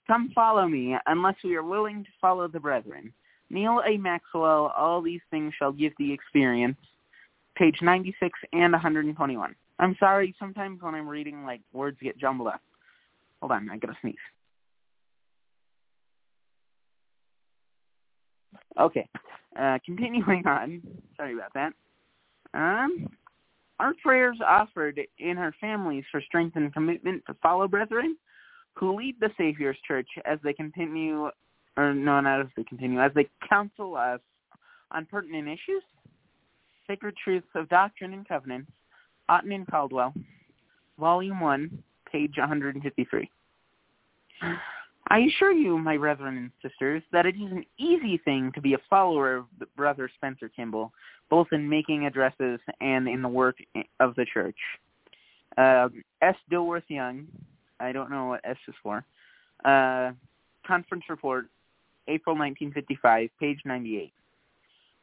[0.08, 3.12] Come follow me, unless we are willing to follow the brethren.
[3.50, 3.98] Neal A.
[3.98, 6.78] Maxwell, All These Things Shall Give Thee Experience,
[7.56, 9.56] page 96 and 121.
[9.80, 12.62] I'm sorry, sometimes when I'm reading, like, words get jumbled up.
[13.42, 14.16] Hold on, I gotta sneeze.
[18.80, 19.08] Okay,
[19.60, 20.82] uh, continuing on.
[21.18, 21.74] Sorry about that.
[22.54, 23.10] Um,
[23.80, 28.18] our prayers offered in our families for strength and commitment to follow brethren
[28.76, 31.30] who lead the Savior's Church as they continue,
[31.78, 34.20] or no, not as they continue, as they counsel us
[34.92, 35.84] on pertinent issues,
[36.88, 38.72] sacred truths of doctrine and covenants,
[39.30, 40.14] Otten and Caldwell,
[41.00, 43.30] Volume 1, page 153.
[45.08, 48.74] I assure you, my brethren and sisters, that it is an easy thing to be
[48.74, 49.46] a follower of
[49.76, 50.92] Brother Spencer Kimball,
[51.30, 53.58] both in making addresses and in the work
[54.00, 54.58] of the church.
[55.58, 55.90] Uh,
[56.22, 56.36] S.
[56.52, 57.28] Dilworth Young,
[57.86, 59.06] I don't know what S is for.
[59.64, 60.12] Uh,
[60.66, 61.46] conference report,
[62.08, 64.12] April 1955, page 98.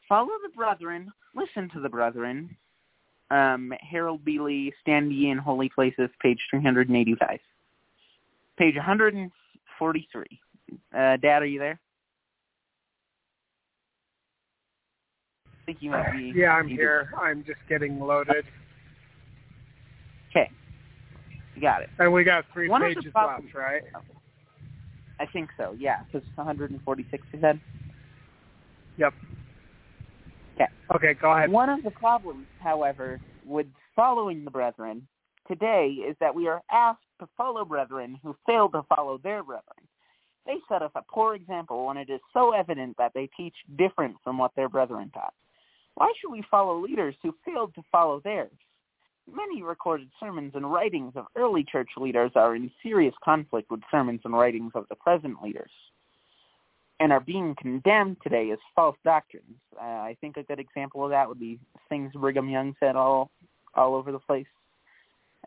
[0.09, 2.57] Follow the brethren, listen to the brethren.
[3.31, 4.39] Um, Harold B.
[4.41, 7.39] Lee, Stand Ye in Holy Places, page 385.
[8.59, 10.41] Page 143.
[10.95, 11.81] Uh, Dad, are you there?
[15.47, 16.33] I think you might be.
[16.35, 17.13] Yeah, I'm here.
[17.19, 18.45] I'm just getting loaded.
[20.31, 20.51] Okay.
[21.61, 21.91] Got it.
[21.99, 23.83] And we got three One pages left, right?
[25.21, 27.61] I think so, yeah, because 146 you said?
[28.97, 29.13] Yep.
[30.55, 30.67] Okay.
[30.95, 31.51] Okay, go ahead.
[31.51, 35.07] One of the problems, however, with following the brethren
[35.49, 39.87] today is that we are asked to follow brethren who fail to follow their brethren.
[40.47, 44.17] They set us a poor example when it is so evident that they teach different
[44.25, 45.35] from what their brethren taught.
[45.95, 48.51] Why should we follow leaders who failed to follow theirs?
[49.31, 54.21] Many recorded sermons and writings of early church leaders are in serious conflict with sermons
[54.25, 55.71] and writings of the present leaders
[57.03, 59.57] and are being condemned today as false doctrines.
[59.77, 61.59] Uh, I think a good example of that would be
[61.89, 63.31] things Brigham Young said all
[63.75, 64.47] all over the place,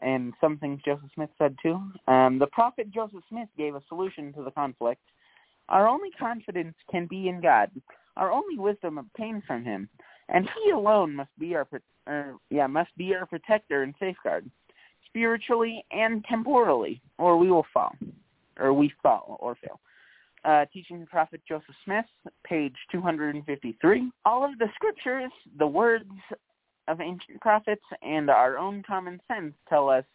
[0.02, 1.80] and some things Joseph Smith said too.
[2.08, 5.02] Um, the prophet Joseph Smith gave a solution to the conflict.
[5.70, 7.70] Our only confidence can be in God.
[8.18, 9.88] Our only wisdom obtained from Him,
[10.30, 11.68] and He alone must be our
[12.08, 14.50] or, yeah must be our protector and safeguard,
[15.08, 17.94] spiritually and temporally, or we will fall,
[18.60, 19.80] or we fall or fail
[20.46, 22.06] uh, Teaching the Prophet Joseph Smith,
[22.44, 24.12] page 253.
[24.26, 26.10] All of the scriptures, the words
[26.88, 30.06] of ancient prophets, and our own common sense tell us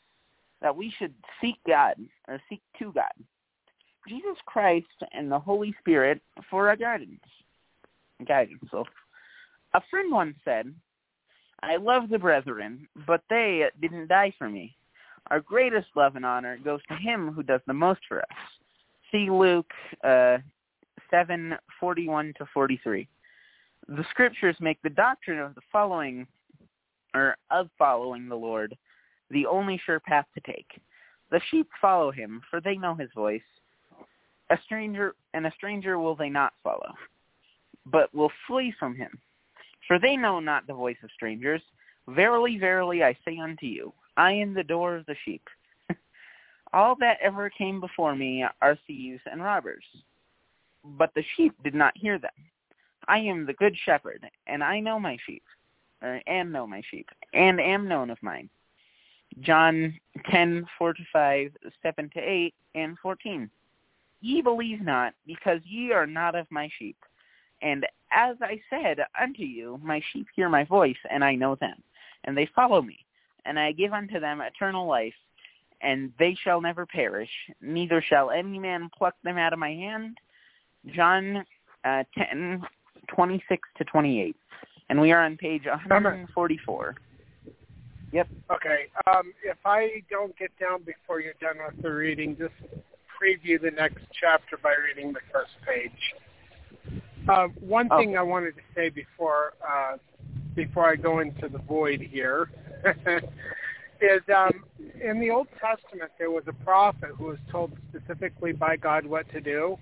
[0.63, 1.95] that we should seek God,
[2.29, 3.13] or seek to God,
[4.09, 7.21] Jesus Christ and the Holy Spirit for our guidance.
[8.27, 8.63] Guidance.
[8.71, 8.85] So,
[9.75, 10.73] a friend once said,
[11.63, 14.77] I love the brethren, but they didn't die for me.
[15.31, 18.39] Our greatest love and honor goes to him who does the most for us
[19.11, 19.71] see Luke
[20.05, 20.39] uh,
[21.11, 23.09] 7, 41 to 43.
[23.89, 26.27] The scriptures make the doctrine of the following,
[27.15, 28.77] or of following the Lord,
[29.31, 30.81] the only sure path to take.
[31.31, 33.41] The sheep follow him, for they know his voice.
[34.51, 36.93] A stranger and a stranger will they not follow,
[37.87, 39.19] but will flee from him.
[39.91, 41.61] For they know not the voice of strangers.
[42.07, 45.43] Verily, verily, I say unto you, I am the door of the sheep.
[46.73, 49.83] All that ever came before me are thieves and robbers.
[50.85, 52.31] But the sheep did not hear them.
[53.09, 55.43] I am the good shepherd, and I know my sheep,
[56.01, 58.49] or and know my sheep, and am known of mine.
[59.41, 59.99] John
[60.31, 61.51] 10, 4 to 5,
[61.83, 63.51] 7 to 8, and 14.
[64.21, 66.97] Ye believe not, because ye are not of my sheep.
[67.61, 71.83] And as I said unto you, my sheep hear my voice, and I know them,
[72.25, 72.99] and they follow me.
[73.45, 75.15] And I give unto them eternal life,
[75.81, 77.31] and they shall never perish,
[77.61, 80.19] neither shall any man pluck them out of my hand.
[80.95, 81.45] John
[81.85, 82.63] uh, 10,
[83.09, 84.37] 26 to 28.
[84.89, 86.97] And we are on page 144.
[88.13, 88.29] Yep.
[88.51, 88.87] Okay.
[89.07, 92.55] Um, if I don't get down before you're done with the reading, just
[93.21, 95.93] preview the next chapter by reading the first page.
[97.29, 97.99] Uh, one oh.
[97.99, 99.97] thing I wanted to say before uh,
[100.55, 102.51] before I go into the void here
[104.01, 104.65] is um,
[105.03, 109.31] in the Old Testament there was a prophet who was told specifically by God what
[109.33, 109.79] to do,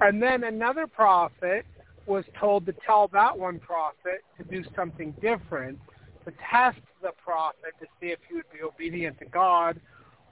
[0.00, 1.66] and then another prophet
[2.06, 5.78] was told to tell that one prophet to do something different,
[6.24, 9.80] to test the prophet to see if he would be obedient to God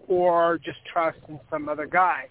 [0.09, 2.27] or just trust in some other guy.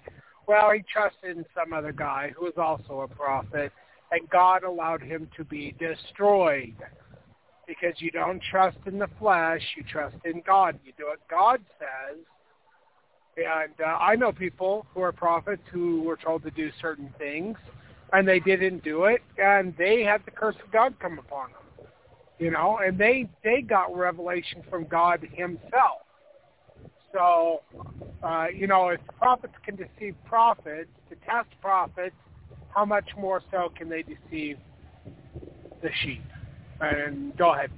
[0.47, 3.71] Well, he trusted in some other guy who was also a prophet,
[4.11, 6.75] and God allowed him to be destroyed
[7.67, 10.79] because you don't trust in the flesh, you trust in God.
[10.83, 12.17] You do what God says.
[13.37, 17.57] And uh, I know people who are prophets who were told to do certain things,
[18.11, 21.87] and they didn't do it, and they had the curse of God come upon them.
[22.39, 26.01] You know, and they they got revelation from God Himself.
[27.13, 27.61] So,
[28.23, 32.15] uh, you know, if prophets can deceive prophets to test prophets,
[32.73, 34.57] how much more so can they deceive
[35.81, 36.23] the sheep?
[36.81, 37.71] And go ahead.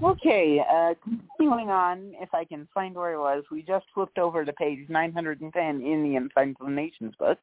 [0.00, 4.44] Okay, uh, continuing on, if I can find where I was, we just flipped over
[4.44, 6.30] to page 910 in the End
[6.60, 7.38] of Nations book.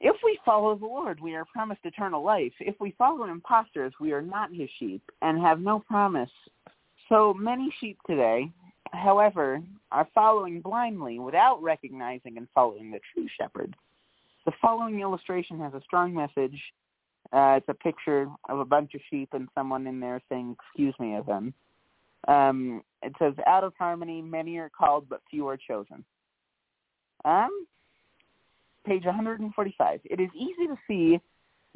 [0.00, 2.52] If we follow the Lord, we are promised eternal life.
[2.58, 6.30] If we follow impostors, we are not his sheep and have no promise.
[7.10, 8.50] So many sheep today,
[8.92, 9.60] however,
[9.92, 13.74] are following blindly without recognizing and following the true shepherd.
[14.46, 16.58] The following illustration has a strong message
[17.32, 20.94] uh, it's a picture of a bunch of sheep and someone in there saying, excuse
[20.98, 21.54] me of them.
[22.26, 26.04] Um, it says, out of harmony, many are called, but few are chosen.
[27.24, 27.66] Um,
[28.84, 30.00] page 145.
[30.04, 31.20] It is easy to see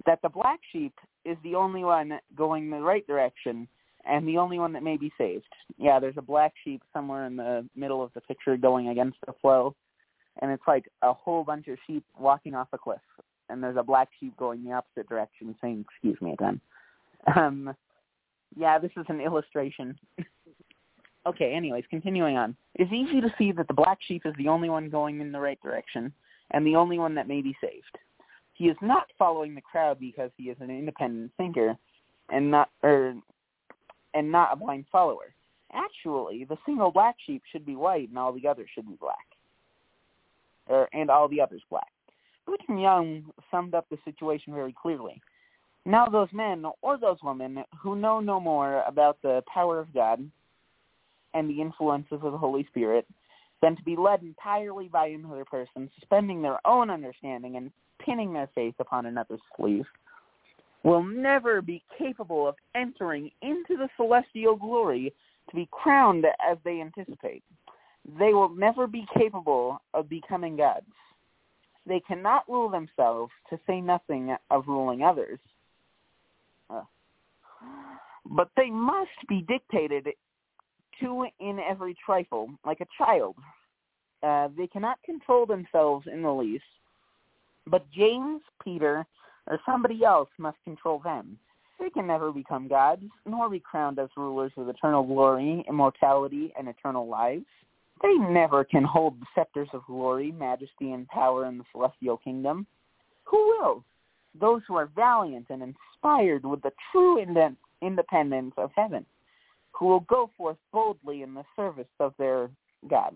[0.06, 3.68] that the black sheep is the only one going the right direction
[4.06, 5.46] and the only one that may be saved.
[5.78, 9.32] Yeah, there's a black sheep somewhere in the middle of the picture going against the
[9.40, 9.74] flow,
[10.40, 12.98] and it's like a whole bunch of sheep walking off a cliff,
[13.48, 16.60] and there's a black sheep going the opposite direction saying, excuse me again.
[17.34, 17.74] Um,
[18.56, 19.98] yeah, this is an illustration.
[21.26, 22.56] okay, anyways, continuing on.
[22.74, 25.40] It's easy to see that the black sheep is the only one going in the
[25.40, 26.12] right direction,
[26.50, 27.98] and the only one that may be saved.
[28.52, 31.76] He is not following the crowd because he is an independent thinker,
[32.30, 33.14] and not or
[34.14, 35.34] and not a blind follower.
[35.72, 39.26] Actually, the single black sheep should be white, and all the others should be black,
[40.68, 41.90] or and all the others black.
[42.46, 45.20] Brigham Young summed up the situation very clearly.
[45.86, 50.30] Now those men or those women who know no more about the power of God
[51.34, 53.06] and the influences of the Holy Spirit
[53.60, 58.48] than to be led entirely by another person, suspending their own understanding and pinning their
[58.54, 59.86] faith upon another's sleeve,
[60.84, 65.12] will never be capable of entering into the celestial glory
[65.48, 67.42] to be crowned as they anticipate.
[68.18, 70.86] They will never be capable of becoming gods.
[71.86, 75.38] They cannot rule themselves, to say nothing of ruling others.
[78.26, 80.08] But they must be dictated
[81.00, 83.36] to in every trifle, like a child.
[84.22, 86.64] Uh, they cannot control themselves in the least,
[87.66, 89.06] but James, Peter,
[89.46, 91.38] or somebody else must control them.
[91.78, 96.68] They can never become gods, nor be crowned as rulers of eternal glory, immortality, and
[96.68, 97.44] eternal lives.
[98.02, 102.66] They never can hold the scepters of glory, majesty, and power in the celestial kingdom.
[103.24, 103.84] Who will?
[104.38, 107.18] Those who are valiant and inspired with the true
[107.82, 109.04] independence of heaven,
[109.72, 112.50] who will go forth boldly in the service of their
[112.88, 113.14] God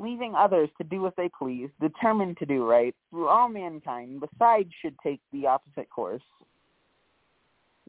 [0.00, 4.70] leaving others to do as they please, determined to do right, through all mankind, besides
[4.80, 6.22] should take the opposite course.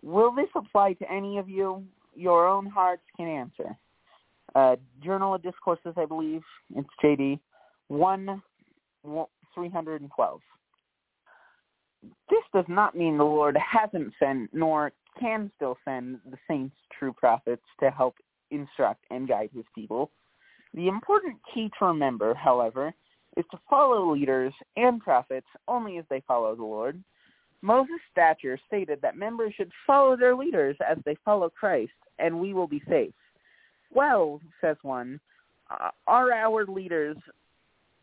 [0.01, 1.83] Will this apply to any of you?
[2.15, 3.77] Your own hearts can answer.
[4.55, 6.41] Uh, Journal of Discourses, I believe,
[6.75, 7.39] it's JD,
[7.89, 8.41] 1,
[9.53, 10.41] 312.
[12.29, 17.13] This does not mean the Lord hasn't sent, nor can still send the saints, true
[17.13, 18.15] prophets, to help
[18.51, 20.09] instruct and guide his people
[20.73, 22.93] the important key to remember, however,
[23.37, 27.01] is to follow leaders and prophets only as they follow the Lord.
[27.61, 32.53] Moses Thatcher stated that members should follow their leaders as they follow Christ, and we
[32.53, 33.13] will be safe.
[33.91, 35.19] Well, says one,
[35.69, 37.17] uh, are our leaders,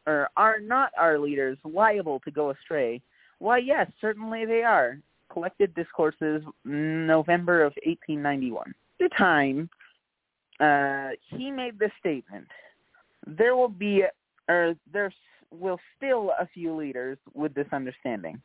[0.07, 3.01] or are not our leaders liable to go astray?
[3.39, 4.99] Why, yes, certainly they are.
[5.33, 8.75] Collected Discourses, November of 1891.
[8.99, 9.69] The time
[10.61, 12.47] uh, he made this statement.
[13.27, 14.05] There will be,
[14.49, 15.13] or there
[15.51, 18.41] will still a few leaders with this understanding.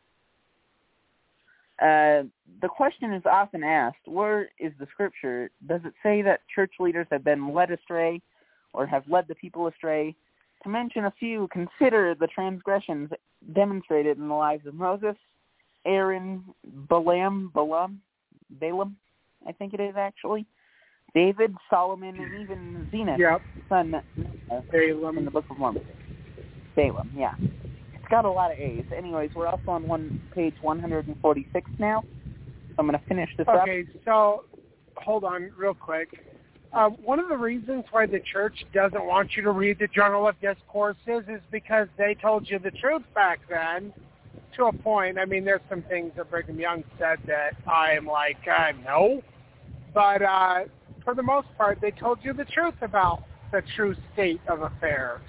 [1.82, 2.24] Uh,
[2.62, 5.50] the question is often asked, where is the scripture?
[5.68, 8.22] Does it say that church leaders have been led astray
[8.74, 10.16] or have led the people astray?
[10.64, 13.10] To mention a few, consider the transgressions
[13.54, 15.16] demonstrated in the lives of Moses,
[15.86, 16.44] Aaron,
[16.88, 18.00] Balaam, Balaam,
[18.60, 18.96] Balaam,
[19.48, 20.46] I think it is actually,
[21.14, 23.42] David, Solomon, and even Zeniff, yep.
[23.68, 25.84] son uh, Balaam in the Book of Mormon.
[26.74, 27.34] Salem, yeah.
[27.94, 28.86] It's got a lot of A's.
[28.96, 32.04] Anyways, we're also on one page 146 now.
[32.70, 33.64] So I'm going to finish this okay, up.
[33.64, 34.46] Okay, so
[34.96, 36.10] hold on real quick.
[36.74, 40.26] Uh, one of the reasons why the church doesn't want you to read the Journal
[40.28, 43.94] of Discourses is because they told you the truth back then
[44.56, 45.18] to a point.
[45.20, 49.22] I mean, there's some things that Brigham Young said that I'm like, uh, no.
[49.94, 50.64] But uh,
[51.03, 55.22] for the most part, they told you the truth about the true state of affairs.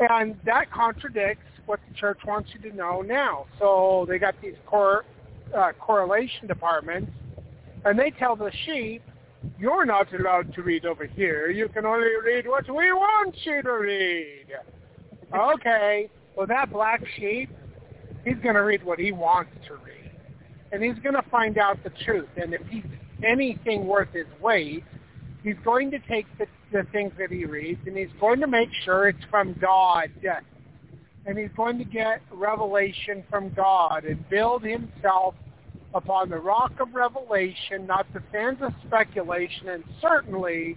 [0.00, 3.46] And that contradicts what the church wants you to know now.
[3.58, 5.04] So they got these cor-
[5.56, 7.10] uh, correlation departments,
[7.84, 9.02] and they tell the sheep,
[9.58, 11.50] you're not allowed to read over here.
[11.50, 14.46] You can only read what we want you to read.
[15.34, 17.50] okay, well that black sheep,
[18.24, 20.10] he's going to read what he wants to read.
[20.72, 22.28] And he's going to find out the truth.
[22.36, 22.84] And if he's
[23.24, 24.84] anything worth his weight,
[25.42, 28.68] he's going to take the, the things that he reads and he's going to make
[28.84, 30.10] sure it's from God.
[31.26, 35.34] And he's going to get revelation from God and build himself
[35.94, 40.76] upon the rock of revelation, not the sands of speculation, and certainly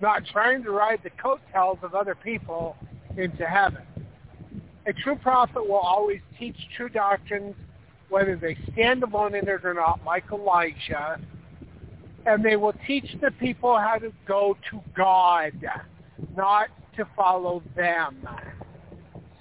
[0.00, 2.76] not trying to ride the coattails of other people
[3.16, 3.82] into heaven.
[4.86, 7.54] A true prophet will always teach true doctrines,
[8.08, 11.20] whether they stand alone in it or not, like Elijah,
[12.28, 15.52] and they will teach the people how to go to God,
[16.36, 18.28] not to follow them.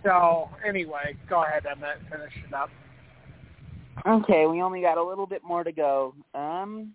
[0.04, 1.98] So anyway, go ahead, Emmett.
[2.10, 2.70] Finish it up.
[4.06, 6.16] Okay, we only got a little bit more to go.
[6.34, 6.94] Um,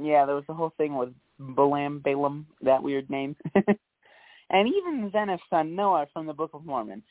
[0.00, 5.42] yeah, there was the whole thing with Balaam, Balaam, that weird name, and even Zeniff's
[5.50, 7.02] son Noah from the Book of Mormon.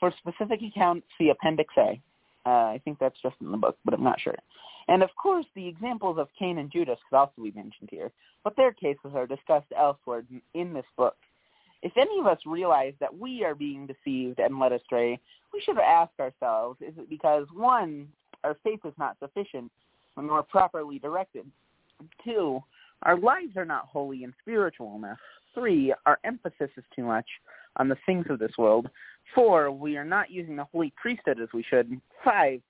[0.00, 2.00] For specific accounts, see Appendix A.
[2.46, 4.36] Uh, I think that's just in the book, but I'm not sure.
[4.88, 8.10] And of course, the examples of Cain and Judas could also be mentioned here,
[8.42, 10.22] but their cases are discussed elsewhere
[10.54, 11.16] in this book.
[11.82, 15.18] If any of us realize that we are being deceived and led astray,
[15.52, 18.08] we should ask ourselves, is it because, one,
[18.42, 19.70] our faith is not sufficient
[20.16, 21.46] nor properly directed?
[22.24, 22.60] Two,
[23.02, 25.18] our lives are not holy and spiritual enough.
[25.54, 27.26] Three, our emphasis is too much
[27.76, 28.88] on the things of this world.
[29.34, 32.00] Four, we are not using the holy priesthood as we should.
[32.24, 32.60] Five,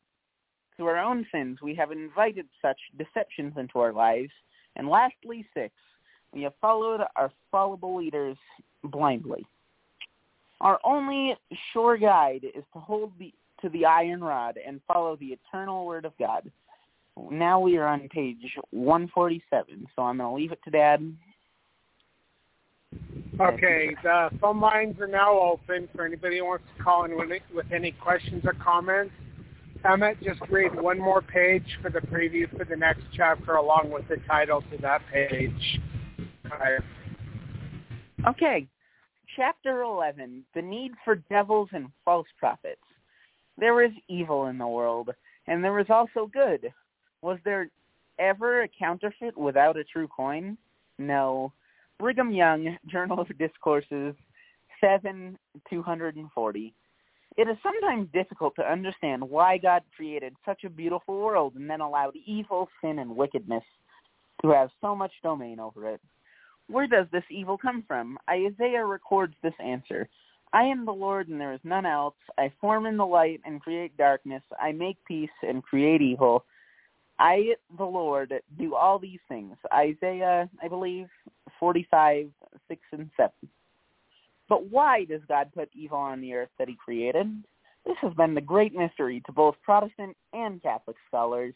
[0.78, 4.30] through our own sins, we have invited such deceptions into our lives.
[4.76, 5.74] And lastly, six,
[6.32, 8.36] we have followed our fallible leaders
[8.84, 9.44] blindly.
[10.60, 11.36] Our only
[11.72, 16.04] sure guide is to hold the, to the iron rod and follow the eternal word
[16.04, 16.50] of God.
[17.30, 21.12] Now we are on page 147, so I'm going to leave it to Dad.
[23.40, 27.42] Okay, the phone lines are now open for anybody who wants to call in with,
[27.54, 29.12] with any questions or comments.
[29.84, 34.06] Emmett, just read one more page for the preview for the next chapter along with
[34.08, 35.80] the title to that page.
[36.44, 36.80] Right.
[38.26, 38.66] Okay,
[39.36, 42.80] chapter 11, the need for devils and false prophets.
[43.56, 45.10] There is evil in the world,
[45.46, 46.72] and there is also good.
[47.22, 47.70] Was there
[48.18, 50.58] ever a counterfeit without a true coin?
[50.98, 51.52] No.
[51.98, 54.14] Brigham Young, Journal of Discourses,
[54.80, 55.38] 7,
[55.70, 56.74] 240.
[57.38, 61.80] It is sometimes difficult to understand why God created such a beautiful world and then
[61.80, 63.62] allowed evil, sin, and wickedness
[64.42, 66.00] to have so much domain over it.
[66.66, 68.18] Where does this evil come from?
[68.28, 70.08] Isaiah records this answer.
[70.52, 72.16] I am the Lord and there is none else.
[72.36, 74.42] I form in the light and create darkness.
[74.60, 76.44] I make peace and create evil.
[77.20, 79.56] I, the Lord, do all these things.
[79.72, 81.06] Isaiah, I believe,
[81.60, 82.30] 45,
[82.66, 83.30] 6 and 7.
[84.48, 87.42] But why does God put evil on the earth that he created?
[87.84, 91.54] This has been the great mystery to both Protestant and Catholic scholars,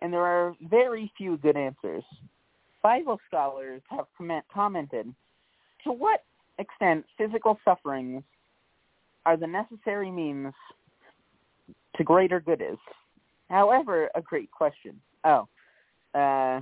[0.00, 2.04] and there are very few good answers.
[2.82, 5.12] Bible scholars have comment, commented,
[5.84, 6.24] to what
[6.58, 8.22] extent physical sufferings
[9.24, 10.52] are the necessary means
[11.96, 12.78] to greater good is?
[13.48, 15.00] However, a great question.
[15.24, 15.48] Oh,
[16.14, 16.60] uh,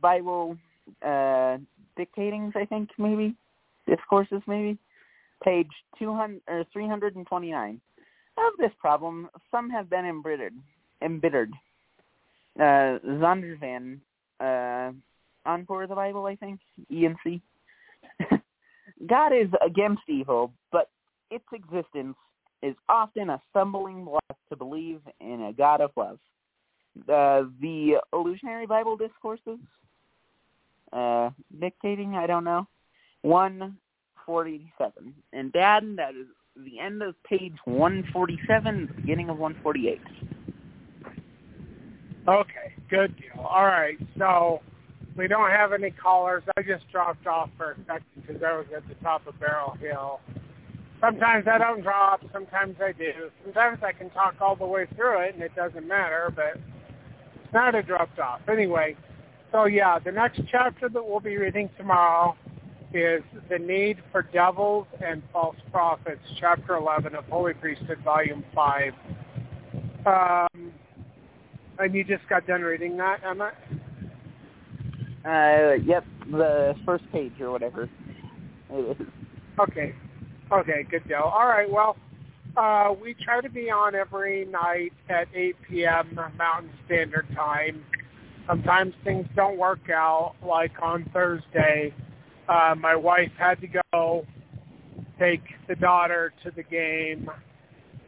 [0.00, 0.56] Bible
[1.02, 1.58] uh,
[1.98, 3.34] dictatings, I think, maybe
[3.90, 4.78] discourses, maybe
[5.42, 5.68] page
[5.98, 7.80] two hundred or three hundred and twenty-nine.
[8.38, 10.54] Of this problem, some have been embittered.
[11.02, 11.52] Embittered.
[12.58, 13.98] Uh, Zondervan,
[14.40, 14.92] uh,
[15.46, 16.60] Encore the Bible, I think,
[16.90, 17.40] ENC.
[19.06, 20.90] God is against evil, but
[21.30, 22.16] its existence
[22.62, 26.18] is often a stumbling block to believe in a God of love.
[27.08, 29.58] Uh, the illusionary Bible discourses,
[30.92, 31.30] uh,
[31.60, 32.66] dictating, I don't know,
[33.22, 35.14] 147.
[35.32, 36.26] And Dad, that is
[36.56, 40.00] the end of page 147, beginning of 148.
[42.28, 43.44] Okay, good deal.
[43.44, 44.60] All right, so
[45.16, 46.42] we don't have any callers.
[46.56, 49.76] I just dropped off for a second because I was at the top of Barrel
[49.80, 50.20] Hill.
[51.00, 52.22] Sometimes I don't drop.
[52.32, 53.30] Sometimes I do.
[53.42, 56.60] Sometimes I can talk all the way through it and it doesn't matter, but
[57.42, 58.40] it's not a dropped off.
[58.48, 58.96] Anyway,
[59.50, 62.36] so yeah, the next chapter that we'll be reading tomorrow
[62.92, 68.92] is The Need for Devils and False Prophets, Chapter 11 of Holy Priesthood, Volume 5.
[70.06, 70.72] Um,
[71.78, 73.52] and you just got done reading that, Emma?
[75.24, 77.88] Uh, yep, the first page or whatever.
[79.58, 79.94] Okay.
[80.52, 81.18] Okay, good deal.
[81.18, 81.96] All right, well,
[82.56, 86.18] uh, we try to be on every night at 8 p.m.
[86.36, 87.84] Mountain Standard Time.
[88.46, 91.94] Sometimes things don't work out, like on Thursday.
[92.50, 94.26] Uh, my wife had to go
[95.18, 97.30] take the daughter to the game,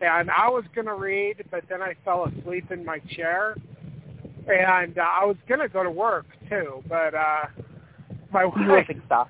[0.00, 3.56] and I was going to read, but then I fell asleep in my chair
[4.48, 7.44] and uh, I was gonna go to work too, but uh
[8.32, 9.28] my wife stuff.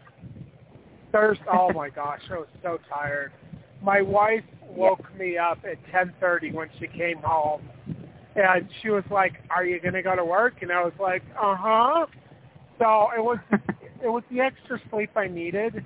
[1.11, 1.45] Thursday.
[1.53, 3.33] Oh my gosh, I was so tired.
[3.83, 5.19] My wife woke yeah.
[5.19, 7.63] me up at 10:30 when she came home,
[8.37, 11.57] and she was like, "Are you gonna go to work?" And I was like, "Uh
[11.57, 12.07] huh."
[12.83, 13.39] So it was
[14.03, 15.85] it was the extra sleep I needed.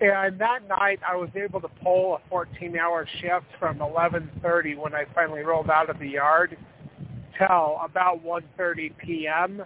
[0.00, 5.04] And that night, I was able to pull a 14-hour shift from 11:30 when I
[5.14, 6.56] finally rolled out of the yard
[7.38, 9.62] hotel about 1.30 p.m.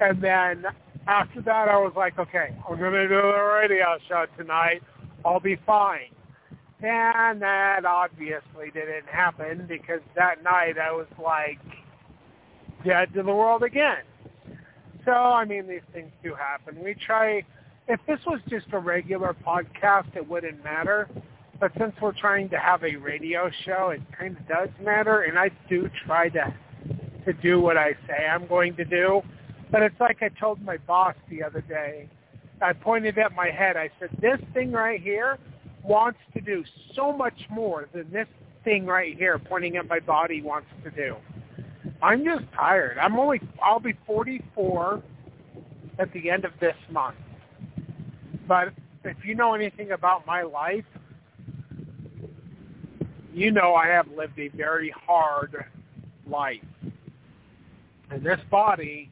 [0.00, 0.64] And then
[1.06, 4.82] after that, I was like, okay, I'm to do a radio show tonight.
[5.24, 6.10] I'll be fine.
[6.80, 11.58] And that obviously didn't happen because that night I was like
[12.86, 14.04] dead to the world again.
[15.04, 16.82] So, I mean, these things do happen.
[16.82, 17.42] We try,
[17.86, 21.08] if this was just a regular podcast, it wouldn't matter.
[21.60, 25.22] But since we're trying to have a radio show, it kind of does matter.
[25.22, 26.54] And I do try to,
[27.24, 29.22] to do what I say I'm going to do.
[29.70, 32.08] But it's like I told my boss the other day.
[32.60, 33.76] I pointed at my head.
[33.76, 35.38] I said, this thing right here
[35.82, 36.64] wants to do
[36.94, 38.26] so much more than this
[38.64, 41.16] thing right here pointing at my body wants to do.
[42.02, 42.98] I'm just tired.
[42.98, 45.02] I'm only I'll be 44
[45.98, 47.16] at the end of this month.
[48.46, 48.68] But
[49.04, 50.84] if you know anything about my life,
[53.34, 55.64] you know I have lived a very hard
[56.26, 56.60] life.
[58.10, 59.10] And this body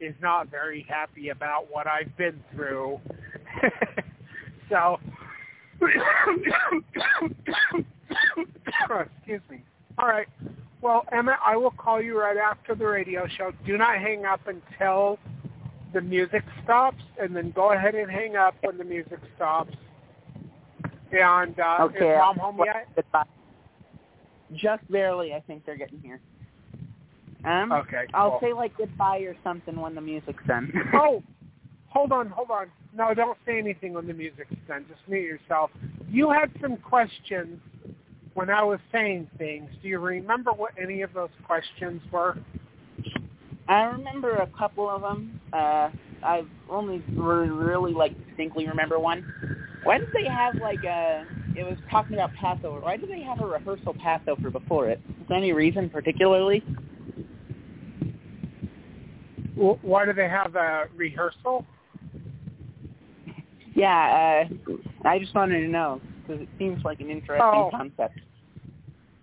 [0.00, 3.00] is not very happy about what I've been through.
[4.68, 4.98] so
[9.16, 9.62] Excuse me.
[9.98, 10.28] All right.
[10.80, 13.52] Well, Emma, I will call you right after the radio show.
[13.66, 15.18] Do not hang up until
[15.92, 19.74] the music stops, and then go ahead and hang up when the music stops.
[21.10, 22.88] And uh, okay, is Mom home yet?
[22.94, 23.24] Goodbye.
[24.54, 25.34] Just barely.
[25.34, 26.20] I think they're getting here.
[27.44, 28.04] Um, okay.
[28.12, 28.14] Cool.
[28.14, 30.72] I'll say like goodbye or something when the music's done.
[30.94, 31.22] oh,
[31.88, 32.66] hold on, hold on.
[32.94, 34.84] No, don't say anything when the music's done.
[34.88, 35.70] Just mute yourself.
[36.10, 37.60] You had some questions
[38.38, 39.68] when I was saying things.
[39.82, 42.38] Do you remember what any of those questions were?
[43.68, 45.40] I remember a couple of them.
[45.52, 45.90] Uh,
[46.22, 49.26] I only really like distinctly remember one.
[49.82, 51.26] Why did they have like a?
[51.56, 52.78] It was talking about Passover.
[52.78, 55.00] Why did they have a rehearsal Passover before it?
[55.08, 56.62] Is there any reason particularly?
[59.56, 61.66] Why do they have a rehearsal?
[63.74, 67.70] Yeah, uh, I just wanted to know because it seems like an interesting oh.
[67.72, 68.20] concept.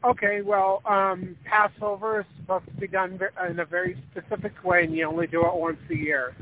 [0.06, 3.19] Okay, well, um, Passover is supposed to be done
[3.49, 6.36] in a very specific way, and you only do it once a year.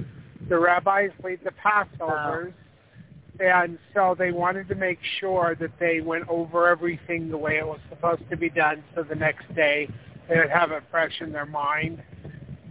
[0.49, 3.45] The rabbis lead the Passovers, oh.
[3.45, 7.65] and so they wanted to make sure that they went over everything the way it
[7.65, 9.88] was supposed to be done, so the next day
[10.27, 12.03] they would have it fresh in their mind.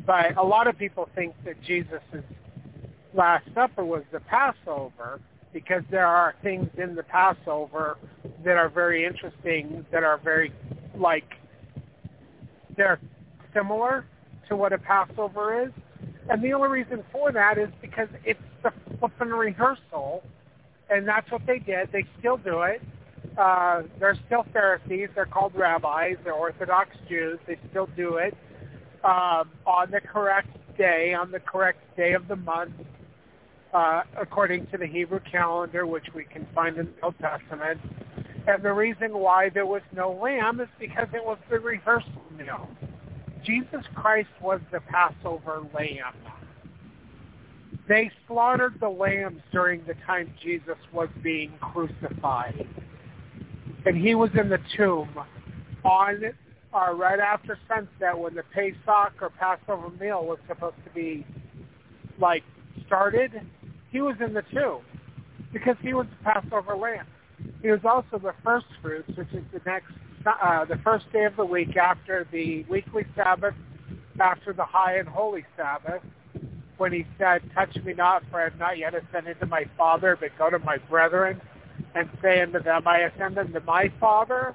[0.05, 2.03] But a lot of people think that Jesus'
[3.15, 5.21] Last Supper was the Passover,
[5.55, 7.97] because there are things in the Passover
[8.45, 10.53] that are very interesting, that are very
[10.97, 11.25] like
[12.77, 13.01] they're
[13.55, 14.07] similar
[14.49, 15.73] to what a Passover is.
[16.29, 20.23] And the only reason for that is because it's the flipping rehearsal,
[20.89, 21.91] and that's what they did.
[21.93, 22.81] They still do it.
[23.37, 25.09] Uh, they're still Pharisees.
[25.15, 26.17] They're called rabbis.
[26.23, 27.39] They're Orthodox Jews.
[27.47, 28.37] They still do it
[29.05, 32.73] um, on the correct day, on the correct day of the month,
[33.73, 37.81] uh, according to the Hebrew calendar, which we can find in the Old Testament.
[38.47, 42.69] And the reason why there was no lamb is because it was the rehearsal meal.
[43.45, 46.15] Jesus Christ was the Passover lamb.
[47.89, 52.67] They slaughtered the lambs during the time Jesus was being crucified.
[53.85, 55.11] And he was in the tomb
[55.85, 56.23] on
[56.73, 61.27] uh, right after sunset when the Pesach or Passover meal was supposed to be
[62.21, 62.45] like
[62.87, 63.33] started
[63.93, 64.81] he was in the tomb
[65.53, 67.07] because he was the Passover lamb.
[67.63, 69.93] He was also the first fruits, which is the next,
[70.27, 73.55] uh, the first day of the week after the weekly Sabbath,
[74.21, 76.03] after the high and holy Sabbath,
[76.77, 80.17] when he said, touch me not, for I have not yet ascended to my Father,
[80.19, 81.41] but go to my brethren
[81.95, 84.55] and say unto them, I ascend unto my Father,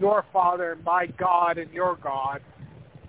[0.00, 2.40] your Father, my God, and your God,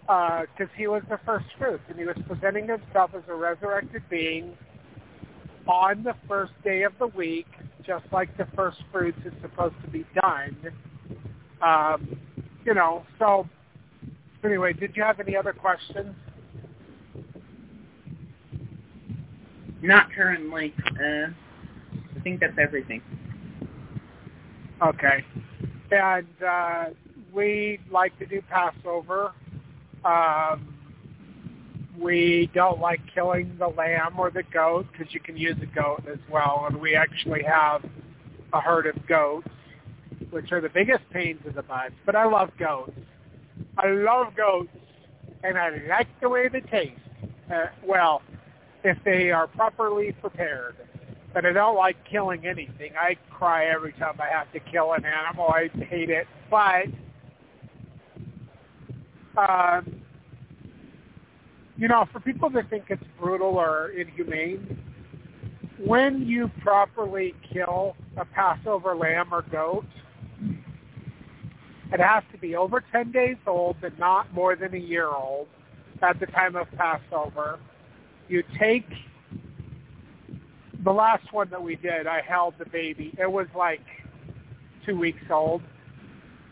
[0.01, 4.03] because uh, he was the first fruits, and he was presenting himself as a resurrected
[4.09, 4.57] being
[5.67, 7.47] on the first day of the week,
[7.85, 10.55] just like the first fruits is supposed to be done.
[11.61, 12.19] Um,
[12.65, 13.47] you know, so
[14.43, 16.15] anyway, did you have any other questions?
[19.81, 20.73] Not currently.
[20.99, 21.27] Uh,
[21.93, 23.01] I think that's everything.
[24.81, 25.23] Okay.
[25.91, 26.85] And uh,
[27.33, 29.33] we like to do Passover.
[30.05, 30.78] Um,
[31.99, 36.03] we don't like killing the lamb or the goat because you can use a goat
[36.11, 36.65] as well.
[36.69, 37.83] And we actually have
[38.53, 39.47] a herd of goats,
[40.29, 41.91] which are the biggest pains in the butt.
[42.05, 42.91] But I love goats.
[43.77, 44.69] I love goats,
[45.43, 46.99] and I like the way they taste.
[47.53, 48.21] Uh, well,
[48.83, 50.75] if they are properly prepared.
[51.33, 52.93] But I don't like killing anything.
[52.99, 55.47] I cry every time I have to kill an animal.
[55.47, 56.27] I hate it.
[56.49, 56.85] But
[59.37, 60.01] um,
[61.79, 64.79] you know, for people that think it's brutal or inhumane,
[65.79, 69.85] when you properly kill a Passover lamb or goat,
[71.93, 75.47] It has to be over 10 days old, but not more than a year old
[76.01, 77.59] at the time of Passover.
[78.27, 78.87] You take
[80.83, 83.13] the last one that we did, I held the baby.
[83.19, 83.85] It was like
[84.85, 85.63] two weeks old.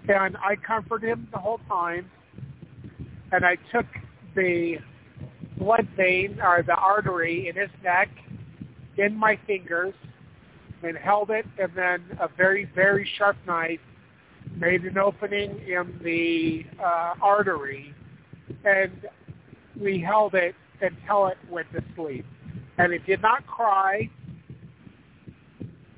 [0.10, 2.10] And I comforted him the whole time.
[3.32, 3.86] And I took
[4.36, 4.78] the
[5.57, 8.09] blood vein or the artery in his neck
[8.97, 9.93] in my fingers
[10.84, 13.79] and held it and then a very, very sharp knife
[14.55, 17.93] made an opening in the uh, artery
[18.65, 18.91] and
[19.79, 22.25] we held it until it went to sleep.
[22.77, 24.09] And it did not cry.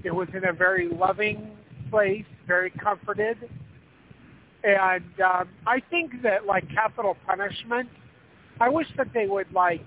[0.04, 1.52] It was in a very loving
[1.90, 3.38] place, very comforted.
[4.64, 7.90] And um, I think that like capital punishment,
[8.60, 9.86] I wish that they would like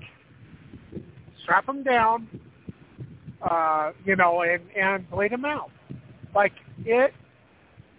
[1.43, 2.29] strap them down,
[3.43, 5.71] uh, you know, and and bleed them out.
[6.35, 6.53] Like
[6.85, 7.13] it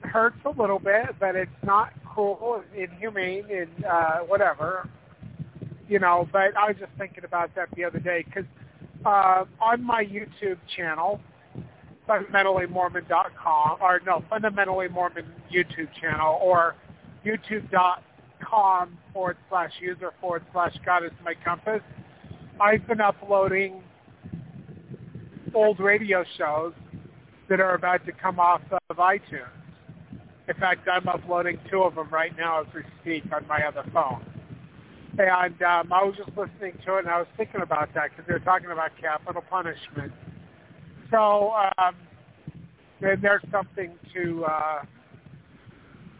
[0.01, 4.89] hurts a little bit, but it's not cruel, inhumane, and uh, whatever,
[5.87, 6.27] you know.
[6.31, 8.45] But I was just thinking about that the other day because
[9.05, 11.19] uh, on my YouTube channel,
[12.07, 16.75] fundamentallymormon.com, or no, fundamentally Mormon YouTube channel, or
[18.43, 21.81] youtube.com forward slash user forward slash God is my compass.
[22.59, 23.83] I've been uploading
[25.53, 26.73] old radio shows
[27.49, 29.47] that are about to come off of iTunes.
[30.47, 33.89] In fact, I'm uploading two of them right now as we speak on my other
[33.93, 34.25] phone.
[35.17, 38.25] And um, I was just listening to it, and I was thinking about that because
[38.27, 40.11] they were talking about capital punishment.
[41.11, 41.95] So um,
[43.01, 44.81] and there's something to uh,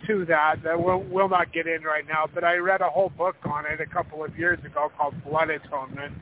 [0.08, 2.26] to that that we'll, we'll not get in right now.
[2.34, 5.50] But I read a whole book on it a couple of years ago called Blood
[5.50, 6.14] Atonement.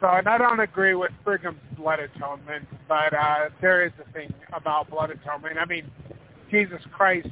[0.00, 4.34] So, and I don't agree with Brigham's blood atonement, but uh, there is a thing
[4.52, 5.58] about blood atonement.
[5.58, 5.88] I mean,
[6.50, 7.28] Jesus Christ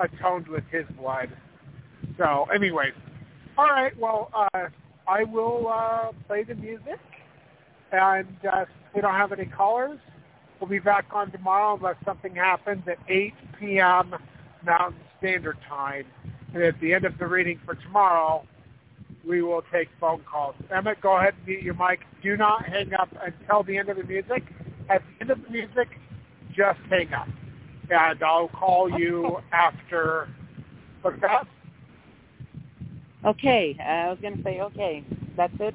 [0.00, 1.30] atoned with his blood.
[2.18, 2.90] So, anyway,
[3.56, 3.96] all right.
[3.96, 4.68] Well, uh,
[5.06, 6.98] I will uh, play the music,
[7.92, 10.00] and uh, we don't have any callers.
[10.58, 14.16] We'll be back on tomorrow unless something happens at 8 p.m.
[14.64, 16.06] Mountain Standard Time.
[16.52, 18.46] And at the end of the reading for tomorrow,
[19.26, 20.54] we will take phone calls.
[20.70, 22.00] Emmett, go ahead and mute your mic.
[22.22, 24.44] Do not hang up until the end of the music.
[24.88, 25.88] At the end of the music,
[26.54, 27.28] just hang up.
[27.90, 30.28] And I'll call you after.
[31.20, 31.46] That?
[33.24, 33.76] Okay.
[33.78, 35.04] I was going to say, okay.
[35.36, 35.74] That's it?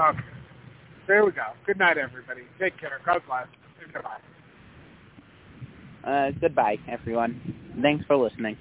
[0.00, 0.18] Okay.
[1.06, 1.42] There we go.
[1.66, 2.42] Good night, everybody.
[2.58, 3.00] Take care.
[3.04, 3.46] God bless.
[3.92, 4.18] Goodbye.
[6.04, 7.40] Uh, goodbye, everyone.
[7.80, 8.56] Thanks for listening.